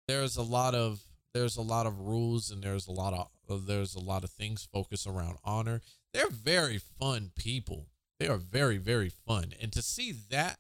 there's 0.07 0.37
a 0.37 0.43
lot 0.43 0.75
of 0.75 1.01
there's 1.35 1.57
a 1.57 1.63
lot 1.63 1.87
of 1.87 2.01
rules 2.01 2.51
and 2.51 2.63
there's 2.63 2.87
a 2.87 2.93
lot 2.93 3.13
of 3.13 3.29
Uh, 3.49 3.59
there's 3.65 3.95
a 3.95 4.01
lot 4.01 4.25
of 4.25 4.31
things 4.31 4.69
focused 4.71 5.07
around 5.07 5.39
honor. 5.45 5.81
They're 6.13 6.31
very 6.31 6.79
fun 6.79 7.33
people. 7.37 7.89
They 8.19 8.29
are 8.29 8.37
very, 8.37 8.79
very 8.79 9.09
fun. 9.09 9.53
And 9.61 9.73
to 9.73 9.83
see 9.83 10.13
that 10.31 10.59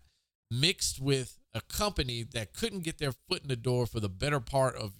mixed 0.50 1.00
with 1.00 1.38
a 1.54 1.60
company 1.60 2.22
that 2.22 2.52
couldn't 2.52 2.84
get 2.84 2.98
their 2.98 3.12
foot 3.12 3.42
in 3.42 3.48
the 3.48 3.56
door 3.56 3.86
for 3.86 4.00
the 4.00 4.08
better 4.08 4.40
part 4.40 4.76
of 4.76 4.92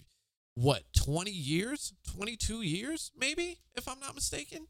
what, 0.55 0.83
20 0.93 1.31
years? 1.31 1.93
22 2.11 2.61
years, 2.61 3.11
maybe, 3.17 3.59
if 3.75 3.87
I'm 3.87 3.99
not 3.99 4.15
mistaken? 4.15 4.67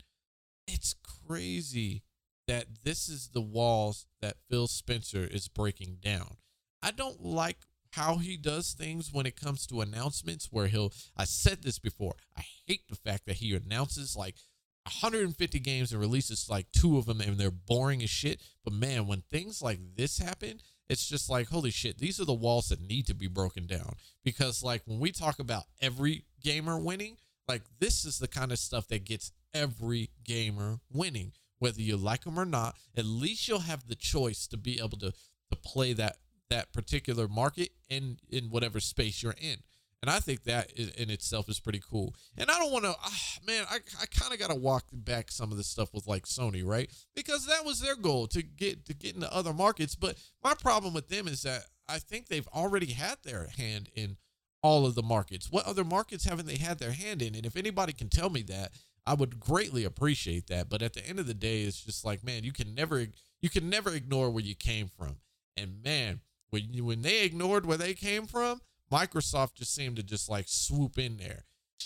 It's 0.68 0.94
crazy 1.28 2.04
that 2.48 2.84
this 2.84 3.10
is 3.10 3.30
the 3.30 3.42
walls 3.42 4.06
that 4.22 4.38
Phil 4.50 4.68
Spencer 4.68 5.26
is 5.26 5.48
breaking 5.48 5.98
down. 6.02 6.38
I 6.82 6.92
don't 6.92 7.24
like 7.24 7.58
how 7.92 8.18
he 8.18 8.38
does 8.38 8.74
things 8.74 9.12
when 9.12 9.26
it 9.26 9.40
comes 9.40 9.66
to 9.68 9.82
announcements 9.82 10.50
where 10.52 10.68
he'll 10.68 10.94
I 11.18 11.26
said 11.26 11.64
this 11.64 11.80
before. 11.80 12.16
I 12.38 12.44
hate 12.68 12.88
the 12.90 12.96
fact 12.96 13.26
that 13.26 13.38
he 13.38 13.56
announces 13.56 14.16
like 14.16 14.36
150 14.84 15.60
games 15.60 15.92
and 15.92 16.00
releases 16.00 16.50
like 16.50 16.72
two 16.72 16.98
of 16.98 17.06
them 17.06 17.22
and 17.22 17.38
they're 17.38 17.52
boring 17.52 18.02
as 18.04 18.10
shit. 18.10 18.42
But 18.64 18.74
man, 18.74 19.08
when 19.08 19.22
things 19.22 19.62
like 19.62 19.80
this 19.96 20.20
happen, 20.20 20.60
it's 20.90 21.08
just 21.08 21.30
like 21.30 21.50
holy 21.50 21.72
shit, 21.72 21.98
these 21.98 22.20
are 22.20 22.26
the 22.26 22.34
walls 22.34 22.70
that 22.70 22.82
need 22.82 23.08
to 23.08 23.14
be 23.14 23.28
broken 23.28 23.68
down 23.68 23.96
because 24.24 24.64
like 24.64 24.82
when 24.86 25.00
we 25.00 25.12
talk 25.12 25.40
about 25.40 25.64
every 25.82 26.26
gamer 26.44 26.80
winning, 26.80 27.18
like 27.48 27.64
this 27.80 28.06
is 28.06 28.20
the 28.20 28.28
kind 28.28 28.52
of 28.52 28.60
stuff 28.60 28.88
that 28.88 29.06
gets 29.06 29.32
every 29.54 30.12
gamer 30.24 30.80
winning 30.92 31.32
whether 31.60 31.82
you 31.82 31.98
like 31.98 32.24
them 32.24 32.40
or 32.40 32.46
not. 32.46 32.76
At 32.98 33.06
least 33.06 33.48
you'll 33.48 33.60
have 33.60 33.88
the 33.88 33.96
choice 33.96 34.48
to 34.48 34.58
be 34.58 34.80
able 34.80 34.98
to 35.00 35.14
to 35.52 35.56
play 35.56 35.94
that 35.94 36.18
that 36.50 36.74
particular 36.74 37.28
market 37.28 37.70
in 37.90 38.18
in 38.30 38.50
whatever 38.50 38.80
space 38.80 39.24
you're 39.24 39.36
in. 39.40 39.58
And 40.02 40.10
I 40.10 40.20
think 40.20 40.44
that 40.44 40.72
in 40.72 41.10
itself 41.10 41.50
is 41.50 41.60
pretty 41.60 41.82
cool. 41.86 42.16
And 42.38 42.50
I 42.50 42.58
don't 42.58 42.72
want 42.72 42.86
to, 42.86 42.96
ah, 43.04 43.38
man, 43.46 43.66
I, 43.70 43.80
I 44.02 44.06
kind 44.06 44.32
of 44.32 44.40
got 44.40 44.50
to 44.50 44.56
walk 44.56 44.86
back 44.94 45.30
some 45.30 45.52
of 45.52 45.58
this 45.58 45.68
stuff 45.68 45.94
with 45.94 46.08
like 46.08 46.26
Sony, 46.26 46.66
right? 46.66 46.90
Because 47.16 47.46
that 47.48 47.66
was 47.66 47.82
their 47.82 47.98
goal 47.98 48.28
to 48.28 48.42
get 48.42 48.86
to 48.86 48.94
get 48.94 49.16
into 49.16 49.34
other 49.34 49.54
markets. 49.54 49.96
But 49.96 50.18
my 50.44 50.54
problem 50.54 50.94
with 50.94 51.10
them 51.10 51.28
is 51.28 51.42
that 51.42 51.66
I 51.90 52.00
think 52.00 52.28
they've 52.28 52.48
already 52.56 52.94
had 52.94 53.18
their 53.24 53.50
hand 53.58 53.90
in 53.94 54.16
all 54.62 54.86
of 54.86 54.96
the 54.96 55.04
markets. 55.04 55.52
What 55.52 55.66
other 55.66 55.84
markets 55.84 56.26
haven't 56.26 56.46
they 56.46 56.58
had 56.58 56.80
their 56.80 56.92
hand 56.92 57.22
in? 57.22 57.36
And 57.36 57.46
if 57.46 57.58
anybody 57.58 57.92
can 57.92 58.08
tell 58.08 58.30
me 58.30 58.42
that, 58.44 58.72
I 59.06 59.16
would 59.16 59.40
greatly 59.40 59.84
appreciate 59.84 60.48
that. 60.48 60.70
But 60.70 60.82
at 60.82 60.94
the 60.94 61.06
end 61.06 61.20
of 61.20 61.28
the 61.28 61.34
day, 61.34 61.64
it's 61.64 61.84
just 61.84 62.06
like, 62.06 62.24
man, 62.24 62.44
you 62.46 62.54
can 62.54 62.74
never 62.74 63.08
you 63.42 63.50
can 63.50 63.70
never 63.70 63.94
ignore 63.94 64.30
where 64.30 64.44
you 64.44 64.56
came 64.56 64.88
from. 64.88 65.18
And 65.58 65.84
man, 65.84 66.22
when 66.50 66.64
when 66.86 67.02
they 67.02 67.24
ignored 67.24 67.66
where 67.66 67.78
they 67.78 67.94
came 67.94 68.26
from, 68.26 68.62
Microsoft 68.92 69.56
just 69.56 69.74
seemed 69.74 69.96
to 69.98 70.04
just 70.04 70.30
like 70.30 70.46
swoop 70.48 70.98
in 70.98 71.18
there. 71.18 71.46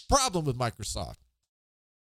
Problem 0.10 0.46
with 0.46 0.58
Microsoft. 0.58 1.18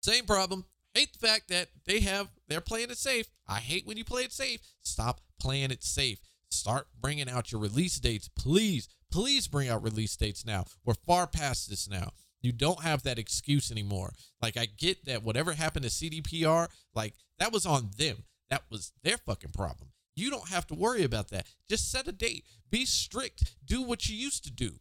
Same 0.03 0.25
problem. 0.25 0.67
Hate 0.95 1.13
the 1.13 1.27
fact 1.27 1.49
that 1.49 1.69
they 1.87 2.01
have 2.01 2.29
they're 2.49 2.61
playing 2.61 2.91
it 2.91 2.99
safe. 2.99 3.27
I 3.49 3.59
hate 3.59 3.87
when 3.87 3.97
you 3.97 4.05
play 4.05 4.23
it 4.23 4.33
safe. 4.33 4.61
Stop 4.83 5.21
playing 5.41 5.71
it 5.71 5.83
safe. 5.83 6.21
Start 6.51 6.89
bringing 7.01 7.31
out 7.31 7.51
your 7.51 7.61
release 7.61 7.99
dates, 7.99 8.29
please. 8.29 8.89
Please 9.11 9.47
bring 9.47 9.69
out 9.69 9.83
release 9.83 10.17
dates 10.17 10.45
now. 10.45 10.65
We're 10.85 10.95
far 10.95 11.27
past 11.27 11.71
this 11.71 11.89
now. 11.89 12.11
You 12.43 12.53
don't 12.53 12.83
have 12.83 13.05
that 13.05 13.19
excuse 13.19 13.71
anymore. 13.71 14.13
Like 14.43 14.57
I 14.57 14.67
get 14.67 15.05
that 15.07 15.23
whatever 15.23 15.53
happened 15.53 15.85
to 15.85 15.91
CDPR, 15.91 16.69
like 16.95 17.15
that 17.39 17.53
was 17.53 17.65
on 17.65 17.91
them. 17.97 18.25
That 18.51 18.63
was 18.71 18.93
their 19.03 19.17
fucking 19.17 19.53
problem. 19.53 19.91
You 20.15 20.31
don't 20.31 20.49
have 20.49 20.67
to 20.69 20.75
worry 20.75 21.05
about 21.05 21.29
that. 21.29 21.47
Just 21.69 21.91
set 21.91 22.09
a 22.09 22.13
date. 22.13 22.45
Be 22.71 22.85
strict. 22.85 23.57
Do 23.65 23.83
what 23.83 24.09
you 24.09 24.17
used 24.17 24.45
to 24.45 24.51
do. 24.51 24.81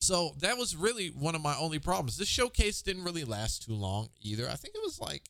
So 0.00 0.34
that 0.38 0.56
was 0.56 0.76
really 0.76 1.08
one 1.08 1.34
of 1.34 1.42
my 1.42 1.56
only 1.56 1.78
problems. 1.78 2.16
This 2.16 2.28
showcase 2.28 2.80
didn't 2.80 3.04
really 3.04 3.24
last 3.24 3.64
too 3.64 3.74
long 3.74 4.08
either. 4.20 4.48
I 4.48 4.54
think 4.54 4.74
it 4.74 4.82
was 4.82 4.98
like, 4.98 5.22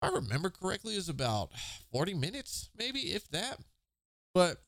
if 0.00 0.10
I 0.10 0.14
remember 0.14 0.50
correctly, 0.50 0.94
it 0.94 0.98
was 0.98 1.08
about 1.08 1.50
40 1.92 2.14
minutes, 2.14 2.70
maybe, 2.76 3.00
if 3.12 3.28
that. 3.30 3.58
But 4.34 4.62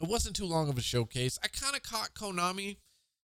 it 0.00 0.08
wasn't 0.08 0.36
too 0.36 0.46
long 0.46 0.68
of 0.68 0.78
a 0.78 0.82
showcase. 0.82 1.38
I 1.44 1.48
kind 1.48 1.76
of 1.76 1.82
caught 1.82 2.14
Konami. 2.14 2.78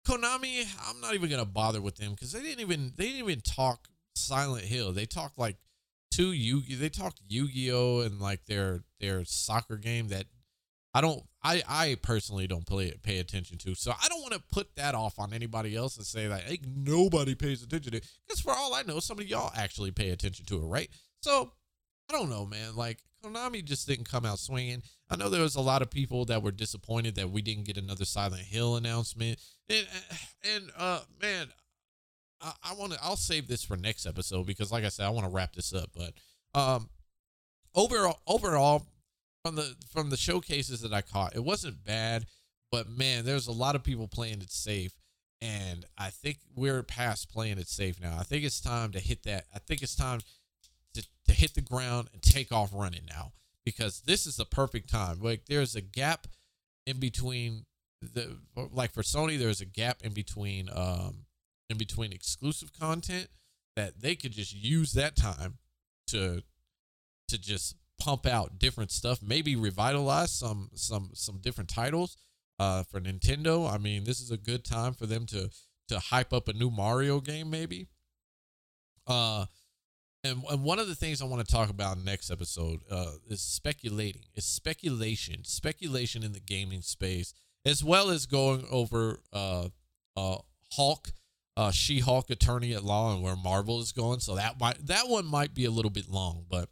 Konami, 0.08 0.66
I'm 0.88 1.02
not 1.02 1.14
even 1.14 1.30
gonna 1.30 1.46
bother 1.46 1.82
with 1.82 1.98
them 1.98 2.12
because 2.12 2.32
they 2.32 2.42
didn't 2.42 2.62
even 2.62 2.94
they 2.96 3.06
didn't 3.06 3.30
even 3.30 3.42
talk 3.42 3.88
Silent 4.16 4.66
Hill. 4.66 4.94
They 4.94 5.06
talked 5.06 5.38
like 5.38 5.58
two 6.12 6.32
Yu 6.34 6.62
they 6.78 6.90
talked 6.90 7.22
Yu-Gi-Oh 7.28 8.02
and 8.02 8.20
like 8.20 8.46
their 8.46 8.82
their 9.00 9.26
soccer 9.26 9.78
game 9.78 10.10
that 10.10 10.26
I 10.94 11.02
don't 11.02 11.24
I 11.42 11.64
I 11.68 11.98
personally 12.02 12.48
don't 12.48 12.66
play 12.66 12.94
pay 13.02 13.20
attention 13.20 13.58
to. 13.60 13.76
So 13.76 13.92
I 13.92 14.08
don't 14.10 14.22
want 14.22 14.34
to 14.34 14.44
put 14.52 14.76
that 14.76 14.94
off 14.94 15.18
on 15.18 15.34
anybody 15.34 15.76
else 15.76 15.98
and 15.98 16.06
say 16.06 16.28
like 16.28 16.44
hey, 16.44 16.60
nobody 16.66 17.34
pays 17.34 17.64
attention 17.64 17.92
to 17.94 17.98
it. 17.98 18.08
Because 18.28 18.42
for 18.42 18.52
all 18.52 18.74
I 18.74 18.84
know, 18.84 19.00
some 19.00 19.20
of 19.20 19.28
y'all 19.28 19.52
actually 19.56 19.92
pay 19.92 20.10
attention 20.10 20.46
to 20.48 20.58
it, 20.58 20.66
right? 20.66 20.90
So 21.22 21.52
I 22.10 22.14
don't 22.14 22.30
know, 22.30 22.46
man. 22.46 22.76
Like 22.76 23.00
Konami 23.24 23.64
just 23.64 23.88
didn't 23.88 24.10
come 24.10 24.26
out 24.26 24.40
swinging. 24.40 24.82
I 25.10 25.16
know 25.16 25.30
there 25.30 25.42
was 25.42 25.56
a 25.56 25.62
lot 25.62 25.82
of 25.82 25.90
people 25.90 26.26
that 26.26 26.44
were 26.44 26.52
disappointed 26.52 27.16
that 27.16 27.30
we 27.30 27.42
didn't 27.42 27.66
get 27.66 27.78
another 27.78 28.06
Silent 28.06 28.42
Hill 28.42 28.76
announcement. 28.76 29.40
And 29.70 29.88
and 30.54 30.72
uh 30.78 31.00
man, 31.22 31.48
I, 32.42 32.54
I 32.64 32.74
want 32.74 32.94
to 32.94 33.00
I'll 33.02 33.16
save 33.16 33.48
this 33.48 33.64
for 33.64 33.78
next 33.78 34.06
episode 34.06 34.46
because 34.46 34.72
like 34.72 34.84
I 34.84 34.90
said, 34.90 35.06
I 35.06 35.10
want 35.10 35.26
to 35.26 35.32
wrap 35.32 35.54
this 35.56 35.74
up. 35.74 35.90
But 35.96 36.14
um 36.60 36.90
overall 37.76 38.20
overall 38.28 38.86
from 39.44 39.56
the 39.56 39.76
from 39.92 40.10
the 40.10 40.18
showcases 40.18 40.82
that 40.82 40.94
I 40.94 41.02
caught, 41.02 41.36
it 41.36 41.44
wasn't 41.44 41.84
bad, 41.84 42.26
but 42.72 42.90
man, 42.90 43.26
there's 43.26 43.48
a 43.48 43.52
lot 43.52 43.76
of 43.76 43.84
people 43.84 44.08
playing 44.08 44.42
it 44.42 44.52
safe. 44.52 44.94
And 45.44 45.86
I 45.98 46.12
think 46.12 46.38
we're 46.56 46.84
past 46.84 47.32
playing 47.32 47.58
it 47.58 47.68
safe 47.68 48.00
now. 48.00 48.16
I 48.20 48.24
think 48.24 48.44
it's 48.44 48.62
time 48.62 48.92
to 48.92 49.00
hit 49.00 49.24
that. 49.24 49.46
I 49.56 49.58
think 49.58 49.82
it's 49.82 49.96
time 49.96 50.20
to, 50.94 51.04
to 51.26 51.34
hit 51.34 51.56
the 51.56 51.62
ground 51.62 52.10
and 52.14 52.22
take 52.22 52.52
off 52.52 52.70
running 52.72 53.08
now 53.10 53.32
because 53.66 54.02
this 54.02 54.28
is 54.28 54.36
the 54.36 54.46
perfect 54.46 54.90
time. 54.90 55.20
Like 55.20 55.46
there's 55.48 55.76
a 55.76 55.82
gap 55.82 56.28
in 56.86 57.00
between 57.00 57.66
the 58.02 58.38
like 58.72 58.92
for 58.94 59.02
Sony, 59.02 59.38
there's 59.38 59.62
a 59.62 59.66
gap 59.66 60.02
in 60.04 60.14
between 60.14 60.70
um 60.74 61.26
in 61.72 61.78
between 61.78 62.14
exclusive 62.14 62.72
content 62.78 63.28
that 63.76 64.02
they 64.02 64.16
could 64.16 64.32
just 64.32 64.54
use 64.54 64.94
that 64.94 65.16
time 65.16 65.58
to 66.08 66.44
to 67.30 67.38
just 67.40 67.76
pump 68.00 68.26
out 68.26 68.60
different 68.60 68.92
stuff, 68.92 69.22
maybe 69.22 69.56
revitalize 69.56 70.32
some 70.32 70.70
some 70.74 71.12
some 71.14 71.40
different 71.40 71.70
titles 71.70 72.18
uh 72.60 72.84
for 72.84 73.00
Nintendo. 73.00 73.72
I 73.72 73.78
mean, 73.78 74.04
this 74.04 74.20
is 74.20 74.30
a 74.32 74.38
good 74.38 74.64
time 74.64 74.94
for 74.94 75.06
them 75.06 75.26
to 75.28 75.50
to 75.88 76.00
hype 76.00 76.34
up 76.34 76.48
a 76.48 76.54
new 76.54 76.70
Mario 76.70 77.20
game 77.20 77.50
maybe. 77.50 77.88
Uh 79.08 79.46
and, 80.24 80.44
and 80.50 80.64
one 80.64 80.78
of 80.78 80.88
the 80.88 80.96
things 80.96 81.22
I 81.22 81.26
want 81.26 81.46
to 81.46 81.52
talk 81.52 81.70
about 81.70 81.98
next 81.98 82.30
episode 82.30 82.82
uh, 82.92 83.14
is 83.28 83.42
speculating. 83.42 84.22
It's 84.36 84.46
speculation, 84.46 85.44
speculation 85.46 86.24
in 86.24 86.34
the 86.34 86.40
gaming 86.40 86.82
space, 86.82 87.34
as 87.66 87.84
well 87.84 88.12
as 88.12 88.28
going 88.28 88.66
over 88.70 89.20
uh, 89.34 89.70
uh, 90.16 90.38
Hulk, 90.74 91.12
uh, 91.62 91.72
She-Hulk 91.72 92.32
Attorney 92.32 92.74
at 92.74 92.84
Law, 92.84 93.14
and 93.14 93.22
where 93.22 93.36
Marvel 93.36 93.82
is 93.82 93.92
going. 93.92 94.20
So 94.20 94.36
that 94.36 94.60
might 94.60 94.84
that 94.88 95.08
one 95.08 95.28
might 95.28 95.54
be 95.54 95.66
a 95.66 95.72
little 95.72 95.92
bit 95.92 96.10
long, 96.10 96.46
but 96.50 96.70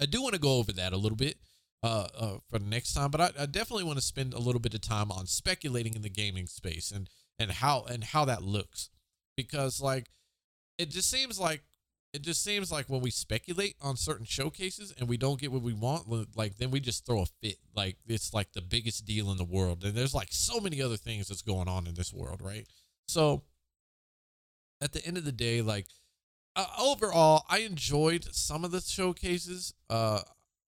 I 0.00 0.06
do 0.06 0.22
want 0.22 0.34
to 0.34 0.40
go 0.40 0.56
over 0.56 0.72
that 0.72 0.94
a 0.94 0.96
little 0.96 1.16
bit 1.16 1.36
uh, 1.82 2.06
uh, 2.18 2.36
for 2.48 2.58
the 2.58 2.64
next 2.64 2.94
time. 2.94 3.10
But 3.10 3.20
I, 3.20 3.30
I 3.40 3.46
definitely 3.46 3.84
want 3.84 3.98
to 3.98 4.04
spend 4.04 4.32
a 4.32 4.38
little 4.38 4.60
bit 4.60 4.74
of 4.74 4.80
time 4.80 5.12
on 5.12 5.26
speculating 5.26 5.94
in 5.94 6.02
the 6.02 6.08
gaming 6.08 6.46
space 6.46 6.90
and 6.90 7.10
and 7.38 7.50
how 7.50 7.84
and 7.84 8.02
how 8.04 8.24
that 8.24 8.42
looks, 8.42 8.88
because 9.36 9.82
like 9.82 10.06
it 10.78 10.88
just 10.88 11.10
seems 11.10 11.38
like 11.38 11.62
it 12.14 12.22
just 12.22 12.42
seems 12.42 12.72
like 12.72 12.88
when 12.88 13.02
we 13.02 13.10
speculate 13.10 13.76
on 13.82 13.96
certain 13.96 14.24
showcases 14.24 14.94
and 14.98 15.08
we 15.08 15.18
don't 15.18 15.40
get 15.40 15.52
what 15.52 15.62
we 15.62 15.74
want, 15.74 16.08
like 16.36 16.56
then 16.56 16.70
we 16.70 16.80
just 16.80 17.04
throw 17.04 17.20
a 17.20 17.26
fit. 17.42 17.58
Like 17.76 17.96
it's 18.06 18.32
like 18.32 18.52
the 18.52 18.62
biggest 18.62 19.04
deal 19.04 19.30
in 19.30 19.36
the 19.36 19.44
world. 19.44 19.84
And 19.84 19.94
there's 19.94 20.14
like 20.14 20.28
so 20.30 20.58
many 20.60 20.80
other 20.80 20.96
things 20.96 21.28
that's 21.28 21.42
going 21.42 21.68
on 21.68 21.86
in 21.86 21.94
this 21.94 22.14
world, 22.14 22.40
right? 22.40 22.66
So 23.08 23.42
at 24.84 24.92
the 24.92 25.04
end 25.04 25.16
of 25.16 25.24
the 25.24 25.32
day, 25.32 25.62
like 25.62 25.86
uh, 26.54 26.66
overall, 26.78 27.44
I 27.48 27.60
enjoyed 27.60 28.32
some 28.32 28.64
of 28.64 28.70
the 28.70 28.80
showcases. 28.80 29.74
Uh, 29.90 30.20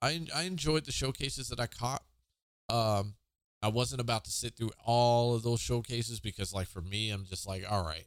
I 0.02 0.26
I 0.34 0.42
enjoyed 0.42 0.86
the 0.86 0.92
showcases 0.92 1.48
that 1.48 1.60
I 1.60 1.66
caught. 1.66 2.02
Um, 2.68 3.14
I 3.62 3.68
wasn't 3.68 4.00
about 4.00 4.24
to 4.24 4.30
sit 4.30 4.56
through 4.56 4.72
all 4.84 5.34
of 5.34 5.42
those 5.42 5.60
showcases 5.60 6.18
because, 6.18 6.52
like, 6.52 6.66
for 6.68 6.80
me, 6.80 7.10
I'm 7.10 7.24
just 7.24 7.46
like, 7.46 7.64
all 7.70 7.84
right, 7.84 8.06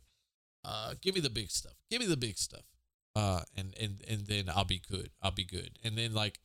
uh, 0.65 0.95
give 1.01 1.15
me 1.15 1.21
the 1.21 1.29
big 1.29 1.49
stuff. 1.49 1.75
Give 1.89 2.01
me 2.01 2.07
the 2.07 2.17
big 2.17 2.37
stuff 2.37 2.65
uh, 3.15 3.41
and 3.55 3.73
and 3.79 4.01
and 4.07 4.27
then 4.27 4.45
I'll 4.53 4.65
be 4.65 4.81
good. 4.89 5.09
I'll 5.21 5.31
be 5.31 5.43
good. 5.43 5.79
And 5.83 5.97
then 5.97 6.13
like 6.13 6.39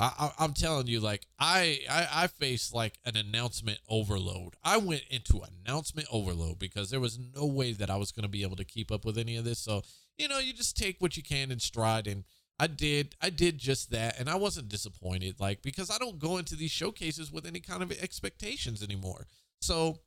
I, 0.00 0.32
am 0.38 0.54
telling 0.54 0.86
you, 0.86 0.98
like 0.98 1.26
I, 1.38 1.80
I 1.90 2.08
I 2.22 2.26
faced 2.26 2.74
like 2.74 2.98
an 3.04 3.16
announcement 3.16 3.78
overload. 3.88 4.54
I 4.64 4.78
went 4.78 5.02
into 5.10 5.42
announcement 5.42 6.08
overload 6.10 6.58
because 6.58 6.88
there 6.88 7.00
was 7.00 7.18
no 7.36 7.44
way 7.44 7.72
that 7.74 7.90
I 7.90 7.96
was 7.96 8.10
going 8.10 8.22
to 8.22 8.28
be 8.28 8.42
able 8.42 8.56
to 8.56 8.64
keep 8.64 8.90
up 8.90 9.04
with 9.04 9.18
any 9.18 9.36
of 9.36 9.44
this. 9.44 9.58
So 9.58 9.82
you 10.16 10.28
know, 10.28 10.38
you 10.38 10.54
just 10.54 10.76
take 10.76 11.00
what 11.00 11.16
you 11.18 11.22
can 11.22 11.50
in 11.50 11.60
stride, 11.60 12.06
and 12.06 12.24
I 12.58 12.66
did. 12.66 13.14
I 13.20 13.28
did 13.28 13.58
just 13.58 13.90
that, 13.90 14.18
and 14.18 14.30
I 14.30 14.36
wasn't 14.36 14.70
disappointed. 14.70 15.38
Like 15.38 15.60
because 15.60 15.90
I 15.90 15.98
don't 15.98 16.18
go 16.18 16.38
into 16.38 16.56
these 16.56 16.70
showcases 16.70 17.30
with 17.30 17.46
any 17.46 17.60
kind 17.60 17.82
of 17.82 17.92
expectations 17.92 18.82
anymore. 18.82 19.26
So 19.60 19.98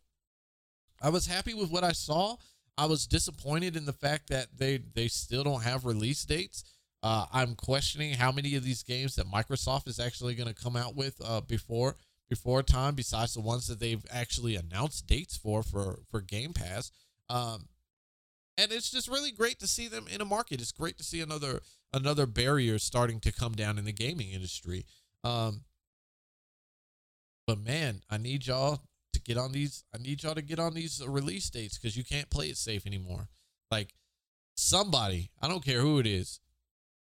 I 1.02 1.10
was 1.10 1.28
happy 1.28 1.54
with 1.54 1.70
what 1.70 1.84
I 1.84 1.92
saw. 1.92 2.38
I 2.78 2.88
was 2.88 3.06
disappointed 3.06 3.76
in 3.76 3.86
the 3.86 3.94
fact 3.94 4.30
that 4.30 4.58
they 4.58 4.78
they 4.78 5.08
still 5.08 5.44
don't 5.44 5.64
have 5.64 5.86
release 5.86 6.26
dates. 6.26 6.64
Uh, 7.04 7.26
I'm 7.34 7.56
questioning 7.56 8.14
how 8.14 8.32
many 8.32 8.56
of 8.56 8.64
these 8.64 8.82
games 8.82 9.16
that 9.16 9.30
Microsoft 9.30 9.90
is 9.90 10.00
actually 10.00 10.36
going 10.36 10.48
to 10.48 10.56
come 10.56 10.78
out 10.78 10.96
with 10.96 11.22
uh, 11.24 11.42
before 11.42 11.98
before 12.30 12.64
time, 12.64 12.96
besides 12.96 13.34
the 13.34 13.42
ones 13.42 13.68
that 13.68 13.80
they've 13.82 14.04
actually 14.10 14.56
announced 14.56 15.06
dates 15.06 15.36
for 15.36 15.62
for 15.62 16.00
for 16.10 16.22
Game 16.22 16.54
Pass. 16.54 16.92
Um, 17.30 17.68
and 18.58 18.72
it's 18.72 18.90
just 18.90 19.10
really 19.10 19.32
great 19.32 19.60
to 19.60 19.68
see 19.68 19.90
them 19.90 20.06
in 20.10 20.22
a 20.22 20.26
market. 20.26 20.62
It's 20.62 20.72
great 20.72 20.98
to 20.98 21.04
see 21.04 21.20
another 21.20 21.62
another 21.94 22.26
barrier 22.26 22.80
starting 22.80 23.20
to 23.20 23.34
come 23.34 23.52
down 23.52 23.78
in 23.78 23.84
the 23.84 23.92
gaming 23.92 24.32
industry. 24.32 24.86
Um, 25.26 25.66
but 27.46 27.60
man, 27.60 28.02
I 28.10 28.18
need 28.18 28.48
y'all 28.48 28.82
to 29.12 29.20
get 29.20 29.38
on 29.38 29.52
these. 29.52 29.84
I 29.94 30.02
need 30.02 30.24
y'all 30.24 30.36
to 30.36 30.42
get 30.42 30.58
on 30.60 30.74
these 30.74 31.02
release 31.06 31.50
dates 31.50 31.78
because 31.78 31.98
you 31.98 32.06
can't 32.06 32.30
play 32.30 32.48
it 32.48 32.58
safe 32.58 32.88
anymore. 32.88 33.28
Like 33.70 33.94
somebody, 34.56 35.32
I 35.42 35.50
don't 35.50 35.66
care 35.66 35.82
who 35.82 36.00
it 36.00 36.08
is, 36.08 36.40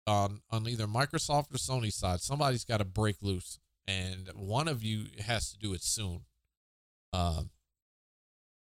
on 0.07 0.41
on 0.51 0.67
either 0.67 0.87
Microsoft 0.87 1.53
or 1.53 1.57
Sony 1.57 1.91
side, 1.91 2.21
somebody's 2.21 2.65
got 2.65 2.77
to 2.77 2.85
break 2.85 3.17
loose, 3.21 3.59
and 3.87 4.29
one 4.35 4.67
of 4.67 4.83
you 4.83 5.05
has 5.25 5.51
to 5.51 5.57
do 5.57 5.73
it 5.73 5.83
soon. 5.83 6.21
Um, 7.13 7.49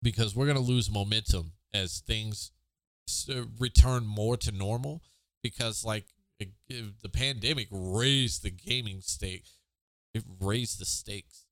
because 0.02 0.36
we're 0.36 0.46
gonna 0.46 0.60
lose 0.60 0.90
momentum 0.90 1.52
as 1.74 2.00
things 2.00 2.52
return 3.58 4.06
more 4.06 4.36
to 4.36 4.52
normal. 4.52 5.02
Because 5.42 5.84
like 5.84 6.06
it, 6.38 6.48
the 6.68 7.08
pandemic 7.08 7.68
raised 7.70 8.42
the 8.42 8.50
gaming 8.50 9.00
stake, 9.00 9.46
it 10.14 10.24
raised 10.40 10.80
the 10.80 10.84
stakes 10.84 11.46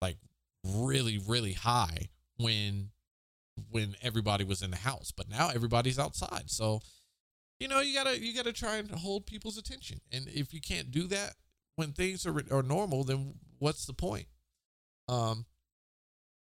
like 0.00 0.16
really 0.64 1.18
really 1.18 1.52
high 1.52 2.08
when 2.36 2.90
when 3.70 3.96
everybody 4.02 4.44
was 4.44 4.62
in 4.62 4.70
the 4.70 4.76
house 4.76 5.10
but 5.10 5.28
now 5.28 5.48
everybody's 5.48 5.98
outside 5.98 6.44
so 6.46 6.80
you 7.60 7.68
know 7.68 7.80
you 7.80 7.94
gotta 7.94 8.18
you 8.18 8.34
gotta 8.34 8.52
try 8.52 8.76
and 8.76 8.90
hold 8.90 9.26
people's 9.26 9.58
attention 9.58 10.00
and 10.12 10.28
if 10.28 10.52
you 10.52 10.60
can't 10.60 10.90
do 10.90 11.06
that 11.06 11.34
when 11.76 11.92
things 11.92 12.26
are, 12.26 12.42
are 12.50 12.62
normal 12.62 13.04
then 13.04 13.34
what's 13.58 13.86
the 13.86 13.92
point 13.92 14.26
um 15.08 15.46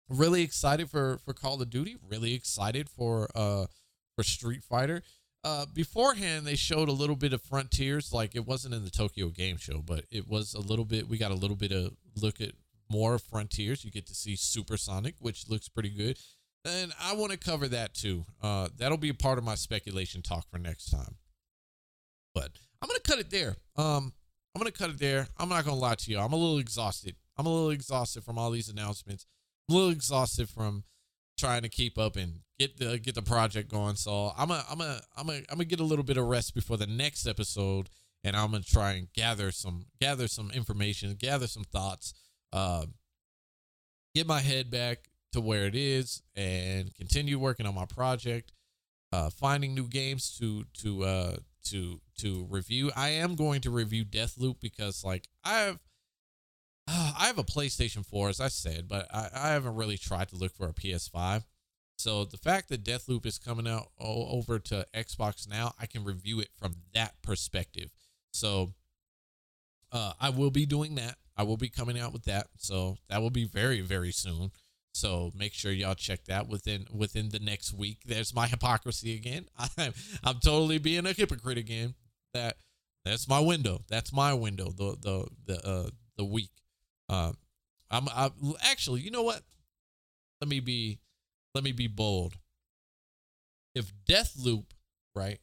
really 0.09 0.43
excited 0.43 0.91
for 0.91 1.19
for 1.25 1.33
call 1.33 1.61
of 1.61 1.71
duty 1.71 1.97
really 2.09 2.35
excited 2.35 2.89
for 2.89 3.29
uh 3.35 3.67
for 4.17 4.23
street 4.23 4.63
fighter 4.63 5.03
uh 5.45 5.67
beforehand 5.73 6.47
they 6.47 6.57
showed 6.57 6.89
a 6.89 6.93
little 6.93 7.17
bit 7.17 7.33
of 7.33 7.43
frontiers 7.43 8.13
like 8.13 8.35
it 8.35 8.47
wasn't 8.47 8.73
in 8.73 8.85
the 8.85 8.91
tokyo 8.91 9.29
game 9.29 9.57
show 9.57 9.83
but 9.85 10.05
it 10.11 10.29
was 10.29 10.55
a 10.55 10.61
little 10.61 10.85
bit 10.85 11.09
we 11.09 11.19
got 11.19 11.31
a 11.31 11.35
little 11.35 11.57
bit 11.57 11.73
of 11.73 11.93
look 12.21 12.41
at 12.41 12.53
more 12.93 13.19
Frontiers. 13.19 13.85
You 13.85 13.91
get 13.91 14.07
to 14.07 14.15
see 14.15 14.37
Supersonic, 14.37 15.15
which 15.19 15.49
looks 15.49 15.69
pretty 15.69 15.89
good. 15.89 16.19
And 16.65 16.93
I 17.01 17.15
want 17.15 17.33
to 17.33 17.39
cover 17.39 17.67
that 17.69 17.95
too. 17.95 18.25
Uh, 18.41 18.69
that'll 18.77 18.97
be 18.99 19.09
a 19.09 19.15
part 19.15 19.39
of 19.39 19.45
my 19.45 19.57
speculation 19.57 20.23
talk 20.23 20.49
for 20.51 20.59
next 20.59 20.91
time. 20.91 21.17
But 22.35 22.53
I'm 22.81 22.89
gonna 22.89 23.01
cut 23.01 23.19
it 23.19 23.31
there. 23.31 23.57
Um, 23.77 24.13
I'm 24.55 24.61
gonna 24.61 24.71
cut 24.71 24.91
it 24.91 24.99
there. 24.99 25.29
I'm 25.39 25.49
not 25.49 25.65
gonna 25.65 25.77
lie 25.77 25.97
to 25.97 26.11
you. 26.11 26.19
I'm 26.19 26.33
a 26.33 26.37
little 26.37 26.59
exhausted. 26.59 27.17
I'm 27.37 27.47
a 27.47 27.53
little 27.53 27.71
exhausted 27.71 28.23
from 28.23 28.39
all 28.39 28.51
these 28.51 28.69
announcements. 28.69 29.27
I'm 29.69 29.75
a 29.75 29.79
little 29.79 29.93
exhausted 29.93 30.49
from 30.49 30.85
trying 31.39 31.63
to 31.63 31.69
keep 31.69 31.99
up 31.99 32.17
and 32.17 32.41
get 32.59 32.79
the 32.79 32.99
get 32.99 33.15
the 33.15 33.23
project 33.23 33.71
going. 33.71 33.97
So 33.97 34.33
I'm 34.37 34.51
a 34.51 34.65
I'm 34.71 34.81
a 34.81 35.01
I'm 35.17 35.31
a 35.31 35.35
I'm 35.35 35.45
gonna 35.53 35.65
get 35.65 35.81
a 35.81 35.85
little 35.85 36.05
bit 36.05 36.17
of 36.17 36.27
rest 36.27 36.55
before 36.55 36.77
the 36.77 36.87
next 36.87 37.27
episode, 37.27 37.89
and 38.23 38.37
I'm 38.37 38.53
gonna 38.53 38.63
try 38.63 38.93
and 38.93 39.13
gather 39.13 39.51
some 39.51 39.87
gather 40.01 40.29
some 40.29 40.51
information, 40.53 41.15
gather 41.19 41.47
some 41.47 41.65
thoughts, 41.65 42.15
uh, 42.53 42.87
get 44.15 44.27
my 44.27 44.41
head 44.41 44.71
back 44.71 45.09
to 45.33 45.41
where 45.41 45.67
it 45.67 45.75
is, 45.75 46.23
and 46.37 46.95
continue 46.95 47.39
working 47.39 47.67
on 47.67 47.75
my 47.75 47.87
project, 47.87 48.53
uh, 49.13 49.31
finding 49.31 49.75
new 49.75 49.89
games 49.89 50.37
to 50.39 50.65
to 50.83 51.05
uh 51.05 51.37
to 51.65 52.01
to 52.19 52.47
review. 52.51 52.91
I 52.97 53.11
am 53.11 53.35
going 53.35 53.61
to 53.63 53.71
review 53.71 54.05
Deathloop 54.05 54.61
because 54.61 55.05
like 55.05 55.29
I 55.45 55.59
have 55.59 55.79
uh, 56.89 57.13
I 57.19 57.27
have 57.27 57.39
a 57.39 57.45
PlayStation 57.45 58.05
4 58.05 58.31
as 58.31 58.41
I 58.41 58.49
said, 58.49 58.89
but 58.89 59.07
I, 59.13 59.29
I 59.35 59.49
haven't 59.51 59.77
really 59.77 59.99
tried 59.99 60.29
to 60.29 60.37
look 60.37 60.55
for 60.55 60.69
a 60.69 60.73
PS5. 60.73 61.45
So 61.97 62.25
the 62.25 62.37
fact 62.39 62.69
that 62.71 62.85
Deathloop 62.85 63.27
is 63.27 63.39
coming 63.39 63.69
out 63.69 63.89
over 64.01 64.59
to 64.59 64.87
Xbox 64.95 65.49
now, 65.49 65.75
I 65.81 65.87
can 65.87 66.05
review 66.05 66.41
it 66.41 66.49
from 66.57 66.75
that 66.95 67.15
perspective. 67.23 67.91
So 68.33 68.73
uh, 69.93 70.15
I 70.21 70.31
will 70.31 70.51
be 70.51 70.67
doing 70.67 70.97
that. 70.97 71.17
I 71.37 71.45
will 71.45 71.57
be 71.57 71.69
coming 71.69 71.99
out 71.99 72.13
with 72.13 72.25
that. 72.25 72.49
So 72.57 72.99
that 73.09 73.23
will 73.23 73.31
be 73.31 73.45
very 73.45 73.81
very 73.81 74.13
soon. 74.13 74.51
So 74.93 75.33
make 75.35 75.55
sure 75.55 75.73
y'all 75.73 75.95
check 75.95 76.25
that 76.27 76.49
within 76.49 76.87
within 76.93 77.31
the 77.31 77.39
next 77.39 77.73
week. 77.73 78.03
There's 78.05 78.35
my 78.35 78.47
hypocrisy 78.47 79.15
again. 79.15 79.47
I'm 79.79 79.95
I'm 80.23 80.39
totally 80.41 80.79
being 80.79 81.07
a 81.07 81.13
hypocrite 81.13 81.59
again. 81.59 81.95
That 82.35 82.57
that's 83.05 83.29
my 83.29 83.41
window. 83.41 83.83
That's 83.89 84.13
my 84.13 84.35
window. 84.35 84.71
The 84.71 84.97
the 85.01 85.29
the 85.47 85.67
uh 85.69 85.91
the 86.17 86.25
week. 86.25 86.51
Uh, 87.09 87.33
I'm 87.91 88.09
I 88.09 88.31
actually. 88.63 89.01
You 89.01 89.11
know 89.11 89.23
what? 89.23 89.43
Let 90.41 90.49
me 90.49 90.61
be 90.61 90.99
let 91.55 91.65
me 91.65 91.73
be 91.73 91.87
bold. 91.87 92.35
If 93.75 93.93
Deathloop, 94.09 94.67
right? 95.15 95.39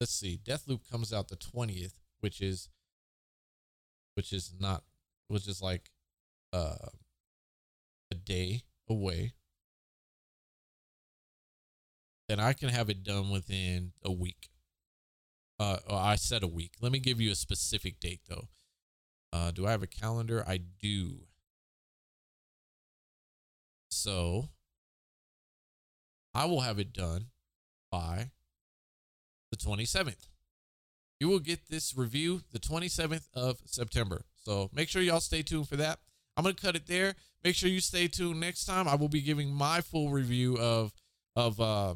Let's 0.00 0.14
see. 0.14 0.38
Deathloop 0.44 0.80
comes 0.90 1.12
out 1.12 1.28
the 1.28 1.36
20th, 1.36 1.94
which 2.20 2.40
is 2.40 2.68
which 4.14 4.32
is 4.32 4.52
not 4.58 4.84
which 5.28 5.48
is 5.48 5.62
like 5.62 5.90
uh 6.52 6.74
a 8.10 8.14
day 8.14 8.62
away, 8.88 9.32
then 12.28 12.40
I 12.40 12.52
can 12.52 12.68
have 12.68 12.90
it 12.90 13.02
done 13.02 13.30
within 13.30 13.92
a 14.04 14.12
week. 14.12 14.50
Uh, 15.58 15.78
oh, 15.88 15.96
I 15.96 16.16
said 16.16 16.42
a 16.42 16.48
week. 16.48 16.72
Let 16.80 16.92
me 16.92 16.98
give 16.98 17.20
you 17.20 17.32
a 17.32 17.34
specific 17.34 17.98
date 18.00 18.20
though. 18.28 18.48
Uh, 19.32 19.50
do 19.50 19.66
I 19.66 19.72
have 19.72 19.82
a 19.82 19.88
calendar? 19.88 20.44
I 20.46 20.58
do. 20.58 21.20
So 23.90 24.48
I 26.34 26.44
will 26.44 26.60
have 26.60 26.78
it 26.78 26.92
done 26.92 27.26
by 27.90 28.30
the 29.50 29.56
27th. 29.56 30.28
You 31.18 31.28
will 31.28 31.40
get 31.40 31.68
this 31.68 31.96
review 31.96 32.42
the 32.52 32.60
27th 32.60 33.26
of 33.34 33.58
September. 33.64 34.22
So 34.44 34.70
make 34.72 34.88
sure 34.88 35.02
y'all 35.02 35.20
stay 35.20 35.42
tuned 35.42 35.68
for 35.68 35.76
that. 35.76 35.98
I'm 36.36 36.44
going 36.44 36.54
to 36.54 36.62
cut 36.62 36.76
it 36.76 36.86
there. 36.86 37.16
Make 37.44 37.54
sure 37.54 37.68
you 37.68 37.80
stay 37.80 38.08
tuned 38.08 38.40
next 38.40 38.64
time. 38.64 38.88
I 38.88 38.94
will 38.96 39.08
be 39.08 39.20
giving 39.20 39.52
my 39.52 39.80
full 39.80 40.10
review 40.10 40.56
of 40.58 40.92
of 41.36 41.60
uh, 41.60 41.94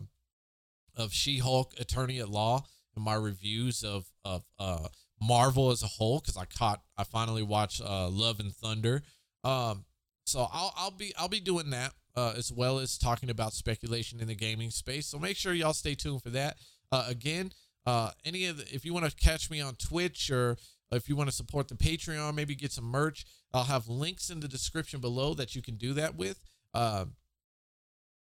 of 0.96 1.12
She-Hulk 1.12 1.74
Attorney 1.80 2.20
at 2.20 2.28
Law 2.28 2.64
and 2.94 3.04
my 3.04 3.14
reviews 3.14 3.82
of 3.82 4.06
of 4.24 4.44
uh, 4.58 4.88
Marvel 5.20 5.70
as 5.70 5.82
a 5.82 5.86
whole 5.86 6.20
because 6.20 6.36
I 6.36 6.44
caught 6.44 6.82
I 6.96 7.04
finally 7.04 7.42
watched 7.42 7.80
uh, 7.80 8.08
Love 8.08 8.40
and 8.40 8.54
Thunder. 8.54 9.02
Um, 9.44 9.84
so 10.24 10.46
I'll 10.52 10.72
I'll 10.76 10.90
be 10.90 11.12
I'll 11.18 11.28
be 11.28 11.40
doing 11.40 11.70
that 11.70 11.92
uh, 12.16 12.34
as 12.36 12.52
well 12.52 12.78
as 12.78 12.98
talking 12.98 13.30
about 13.30 13.52
speculation 13.52 14.20
in 14.20 14.28
the 14.28 14.34
gaming 14.34 14.70
space. 14.70 15.06
So 15.06 15.18
make 15.18 15.36
sure 15.36 15.52
y'all 15.52 15.72
stay 15.72 15.94
tuned 15.94 16.22
for 16.22 16.30
that. 16.30 16.56
Uh, 16.90 17.06
again, 17.08 17.52
uh, 17.86 18.10
any 18.24 18.46
of 18.46 18.58
the, 18.58 18.74
if 18.74 18.84
you 18.84 18.92
want 18.94 19.06
to 19.06 19.16
catch 19.16 19.50
me 19.50 19.60
on 19.60 19.74
Twitch 19.74 20.30
or 20.30 20.56
if 20.92 21.08
you 21.08 21.16
want 21.16 21.28
to 21.28 21.34
support 21.34 21.68
the 21.68 21.74
Patreon, 21.74 22.34
maybe 22.34 22.54
get 22.54 22.72
some 22.72 22.84
merch, 22.84 23.24
I'll 23.52 23.64
have 23.64 23.88
links 23.88 24.30
in 24.30 24.40
the 24.40 24.48
description 24.48 25.00
below 25.00 25.34
that 25.34 25.54
you 25.54 25.62
can 25.62 25.76
do 25.76 25.92
that 25.94 26.16
with. 26.16 26.42
Uh, 26.74 27.06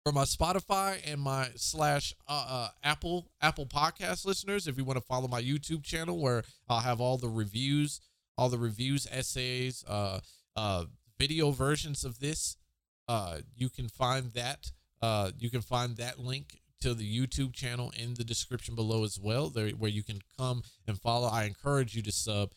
for 0.05 0.13
my 0.13 0.25
Spotify 0.25 0.99
and 1.05 1.21
my 1.21 1.49
slash 1.57 2.15
uh, 2.27 2.47
uh, 2.49 2.69
Apple 2.83 3.31
Apple 3.43 3.67
Podcast 3.67 4.25
listeners, 4.25 4.67
if 4.67 4.79
you 4.79 4.85
want 4.85 4.99
to 4.99 5.05
follow 5.05 5.29
my 5.29 5.43
YouTube 5.43 5.85
channel 5.85 6.19
where 6.19 6.43
I'll 6.69 6.81
have 6.81 7.01
all 7.01 7.19
the 7.19 7.29
reviews, 7.29 8.01
all 8.39 8.49
the 8.49 8.59
reviews, 8.59 9.07
essays, 9.11 9.85
uh, 9.87 10.21
uh, 10.57 10.85
video 11.19 11.51
versions 11.51 12.05
of 12.05 12.19
this, 12.19 12.57
uh, 13.09 13.39
you 13.55 13.69
can 13.69 13.89
find 13.89 14.33
that. 14.33 14.73
Uh, 15.03 15.31
you 15.39 15.51
can 15.51 15.63
find 15.63 15.97
that 15.97 16.19
link 16.19 16.61
to 16.81 16.95
the 16.95 17.05
YouTube 17.05 17.53
channel 17.53 17.93
in 17.97 18.15
the 18.15 18.25
description 18.25 18.75
below 18.75 19.05
as 19.05 19.19
well, 19.19 19.49
there 19.49 19.69
where 19.71 19.91
you 19.91 20.03
can 20.03 20.21
come 20.39 20.63
and 20.87 20.99
follow. 20.99 21.29
I 21.29 21.45
encourage 21.45 21.95
you 21.95 22.03
to 22.03 22.13
sub 22.13 22.53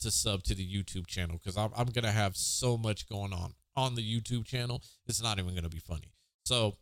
to 0.00 0.10
sub 0.10 0.42
to 0.44 0.54
the 0.54 0.66
YouTube 0.66 1.06
channel 1.06 1.38
because 1.38 1.56
I'm, 1.56 1.70
I'm 1.76 1.88
gonna 1.88 2.12
have 2.12 2.36
so 2.36 2.76
much 2.76 3.08
going 3.08 3.32
on 3.32 3.54
on 3.76 3.94
the 3.94 4.02
YouTube 4.02 4.44
channel. 4.44 4.82
It's 5.06 5.22
not 5.22 5.38
even 5.38 5.54
gonna 5.54 5.68
be 5.68 5.78
funny. 5.78 6.12
So, 6.44 6.76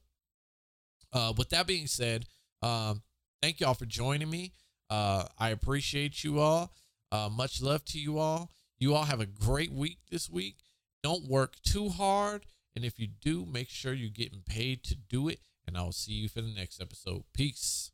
uh, 1.12 1.32
with 1.36 1.50
that 1.50 1.66
being 1.66 1.86
said, 1.86 2.26
um, 2.62 3.02
thank 3.42 3.60
y'all 3.60 3.74
for 3.74 3.86
joining 3.86 4.30
me. 4.30 4.52
Uh, 4.90 5.24
I 5.38 5.50
appreciate 5.50 6.24
you 6.24 6.38
all. 6.40 6.72
Uh, 7.10 7.28
much 7.30 7.62
love 7.62 7.84
to 7.86 7.98
you 7.98 8.18
all. 8.18 8.50
You 8.78 8.94
all 8.94 9.04
have 9.04 9.20
a 9.20 9.26
great 9.26 9.72
week 9.72 9.98
this 10.10 10.28
week. 10.28 10.56
Don't 11.02 11.28
work 11.28 11.56
too 11.62 11.88
hard. 11.88 12.46
And 12.74 12.84
if 12.84 12.98
you 12.98 13.06
do, 13.06 13.46
make 13.46 13.68
sure 13.68 13.92
you're 13.92 14.10
getting 14.10 14.42
paid 14.44 14.82
to 14.84 14.96
do 14.96 15.28
it. 15.28 15.40
And 15.66 15.78
I 15.78 15.82
will 15.82 15.92
see 15.92 16.12
you 16.12 16.28
for 16.28 16.40
the 16.40 16.52
next 16.52 16.80
episode. 16.80 17.24
Peace. 17.32 17.92